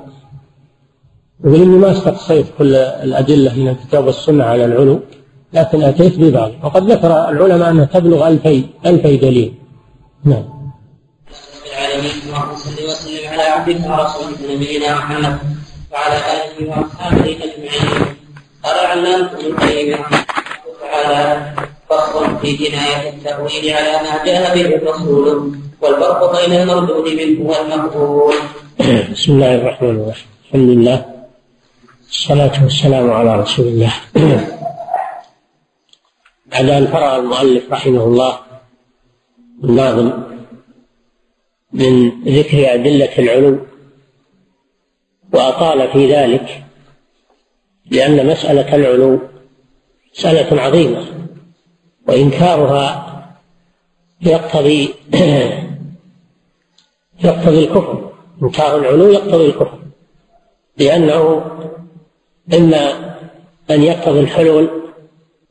يقول 1.45 1.61
إني 1.61 1.79
ما 1.79 1.93
استقصيت 1.93 2.47
كل 2.59 2.75
الأدلة 2.75 3.55
من 3.55 3.69
الكتاب 3.69 4.07
والسنة 4.07 4.45
على 4.45 4.65
العلو 4.65 5.01
لكن 5.53 5.83
أتيت 5.83 6.19
ببعض. 6.19 6.51
وقد 6.63 6.91
ذكر 6.91 7.29
العلماء 7.29 7.71
أنها 7.71 7.85
تبلغ 7.85 8.29
ألفي 8.29 8.65
ألفي 8.87 9.17
دليل. 9.17 9.55
نعم. 10.25 10.45
العالمين 11.73 12.11
اللهم 12.27 12.57
صل 12.57 12.85
وسلم 12.85 13.29
على 13.33 13.43
عبدك 13.43 13.81
ورسولك 13.91 14.39
نبينا 14.51 14.95
محمد 14.95 15.39
وعلى 15.93 16.17
آله 16.17 16.71
وأصحابه 16.71 17.37
أجمعين. 17.47 18.17
قال 18.65 18.87
علامه 18.87 19.31
ابن 19.31 19.47
القيم 19.47 19.95
رحمه 19.95 20.07
الله 20.07 20.25
تعالى 20.81 21.72
فصل 21.93 22.39
في 22.39 22.57
جناية 22.57 23.11
التأويل 23.11 23.71
على 23.71 23.93
ما 24.03 24.25
جاء 24.25 24.55
به 24.55 24.77
الرسول 24.77 25.57
والفرق 25.83 26.47
بين 26.47 26.61
المردود 26.61 27.09
منه 27.09 27.51
والمقبول. 27.51 28.35
بسم 29.13 29.33
الله 29.33 29.55
الرحمن 29.55 29.91
الرحيم. 29.91 30.27
الحمد 30.47 30.69
لله. 30.69 31.07
الصلاة 32.11 32.63
والسلام 32.63 33.11
على 33.11 33.41
رسول 33.41 33.67
الله. 33.67 33.93
بعد 36.47 36.69
أن 36.69 36.87
فرغ 36.87 37.17
المؤلف 37.17 37.73
رحمه 37.73 38.05
الله 38.05 38.39
الناظم 39.65 40.13
من 41.73 42.23
ذكر 42.25 42.75
أدلة 42.75 43.19
العلو 43.19 43.59
وأطال 45.33 45.93
في 45.93 46.13
ذلك 46.15 46.65
لأن 47.91 48.27
مسألة 48.27 48.75
العلو 48.77 49.19
مسألة 50.15 50.63
عظيمة. 50.63 51.22
وإنكارها 52.09 53.09
يقتضي 54.21 54.95
يقتضي 57.25 57.65
الكفر. 57.65 58.13
إنكار 58.43 58.77
العلو 58.77 59.13
يقتضي 59.13 59.47
الكفر. 59.47 59.79
لأنه 60.79 61.45
إما 62.55 62.93
أن 63.71 63.83
يقتضي 63.83 64.21
الحلول 64.21 64.71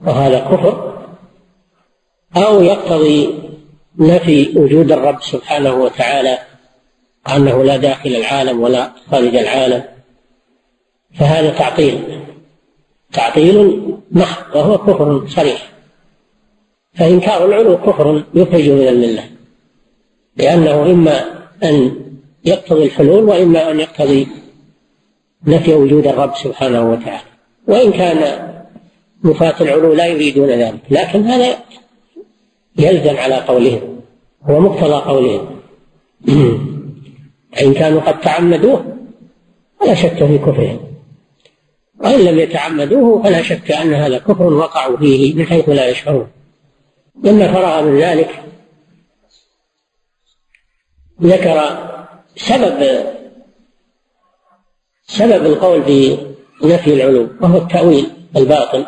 وهذا 0.02 0.40
كفر 0.40 0.98
أو 2.38 2.62
يقتضي 2.62 3.40
نفي 3.98 4.58
وجود 4.58 4.92
الرب 4.92 5.22
سبحانه 5.22 5.74
وتعالى 5.74 6.38
أنه 7.36 7.64
لا 7.64 7.78
داخل 7.78 8.10
العالم 8.10 8.62
ولا 8.62 8.92
خارج 9.12 9.36
العالم. 9.36 9.84
فهذا 11.20 11.50
تعطيل. 11.50 12.22
تعطيل 13.14 13.84
محض 14.12 14.56
وهو 14.56 14.78
كفر 14.78 15.28
صريح. 15.28 15.71
فإنكار 17.02 17.46
العلو 17.46 17.78
كفر 17.78 18.24
يخرج 18.34 18.70
من 18.70 18.88
الملة 18.88 19.24
لأنه 20.38 20.92
إما 20.92 21.26
أن 21.64 21.96
يقتضي 22.46 22.86
الحلول 22.86 23.24
وإما 23.24 23.72
أن 23.72 23.80
يقتضي 23.80 24.28
نفي 25.48 25.74
وجود 25.74 26.08
الرب 26.08 26.36
سبحانه 26.36 26.92
وتعالى. 26.92 27.28
وإن 27.68 27.92
كان 27.92 28.48
نفاة 29.24 29.56
العلو 29.62 29.94
لا 29.94 30.06
يريدون 30.06 30.50
ذلك 30.50 30.80
لكن 30.90 31.26
هذا 31.26 31.58
يلزم 32.78 33.18
على 33.18 33.36
قولهم 33.36 34.00
هو 34.44 34.60
مقتضى 34.60 34.94
قولهم. 34.94 35.48
إن 37.64 37.74
كانوا 37.74 38.02
قد 38.02 38.20
تعمدوه 38.20 38.98
فلا 39.80 39.94
شك 39.94 40.26
في 40.26 40.38
كفرهم. 40.38 40.80
وإن 42.00 42.20
لم 42.20 42.40
يتعمدوه 42.40 43.24
فلا 43.24 43.42
شك 43.42 43.72
أن 43.72 43.94
هذا 43.94 44.18
كفر 44.18 44.54
وقعوا 44.54 44.98
فيه 44.98 45.36
من 45.36 45.46
حيث 45.46 45.70
لا 45.70 45.90
يشعرون. 45.90 46.28
لما 47.24 47.54
فرغ 47.54 47.82
من 47.82 48.00
ذلك 48.00 48.44
ذكر 51.22 51.62
سبب 52.36 53.06
سبب 55.04 55.46
القول 55.46 55.82
بنفي 56.62 56.94
العلو 56.94 57.28
وهو 57.42 57.58
التأويل 57.58 58.08
الباطل 58.38 58.86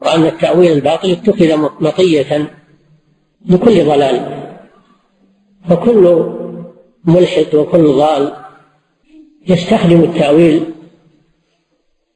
وأن 0.00 0.26
التأويل 0.26 0.72
الباطل 0.72 1.10
اتخذ 1.10 1.56
مطية 1.80 2.50
لكل 3.46 3.84
ضلال 3.84 4.46
فكل 5.68 6.34
ملحد 7.04 7.54
وكل 7.54 7.92
ضال 7.92 8.32
يستخدم 9.46 10.00
التأويل 10.02 10.64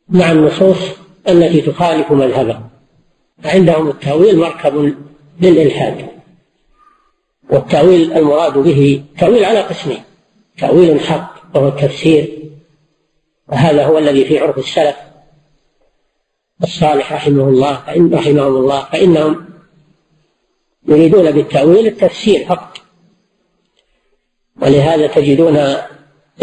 مع 0.09 0.33
النصوص 0.33 0.79
التي 1.29 1.61
تخالف 1.61 2.13
مذهبه 2.13 2.61
عندهم 3.45 3.89
التأويل 3.89 4.39
مركب 4.39 4.95
للإلحاد. 5.41 6.15
والتأويل 7.51 8.13
المراد 8.13 8.59
به 8.59 9.03
تأويل 9.19 9.45
على 9.45 9.61
قسمين 9.61 10.03
تأويل 10.59 11.01
حق 11.01 11.35
وهو 11.55 11.69
التفسير 11.69 12.39
وهذا 13.49 13.87
هو 13.87 13.99
الذي 13.99 14.25
في 14.25 14.39
عرف 14.39 14.59
السلف 14.59 14.97
الصالح 16.63 17.13
رحمه 17.13 17.49
الله 17.49 17.75
فإن 17.87 18.15
رحمهم 18.15 18.57
الله 18.57 18.85
فإنهم 18.85 19.47
يريدون 20.89 21.31
بالتأويل 21.31 21.87
التفسير 21.87 22.45
فقط. 22.47 22.79
ولهذا 24.63 25.07
تجدون 25.07 25.57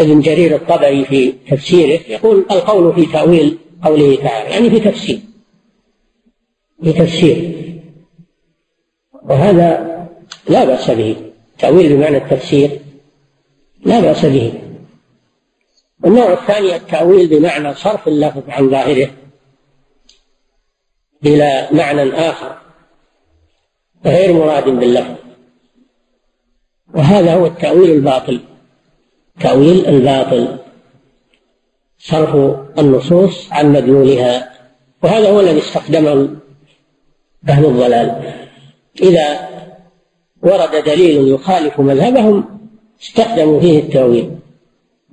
ابن 0.00 0.20
جرير 0.20 0.56
الطبري 0.56 1.04
في 1.04 1.32
تفسيره 1.32 2.00
يقول 2.08 2.46
القول 2.50 2.94
في 2.94 3.12
تأويل 3.12 3.58
قوله 3.84 4.16
تعالى 4.16 4.50
يعني 4.50 4.70
في 4.70 4.80
تفسير 4.80 5.20
في 6.84 6.92
تفسير. 6.92 7.51
وهذا 9.24 9.92
لا 10.48 10.64
بأس 10.64 10.90
به. 10.90 11.16
تأويل 11.58 11.96
بمعنى 11.96 12.16
التفسير 12.16 12.80
لا 13.84 14.00
بأس 14.00 14.26
به. 14.26 14.52
النوع 16.04 16.32
الثاني 16.32 16.76
التأويل 16.76 17.26
بمعنى 17.28 17.74
صرف 17.74 18.08
اللفظ 18.08 18.42
عن 18.48 18.70
ظاهره 18.70 19.10
إلى 21.26 21.68
معنى 21.72 22.12
آخر 22.12 22.58
غير 24.04 24.32
مراد 24.32 24.64
باللفظ. 24.64 25.14
وهذا 26.94 27.34
هو 27.34 27.46
التأويل 27.46 27.90
الباطل. 27.90 28.40
تأويل 29.40 29.86
الباطل. 29.86 30.58
صرف 31.98 32.56
النصوص 32.78 33.52
عن 33.52 33.72
مدلولها. 33.72 34.52
وهذا 35.02 35.30
هو 35.30 35.40
الذي 35.40 35.58
استخدمه 35.58 36.36
أهل 37.48 37.64
الضلال. 37.64 38.41
إذا 39.00 39.48
ورد 40.42 40.84
دليل 40.84 41.28
يخالف 41.28 41.80
مذهبهم 41.80 42.60
استخدموا 43.02 43.60
فيه 43.60 43.80
التأويل. 43.80 44.38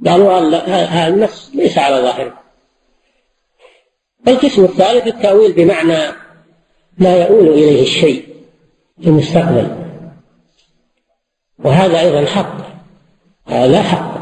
قالوا 0.06 0.40
هذا 0.68 1.08
النص 1.08 1.52
ليس 1.54 1.78
على 1.78 1.96
ظاهره. 1.96 2.40
القسم 4.28 4.64
الثالث 4.64 5.08
التأويل 5.08 5.54
بمعنى 5.54 5.98
ما 6.98 7.18
يؤول 7.18 7.48
إليه 7.48 7.82
الشيء 7.82 8.26
في 9.02 9.08
المستقبل. 9.08 9.76
وهذا 11.60 12.00
أيضا 12.00 12.26
حق. 12.26 12.58
هذا 13.46 13.82
حق. 13.82 14.20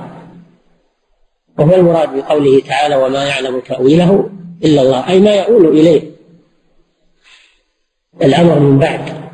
وهو 1.59 1.75
المراد 1.75 2.15
بقوله 2.15 2.59
تعالى 2.59 2.95
وما 2.95 3.25
يعلم 3.25 3.59
تأويله 3.59 4.29
إلا 4.63 4.81
الله. 4.81 5.09
أي 5.09 5.19
ما 5.19 5.35
يؤول 5.35 5.67
إليه. 5.67 6.11
الأمر 8.21 8.59
من 8.59 8.79
بعد. 8.79 9.26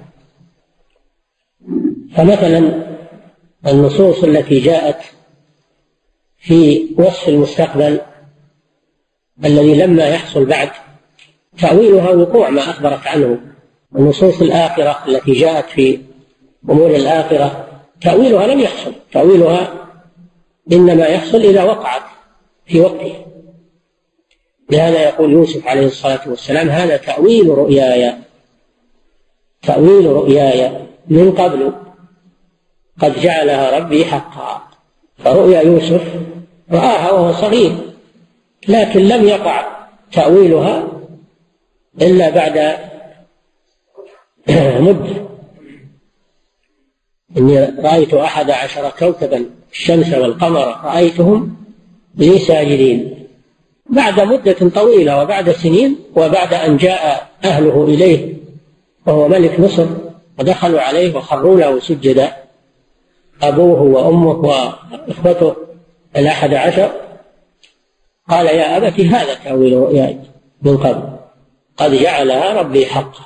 فمثلا 2.16 2.84
النصوص 3.68 4.24
التي 4.24 4.60
جاءت 4.60 5.02
في 6.38 6.88
وصف 6.98 7.30
المستقبل 7.30 8.00
الذي 9.46 9.76
لما 9.76 10.08
يحصل 10.08 10.46
بعد 10.46 10.70
تأويلها 11.60 12.10
وقوع 12.10 12.50
ما 12.50 12.62
أخبرت 12.62 13.08
عنه. 13.08 13.40
النصوص 13.96 14.42
الآخرة 14.42 15.04
التي 15.08 15.32
جاءت 15.32 15.66
في 15.70 16.00
أمور 16.70 16.96
الآخرة 16.96 17.68
تأويلها 18.02 18.48
لم 18.48 18.60
يحصل. 18.60 18.94
تأويلها 19.12 19.74
إنما 20.72 21.06
يحصل 21.06 21.38
إذا 21.38 21.64
وقعت 21.64 22.02
في 22.66 22.82
وقته 22.82 23.26
لهذا 24.70 25.04
يقول 25.04 25.32
يوسف 25.32 25.68
عليه 25.68 25.86
الصلاة 25.86 26.30
والسلام 26.30 26.70
هذا 26.70 26.98
تأويل 26.98 27.48
رؤياي 27.48 28.14
تأويل 29.62 30.06
رؤياي 30.06 30.72
من 31.08 31.32
قبل. 31.32 31.74
قد 33.02 33.20
جعلها 33.20 33.80
ربي 33.80 34.06
حقا. 34.06 34.74
فرؤيا 35.18 35.62
يوسف 35.62 36.02
رآها 36.72 37.12
وهو 37.12 37.34
صغير 37.34 37.76
لكن 38.68 39.00
لم 39.00 39.28
يقع 39.28 39.88
تأويلها 40.12 40.88
إلا 42.02 42.30
بعد 42.30 42.78
مدة 44.88 45.24
إني 47.38 47.60
رأيت 47.60 48.14
أحد 48.14 48.50
عشر 48.50 48.90
كوكبا 49.00 49.46
الشمس 49.72 50.14
والقمر 50.14 50.80
رأيتهم 50.84 51.56
لي 52.16 52.40
ساجدين 52.40 53.28
بعد 53.90 54.20
مدة 54.20 54.70
طويلة 54.70 55.22
وبعد 55.22 55.52
سنين 55.52 56.00
وبعد 56.16 56.54
أن 56.54 56.78
جاء 56.78 57.30
أهله 57.44 57.84
إليه 57.84 58.34
وهو 59.06 59.28
ملك 59.28 59.60
مصر 59.60 59.86
ودخلوا 60.40 60.82
عليه 60.82 61.16
وخروا 61.16 61.60
له 61.60 61.80
سجدا. 61.80 62.43
أبوه 63.48 63.82
وأمه 63.82 64.32
وإخوته 65.08 65.56
الأحد 66.18 66.54
عشر 66.54 66.92
قال 68.30 68.46
يا 68.46 68.78
أبت 68.78 69.00
هذا 69.00 69.34
تأويل 69.34 69.78
رؤياي 69.78 70.18
من 70.62 70.78
قبل. 70.78 71.04
قد 71.78 71.92
جعلها 71.92 72.54
ربي 72.62 72.86
حقا. 72.86 73.24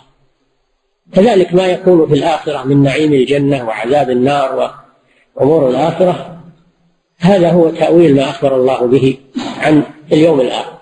كذلك 1.13 1.53
ما 1.53 1.67
يكون 1.67 2.07
في 2.07 2.13
الآخرة 2.13 2.63
من 2.63 2.83
نعيم 2.83 3.13
الجنة 3.13 3.67
وعذاب 3.67 4.09
النار 4.09 4.71
وأمور 5.35 5.69
الآخرة. 5.69 6.39
هذا 7.19 7.51
هو 7.51 7.69
تأويل 7.69 8.15
ما 8.15 8.29
أخبر 8.29 8.55
الله 8.55 8.87
به 8.87 9.17
عن 9.59 9.83
اليوم 10.11 10.41
الآخر. 10.41 10.77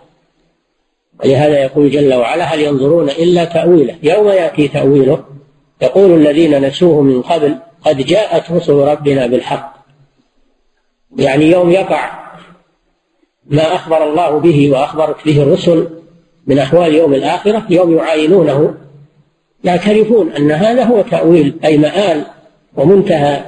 ولهذا 1.24 1.60
يقول 1.60 1.92
جل 1.92 2.14
وعلا 2.14 2.44
هل 2.44 2.62
ينظرون 2.62 3.10
إلا 3.10 3.46
تأويله. 3.46 3.96
يوم 4.04 4.28
يأتي 4.28 4.68
تأويله 4.68 5.24
يقول 5.82 6.14
الذين 6.22 6.62
نسوه 6.62 7.02
من 7.02 7.22
قبل 7.22 7.56
قد 7.86 7.98
جاءت 7.98 8.52
رسل 8.52 8.74
ربنا 8.74 9.28
بالحق. 9.28 9.76
يعني 11.18 11.52
يوم 11.52 11.72
يقع 11.72 12.26
ما 13.46 13.76
أخبر 13.76 14.10
الله 14.10 14.40
به 14.40 14.72
وأخبرت 14.72 15.26
به 15.26 15.44
الرسل 15.44 15.90
من 16.48 16.60
أحوال 16.60 16.94
يوم 16.94 17.14
الآخرة 17.14 17.66
يوم 17.70 17.98
يعاينونه 17.98 18.76
يعترفون 19.64 20.32
أن 20.32 20.52
هذا 20.52 20.84
هو 20.84 21.02
تأويل 21.02 21.60
أي 21.66 21.78
مآل 21.78 22.26
ومنتهى 22.76 23.46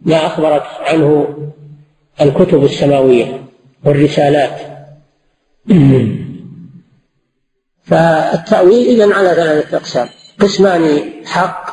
ما 0.00 0.26
أخبرت 0.26 0.64
عنه 0.80 1.36
الكتب 2.20 2.64
السماوية 2.64 3.44
والرسالات. 3.84 4.60
فالتأويل 7.82 8.88
إذا 8.88 9.14
على 9.14 9.28
ثلاثة 9.28 9.76
أقسام 9.76 10.08
قسمان 10.40 11.00
حق 11.26 11.63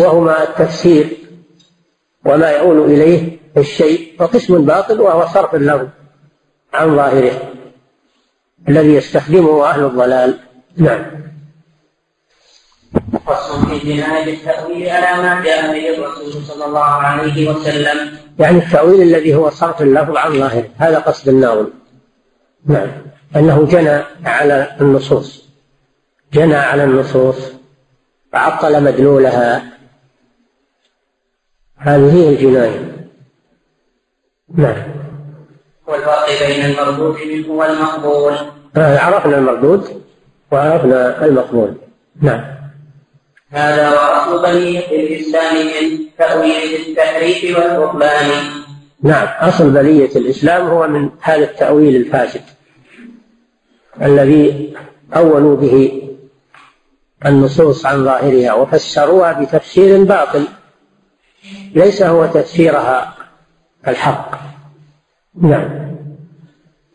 وهما 0.00 0.42
التفسير 0.42 1.16
وما 2.24 2.50
يؤول 2.50 2.90
إليه 2.92 3.38
الشيء 3.56 4.12
وقسم 4.20 4.64
باطل 4.64 5.00
وهو 5.00 5.26
صرف 5.26 5.54
له 5.54 5.88
عن 6.74 6.96
ظاهره. 6.96 7.52
الذي 8.68 8.94
يستخدمه 8.94 9.64
أهل 9.64 9.84
الضلال. 9.84 10.38
نعم. 10.76 11.04
في 13.68 13.78
جناية 13.78 14.34
التأويل 14.34 14.88
على 14.88 15.22
ما 15.22 15.44
جاء 15.44 15.72
به 15.72 15.98
الرسول 15.98 16.42
صلى 16.42 16.64
الله 16.64 16.80
عليه 16.80 17.50
وسلم. 17.50 18.18
يعني 18.38 18.58
التأويل 18.58 19.02
الذي 19.02 19.34
هو 19.34 19.50
صرف 19.50 19.82
اللفظ 19.82 20.16
عن 20.16 20.32
ظاهره. 20.32 20.68
هذا 20.76 20.98
قصد 20.98 21.28
الناظم. 21.28 21.66
نعم. 22.66 22.88
أنه 23.36 23.66
جنى 23.66 24.02
على 24.24 24.76
النصوص. 24.80 25.44
جنى 26.32 26.56
على 26.56 26.84
النصوص. 26.84 27.52
وعطل 28.34 28.82
مدلولها. 28.82 29.73
هذه 31.78 32.12
هي 32.12 32.28
الجناية. 32.28 33.08
نعم. 34.54 34.82
والفرق 35.86 36.26
بين 36.46 36.64
المردود 36.64 37.16
منه 37.26 37.50
والمقبول. 37.50 38.34
عرفنا 38.76 39.38
المردود 39.38 40.02
وعرفنا 40.52 41.24
المقبول. 41.24 41.74
نعم. 42.22 42.54
هذا 43.50 43.90
وأصل 43.90 44.42
بنية 44.42 44.86
الإسلام 44.86 45.56
من 45.56 45.98
تأويل 46.18 46.88
التحريف 46.88 47.58
والبطلان 47.58 48.30
نعم. 49.02 49.28
أصل 49.48 49.70
بلية 49.70 50.16
الإسلام 50.16 50.66
هو 50.66 50.88
من 50.88 51.10
هذا 51.20 51.44
التأويل 51.44 51.96
الفاسد 51.96 52.42
الذي 54.02 54.74
أولوا 55.16 55.56
به 55.56 56.02
النصوص 57.26 57.86
عن 57.86 58.04
ظاهرها 58.04 58.54
وفسروها 58.54 59.32
بتفسير 59.32 60.04
باطل. 60.04 60.46
ليس 61.74 62.02
هو 62.02 62.26
تفسيرها 62.26 63.14
الحق. 63.88 64.30
نعم. 65.42 65.84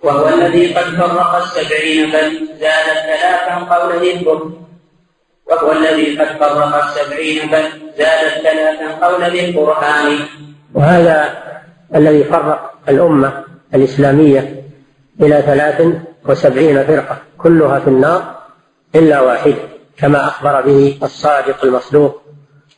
وهو 0.04 0.30
الذي 0.30 0.74
قد 0.74 0.84
فرق 0.84 1.36
السبعين 1.36 2.12
بل 2.12 2.48
زاد 2.60 2.88
ثلاثا 3.10 3.56
قول 3.56 4.04
الكفر 4.04 4.52
وهو 5.50 5.72
الذي 5.72 6.18
قد 6.20 6.38
فرق 6.38 6.84
السبعين 6.84 7.50
بل 7.50 7.64
زاد 7.98 8.42
ثلاثا 8.44 9.06
قول 9.06 9.22
للقرآن. 9.22 10.18
وهذا 10.74 11.44
الذي 11.96 12.24
فرق 12.24 12.74
الأمة 12.90 13.44
الإسلامية 13.76 14.64
إلى 15.22 15.42
ثلاث 15.42 15.82
وسبعين 16.26 16.84
فرقة 16.84 17.18
كلها 17.38 17.80
في 17.80 17.88
النار 17.88 18.36
إلا 18.96 19.22
واحدة 19.22 19.56
كما 19.98 20.28
أخبر 20.28 20.62
به 20.62 21.00
الصادق 21.04 21.66
المصدوق 21.66 22.22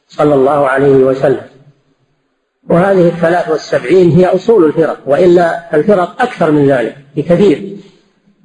صلى 0.07 0.33
الله 0.33 0.67
عليه 0.67 0.95
وسلم. 0.95 1.50
وهذه 2.69 3.07
الثلاث 3.07 3.49
والسبعين 3.49 4.11
هي 4.11 4.25
أصول 4.25 4.65
الفرق 4.65 4.99
وإلا 5.05 5.75
الفرق 5.75 6.21
أكثر 6.21 6.51
من 6.51 6.67
ذلك 6.67 6.97
بكثير. 7.15 7.77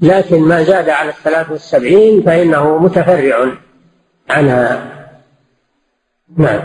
لكن 0.03 0.41
ما 0.41 0.63
زاد 0.63 0.89
على 0.89 1.11
الثلاث 1.11 1.51
والسبعين 1.51 2.23
فإنه 2.23 2.79
متفرع 2.79 3.53
عنها. 4.31 4.93
نعم. 6.37 6.61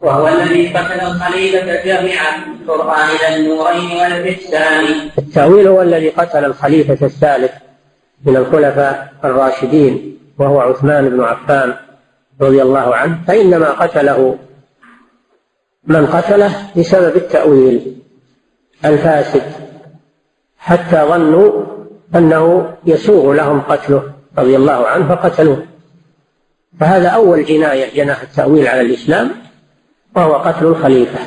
وهو 0.00 0.28
الذي 0.28 0.68
قتل 0.68 1.00
الخليفة 1.00 1.84
جامعا 1.84 2.36
القرآن 2.62 3.08
إلى 3.08 3.36
النورين 3.36 3.96
والإحسان. 3.96 4.84
التأويل 5.18 5.66
هو 5.66 5.82
الذي 5.82 6.08
قتل 6.08 6.44
الخليفة 6.44 7.06
الثالث 7.06 7.52
من 8.24 8.36
الخلفاء 8.36 9.12
الراشدين 9.24 10.18
وهو 10.38 10.60
عثمان 10.60 11.08
بن 11.08 11.20
عفان 11.20 11.74
رضي 12.40 12.62
الله 12.62 12.94
عنه 12.94 13.18
فإنما 13.26 13.70
قتله 13.70 14.38
من 15.88 16.06
قتله 16.06 16.52
بسبب 16.76 17.16
التأويل 17.16 17.96
الفاسد 18.84 19.42
حتى 20.58 21.04
ظنوا 21.08 21.64
أنه 22.14 22.74
يسوغ 22.86 23.32
لهم 23.32 23.60
قتله 23.60 24.02
رضي 24.38 24.56
الله 24.56 24.86
عنه 24.86 25.08
فقتلوه. 25.08 25.66
فهذا 26.80 27.08
أول 27.08 27.44
جناية 27.44 27.94
جناح 27.94 28.22
التأويل 28.22 28.68
على 28.68 28.80
الإسلام 28.80 29.30
وهو 30.16 30.34
قتل 30.34 30.66
الخليفة. 30.66 31.18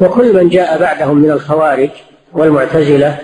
وكل 0.00 0.36
من 0.36 0.48
جاء 0.48 0.80
بعدهم 0.80 1.18
من 1.18 1.30
الخوارج 1.30 1.90
والمعتزلة 2.32 3.18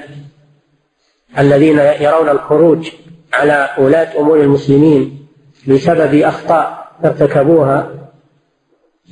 الذين 1.38 1.78
يرون 1.78 2.28
الخروج 2.28 2.90
على 3.32 3.70
ولاة 3.78 4.20
أمور 4.20 4.40
المسلمين 4.40 5.26
بسبب 5.68 6.14
أخطاء 6.14 6.92
ارتكبوها 7.04 8.05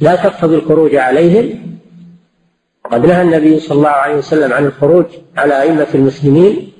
لا 0.00 0.16
تقتضي 0.16 0.56
الخروج 0.56 0.94
عليهم. 0.94 1.78
قد 2.90 3.06
نهى 3.06 3.22
النبي 3.22 3.60
صلى 3.60 3.78
الله 3.78 3.88
عليه 3.88 4.14
وسلم 4.14 4.52
عن 4.52 4.66
الخروج 4.66 5.04
على 5.36 5.62
أئمة 5.62 5.86
المسلمين 5.94 6.72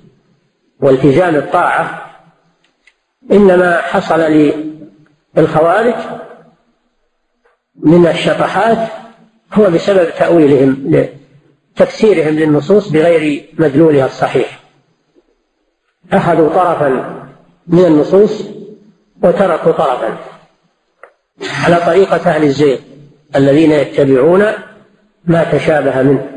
والتزام 0.80 1.34
الطاعة. 1.34 2.10
إنما 3.32 3.80
حصل 3.80 4.20
للخوارج 5.36 5.94
من 7.76 8.06
الشطحات 8.06 8.88
هو 9.52 9.70
بسبب 9.70 10.10
تأويلهم 10.18 11.06
تفسيرهم 11.76 12.34
للنصوص 12.34 12.88
بغير 12.88 13.48
مدلولها 13.58 14.06
الصحيح. 14.06 14.60
أخذوا 16.12 16.48
طرفا 16.48 16.88
من 17.66 17.84
النصوص 17.84 18.44
وتركوا 19.22 19.72
طرفا 19.72 20.18
على 21.64 21.76
طريقة 21.86 22.30
أهل 22.30 22.42
الزيغ 22.42 22.78
الذين 23.36 23.72
يتبعون 23.72 24.44
ما 25.24 25.44
تشابه 25.52 26.02
منه 26.02 26.30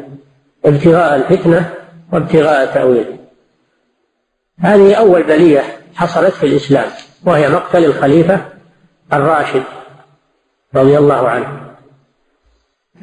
ابتغاء 0.65 1.15
الفتنة 1.15 1.73
وابتغاء 2.13 2.73
تأويله 2.73 3.17
هذه 4.59 4.93
أول 4.93 5.23
بلية 5.23 5.63
حصلت 5.95 6.33
في 6.33 6.45
الإسلام 6.45 6.89
وهي 7.25 7.49
مقتل 7.49 7.85
الخليفة 7.85 8.45
الراشد 9.13 9.63
رضي 10.75 10.97
الله 10.97 11.29
عنه. 11.29 11.75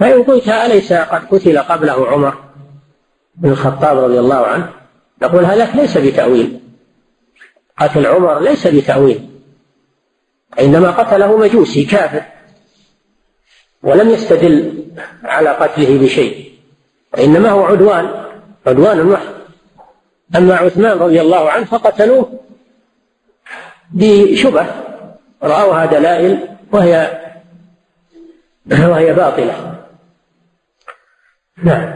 فإن 0.01 0.23
قلت 0.23 0.49
أليس 0.49 0.93
قد 0.93 1.25
قتل 1.25 1.59
قبله 1.59 2.09
عمر 2.09 2.35
بن 3.35 3.51
الخطاب 3.51 3.99
رضي 3.99 4.19
الله 4.19 4.47
عنه؟ 4.47 4.71
نقول 5.23 5.45
هذا 5.45 5.75
ليس 5.75 5.99
بتأويل. 5.99 6.61
قتل 7.79 8.07
عمر 8.07 8.41
ليس 8.41 8.67
بتأويل 8.67 9.29
إنما 10.61 10.91
قتله 10.91 11.37
مجوسي 11.37 11.85
كافر. 11.85 12.23
ولم 13.85 14.11
يستدل 14.11 14.85
على 15.25 15.51
قتله 15.51 15.99
بشيء 15.99 16.53
وإنما 17.15 17.51
هو 17.51 17.65
عدوان 17.65 18.25
عدوان 18.67 19.07
محض 19.07 19.35
أما 20.37 20.57
عثمان 20.57 20.99
رضي 20.99 21.21
الله 21.21 21.51
عنه 21.51 21.65
فقتلوه 21.65 22.41
بشبه 23.91 24.67
رأوها 25.43 25.87
دلائل 25.87 26.49
وهي 26.73 27.21
وهي 28.71 29.13
باطلة. 29.13 29.75
نعم. 31.65 31.95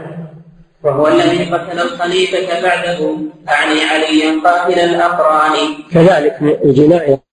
وهو 0.83 1.07
الذي 1.07 1.53
قتل 1.53 1.79
الخليفة 1.79 2.61
بعده 2.61 3.17
أعني 3.49 3.83
عليا 3.83 4.41
قاتل 4.43 4.79
الأقران. 4.79 5.57
كذلك 5.91 6.37
الجناية. 6.63 7.28